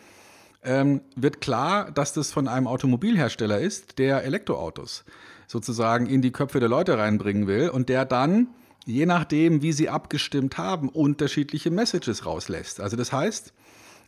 ähm, 0.64 1.01
wird 1.14 1.40
klar, 1.40 1.90
dass 1.92 2.12
das 2.12 2.32
von 2.32 2.49
einem 2.49 2.66
Automobilhersteller 2.66 3.61
ist, 3.61 3.99
der 3.99 4.24
Elektroautos 4.24 5.05
sozusagen 5.47 6.07
in 6.07 6.22
die 6.22 6.32
Köpfe 6.32 6.59
der 6.59 6.68
Leute 6.68 6.99
reinbringen 6.99 7.47
will 7.47 7.68
und 7.68 7.88
der 7.88 8.05
dann, 8.05 8.49
je 8.87 9.05
nachdem, 9.05 9.62
wie 9.62 9.72
sie 9.72 9.89
abgestimmt 9.89 10.57
haben, 10.59 10.89
unterschiedliche 10.89 11.70
Messages 11.70 12.24
rauslässt. 12.24 12.80
Also 12.80 12.97
das 12.97 13.12
heißt, 13.12 13.53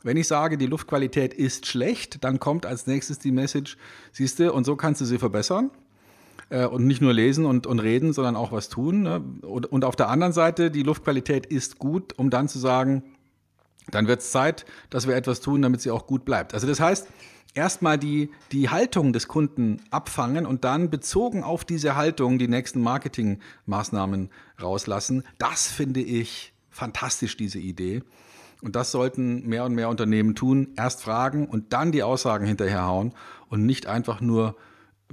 wenn 0.04 0.16
ich 0.16 0.28
sage, 0.28 0.56
die 0.56 0.66
Luftqualität 0.66 1.34
ist 1.34 1.66
schlecht, 1.66 2.22
dann 2.24 2.38
kommt 2.38 2.64
als 2.64 2.86
nächstes 2.86 3.18
die 3.18 3.32
Message, 3.32 3.76
siehst 4.12 4.38
du, 4.38 4.52
und 4.52 4.64
so 4.64 4.76
kannst 4.76 5.00
du 5.00 5.04
sie 5.04 5.18
verbessern. 5.18 5.70
Äh, 6.50 6.66
und 6.66 6.86
nicht 6.86 7.02
nur 7.02 7.12
lesen 7.12 7.44
und, 7.44 7.66
und 7.66 7.80
reden, 7.80 8.12
sondern 8.12 8.36
auch 8.36 8.52
was 8.52 8.68
tun. 8.68 9.02
Ne? 9.02 9.22
Und, 9.42 9.66
und 9.66 9.84
auf 9.84 9.96
der 9.96 10.08
anderen 10.08 10.32
Seite, 10.32 10.70
die 10.70 10.84
Luftqualität 10.84 11.46
ist 11.46 11.78
gut, 11.78 12.16
um 12.16 12.30
dann 12.30 12.48
zu 12.48 12.58
sagen, 12.58 13.02
dann 13.90 14.06
wird 14.06 14.20
es 14.20 14.30
Zeit, 14.30 14.64
dass 14.90 15.06
wir 15.06 15.16
etwas 15.16 15.40
tun, 15.40 15.62
damit 15.62 15.80
sie 15.80 15.90
auch 15.90 16.06
gut 16.06 16.24
bleibt. 16.24 16.54
Also 16.54 16.66
das 16.66 16.78
heißt, 16.78 17.08
erstmal 17.54 17.98
die, 17.98 18.30
die 18.52 18.68
Haltung 18.70 19.12
des 19.12 19.28
Kunden 19.28 19.82
abfangen 19.90 20.46
und 20.46 20.64
dann 20.64 20.90
bezogen 20.90 21.42
auf 21.42 21.64
diese 21.64 21.96
Haltung 21.96 22.38
die 22.38 22.48
nächsten 22.48 22.80
Marketingmaßnahmen 22.80 24.30
rauslassen. 24.60 25.24
Das 25.38 25.68
finde 25.68 26.00
ich 26.00 26.52
fantastisch, 26.70 27.36
diese 27.36 27.58
Idee. 27.58 28.02
Und 28.62 28.74
das 28.76 28.90
sollten 28.90 29.46
mehr 29.46 29.64
und 29.64 29.74
mehr 29.74 29.88
Unternehmen 29.88 30.34
tun. 30.34 30.68
Erst 30.76 31.02
fragen 31.02 31.46
und 31.46 31.72
dann 31.72 31.92
die 31.92 32.02
Aussagen 32.02 32.46
hinterherhauen 32.46 33.12
und 33.48 33.66
nicht 33.66 33.86
einfach 33.86 34.20
nur 34.20 34.56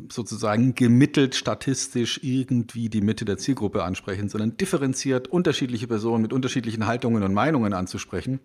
sozusagen 0.09 0.75
gemittelt 0.75 1.35
statistisch 1.35 2.19
irgendwie 2.21 2.89
die 2.89 3.01
Mitte 3.01 3.23
der 3.23 3.37
Zielgruppe 3.37 3.83
ansprechen, 3.83 4.29
sondern 4.29 4.57
differenziert 4.57 5.27
unterschiedliche 5.27 5.87
Personen 5.87 6.21
mit 6.21 6.33
unterschiedlichen 6.33 6.85
Haltungen 6.85 7.23
und 7.23 7.33
Meinungen 7.33 7.73
anzusprechen 7.73 8.39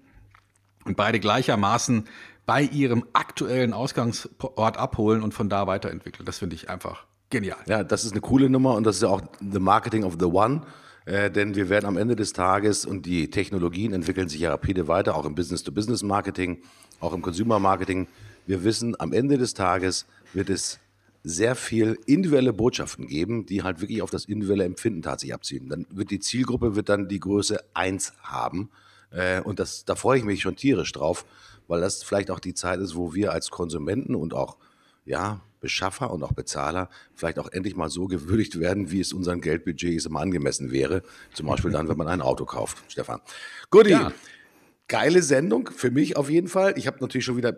und 0.84 0.96
beide 0.96 1.18
gleichermaßen 1.18 2.04
bei 2.50 2.62
ihrem 2.62 3.04
aktuellen 3.12 3.72
Ausgangsort 3.72 4.76
abholen 4.76 5.22
und 5.22 5.32
von 5.32 5.48
da 5.48 5.68
weiterentwickeln. 5.68 6.26
Das 6.26 6.38
finde 6.40 6.56
ich 6.56 6.68
einfach 6.68 7.06
genial. 7.30 7.58
Ja, 7.68 7.84
das 7.84 8.04
ist 8.04 8.10
eine 8.10 8.20
coole 8.20 8.50
Nummer 8.50 8.74
und 8.74 8.82
das 8.82 8.96
ist 8.96 9.02
ja 9.02 9.08
auch 9.08 9.22
the 9.38 9.60
Marketing 9.60 10.02
of 10.02 10.16
the 10.18 10.26
One. 10.26 10.62
Äh, 11.04 11.30
denn 11.30 11.54
wir 11.54 11.68
werden 11.68 11.86
am 11.86 11.96
Ende 11.96 12.16
des 12.16 12.32
Tages 12.32 12.84
und 12.84 13.06
die 13.06 13.30
Technologien 13.30 13.92
entwickeln 13.92 14.28
sich 14.28 14.40
ja 14.40 14.50
rapide 14.50 14.88
weiter, 14.88 15.14
auch 15.14 15.26
im 15.26 15.36
Business-to-Business-Marketing, 15.36 16.60
auch 16.98 17.12
im 17.12 17.22
Consumer-Marketing. 17.22 18.08
Wir 18.48 18.64
wissen, 18.64 18.98
am 18.98 19.12
Ende 19.12 19.38
des 19.38 19.54
Tages 19.54 20.06
wird 20.34 20.50
es 20.50 20.80
sehr 21.22 21.54
viel 21.54 22.00
individuelle 22.06 22.52
Botschaften 22.52 23.06
geben, 23.06 23.46
die 23.46 23.62
halt 23.62 23.80
wirklich 23.80 24.02
auf 24.02 24.10
das 24.10 24.24
individuelle 24.24 24.64
Empfinden 24.64 25.02
tatsächlich 25.02 25.34
abziehen. 25.34 25.68
Dann 25.68 25.86
wird 25.90 26.10
die 26.10 26.18
Zielgruppe 26.18 26.74
wird 26.74 26.88
dann 26.88 27.06
die 27.06 27.20
Größe 27.20 27.62
1 27.74 28.12
haben. 28.24 28.70
Äh, 29.12 29.40
und 29.40 29.60
das, 29.60 29.84
da 29.84 29.94
freue 29.94 30.18
ich 30.18 30.24
mich 30.24 30.40
schon 30.40 30.56
tierisch 30.56 30.90
drauf, 30.90 31.24
weil 31.70 31.80
das 31.80 32.02
vielleicht 32.02 32.32
auch 32.32 32.40
die 32.40 32.52
Zeit 32.52 32.80
ist, 32.80 32.96
wo 32.96 33.14
wir 33.14 33.32
als 33.32 33.50
Konsumenten 33.50 34.16
und 34.16 34.34
auch 34.34 34.56
ja, 35.04 35.40
Beschaffer 35.60 36.10
und 36.10 36.22
auch 36.24 36.32
Bezahler 36.32 36.90
vielleicht 37.14 37.38
auch 37.38 37.48
endlich 37.52 37.76
mal 37.76 37.88
so 37.88 38.08
gewürdigt 38.08 38.58
werden, 38.58 38.90
wie 38.90 38.98
es 38.98 39.12
unseren 39.12 39.40
Geldbudgets 39.40 40.04
immer 40.06 40.18
angemessen 40.18 40.72
wäre. 40.72 41.02
Zum 41.32 41.46
Beispiel 41.46 41.70
dann, 41.70 41.88
wenn 41.88 41.96
man 41.96 42.08
ein 42.08 42.22
Auto 42.22 42.44
kauft, 42.44 42.82
Stefan. 42.88 43.20
Guti, 43.70 43.90
ja. 43.90 44.12
geile 44.88 45.22
Sendung, 45.22 45.70
für 45.70 45.92
mich 45.92 46.16
auf 46.16 46.28
jeden 46.28 46.48
Fall. 46.48 46.74
Ich 46.76 46.88
habe 46.88 46.98
natürlich 47.00 47.24
schon 47.24 47.36
wieder 47.36 47.56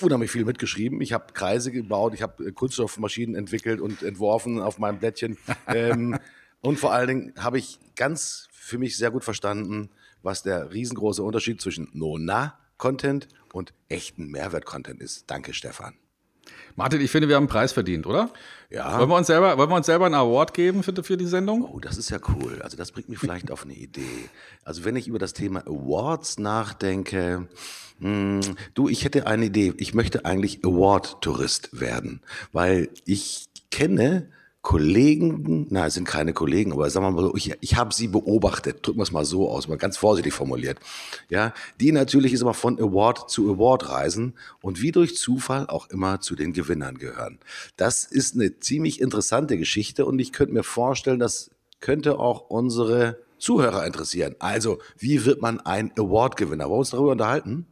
unheimlich 0.00 0.32
viel 0.32 0.44
mitgeschrieben. 0.44 1.00
Ich 1.00 1.12
habe 1.12 1.32
Kreise 1.32 1.70
gebaut, 1.70 2.14
ich 2.14 2.22
habe 2.22 2.46
äh, 2.46 2.50
Kunststoffmaschinen 2.50 3.36
entwickelt 3.36 3.80
und 3.80 4.02
entworfen 4.02 4.60
auf 4.60 4.80
meinem 4.80 4.98
Blättchen. 4.98 5.38
ähm, 5.68 6.18
und 6.62 6.80
vor 6.80 6.92
allen 6.92 7.06
Dingen 7.06 7.32
habe 7.38 7.58
ich 7.58 7.78
ganz 7.94 8.48
für 8.50 8.78
mich 8.78 8.96
sehr 8.96 9.12
gut 9.12 9.22
verstanden, 9.22 9.90
was 10.22 10.42
der 10.42 10.72
riesengroße 10.72 11.22
Unterschied 11.22 11.60
zwischen 11.60 11.88
Nona-Content 12.82 13.28
und 13.52 13.72
echten 13.88 14.26
Mehrwert-Content 14.28 15.00
ist. 15.00 15.30
Danke, 15.30 15.54
Stefan. 15.54 15.94
Martin, 16.74 17.00
ich 17.00 17.10
finde, 17.10 17.28
wir 17.28 17.36
haben 17.36 17.42
einen 17.42 17.48
Preis 17.48 17.72
verdient, 17.72 18.06
oder? 18.06 18.30
Ja. 18.70 18.98
Wollen 18.98 19.10
wir 19.10 19.16
uns 19.16 19.26
selber, 19.26 19.56
wollen 19.58 19.70
wir 19.70 19.76
uns 19.76 19.86
selber 19.86 20.06
einen 20.06 20.14
Award 20.14 20.54
geben 20.54 20.82
für, 20.82 20.92
für 21.04 21.16
die 21.16 21.26
Sendung? 21.26 21.62
Oh, 21.62 21.78
das 21.78 21.98
ist 21.98 22.10
ja 22.10 22.18
cool. 22.28 22.60
Also 22.62 22.76
das 22.76 22.90
bringt 22.90 23.08
mich 23.08 23.18
vielleicht 23.18 23.50
auf 23.50 23.64
eine 23.64 23.74
Idee. 23.74 24.28
Also 24.64 24.84
wenn 24.84 24.96
ich 24.96 25.06
über 25.06 25.18
das 25.18 25.34
Thema 25.34 25.60
Awards 25.66 26.38
nachdenke, 26.38 27.46
mh, 28.00 28.40
du, 28.74 28.88
ich 28.88 29.04
hätte 29.04 29.26
eine 29.26 29.46
Idee. 29.46 29.74
Ich 29.76 29.94
möchte 29.94 30.24
eigentlich 30.24 30.64
Award-Tourist 30.64 31.78
werden, 31.78 32.22
weil 32.52 32.88
ich 33.04 33.48
kenne 33.70 34.30
Kollegen, 34.62 35.66
na, 35.70 35.86
es 35.86 35.94
sind 35.94 36.06
keine 36.06 36.32
Kollegen, 36.32 36.72
aber 36.72 36.88
sagen 36.88 37.04
wir 37.04 37.10
mal 37.10 37.22
so, 37.22 37.34
ich, 37.34 37.52
ich 37.60 37.74
habe 37.74 37.92
sie 37.92 38.06
beobachtet, 38.06 38.86
drücken 38.86 39.00
wir 39.00 39.02
es 39.02 39.10
mal 39.10 39.24
so 39.24 39.50
aus, 39.50 39.66
mal 39.66 39.76
ganz 39.76 39.96
vorsichtig 39.96 40.32
formuliert, 40.32 40.78
ja, 41.28 41.52
die 41.80 41.90
natürlich 41.90 42.32
ist 42.32 42.42
immer 42.42 42.54
von 42.54 42.78
Award 42.78 43.28
zu 43.28 43.52
Award 43.52 43.88
reisen 43.88 44.34
und 44.60 44.80
wie 44.80 44.92
durch 44.92 45.16
Zufall 45.16 45.66
auch 45.66 45.90
immer 45.90 46.20
zu 46.20 46.36
den 46.36 46.52
Gewinnern 46.52 46.96
gehören. 46.96 47.40
Das 47.76 48.04
ist 48.04 48.36
eine 48.36 48.60
ziemlich 48.60 49.00
interessante 49.00 49.58
Geschichte 49.58 50.06
und 50.06 50.20
ich 50.20 50.32
könnte 50.32 50.54
mir 50.54 50.62
vorstellen, 50.62 51.18
das 51.18 51.50
könnte 51.80 52.20
auch 52.20 52.48
unsere 52.48 53.18
Zuhörer 53.38 53.84
interessieren. 53.84 54.36
Also, 54.38 54.78
wie 54.96 55.24
wird 55.24 55.42
man 55.42 55.58
ein 55.58 55.90
Award-Gewinner? 55.98 56.66
Wollen 56.66 56.74
wir 56.74 56.78
uns 56.78 56.90
darüber 56.90 57.10
unterhalten? 57.10 57.66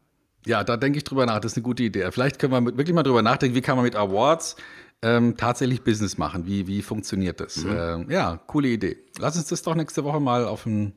Ja, 0.44 0.64
da 0.64 0.76
denke 0.76 0.98
ich 0.98 1.04
drüber 1.04 1.26
nach. 1.26 1.38
Das 1.38 1.52
ist 1.52 1.58
eine 1.58 1.62
gute 1.62 1.82
Idee. 1.84 2.10
Vielleicht 2.10 2.40
können 2.40 2.52
wir 2.52 2.76
wirklich 2.76 2.94
mal 2.94 3.02
drüber 3.04 3.22
nachdenken, 3.22 3.54
wie 3.54 3.60
kann 3.60 3.76
man 3.76 3.84
mit 3.84 3.94
Awards 3.94 4.56
ähm, 5.02 5.36
tatsächlich 5.36 5.82
Business 5.82 6.18
machen? 6.18 6.46
Wie, 6.46 6.66
wie 6.66 6.82
funktioniert 6.82 7.40
das? 7.40 7.56
Mhm. 7.56 7.76
Ähm, 7.76 8.10
ja, 8.10 8.40
coole 8.46 8.68
Idee. 8.68 8.98
Lass 9.18 9.36
uns 9.36 9.48
das 9.48 9.62
doch 9.62 9.74
nächste 9.74 10.04
Woche 10.04 10.20
mal 10.20 10.44
auf 10.44 10.64
den, 10.64 10.92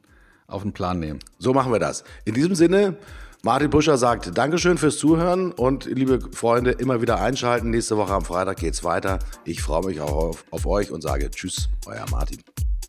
auf 0.48 0.64
den 0.64 0.74
Plan 0.74 1.00
nehmen. 1.00 1.20
So 1.40 1.54
machen 1.54 1.72
wir 1.72 1.80
das. 1.80 2.04
In 2.26 2.34
diesem 2.34 2.56
Sinne, 2.56 2.98
Martin 3.44 3.70
Buscher 3.70 3.98
sagt 3.98 4.38
Dankeschön 4.38 4.78
fürs 4.78 4.98
Zuhören 4.98 5.52
und 5.52 5.86
liebe 5.86 6.20
Freunde, 6.32 6.72
immer 6.72 7.02
wieder 7.02 7.20
einschalten. 7.22 7.70
Nächste 7.72 7.98
Woche 7.98 8.14
am 8.14 8.24
Freitag 8.24 8.58
geht's 8.58 8.84
weiter. 8.84 9.20
Ich 9.44 9.62
freue 9.62 9.86
mich 9.86 10.00
auch 10.00 10.14
auf, 10.14 10.46
auf 10.52 10.66
euch 10.66 10.92
und 10.92 11.02
sage 11.02 11.30
Tschüss, 11.30 11.70
euer 11.86 12.06
Martin. 12.10 12.42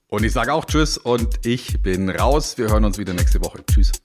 Und 0.08 0.22
ich 0.22 0.32
sage 0.32 0.52
auch 0.52 0.64
Tschüss 0.64 0.96
und 0.96 1.44
ich 1.44 1.82
bin 1.82 2.08
raus. 2.08 2.56
Wir 2.56 2.68
hören 2.68 2.84
uns 2.84 2.98
wieder 2.98 3.14
nächste 3.14 3.42
Woche. 3.42 3.64
Tschüss. 3.66 4.03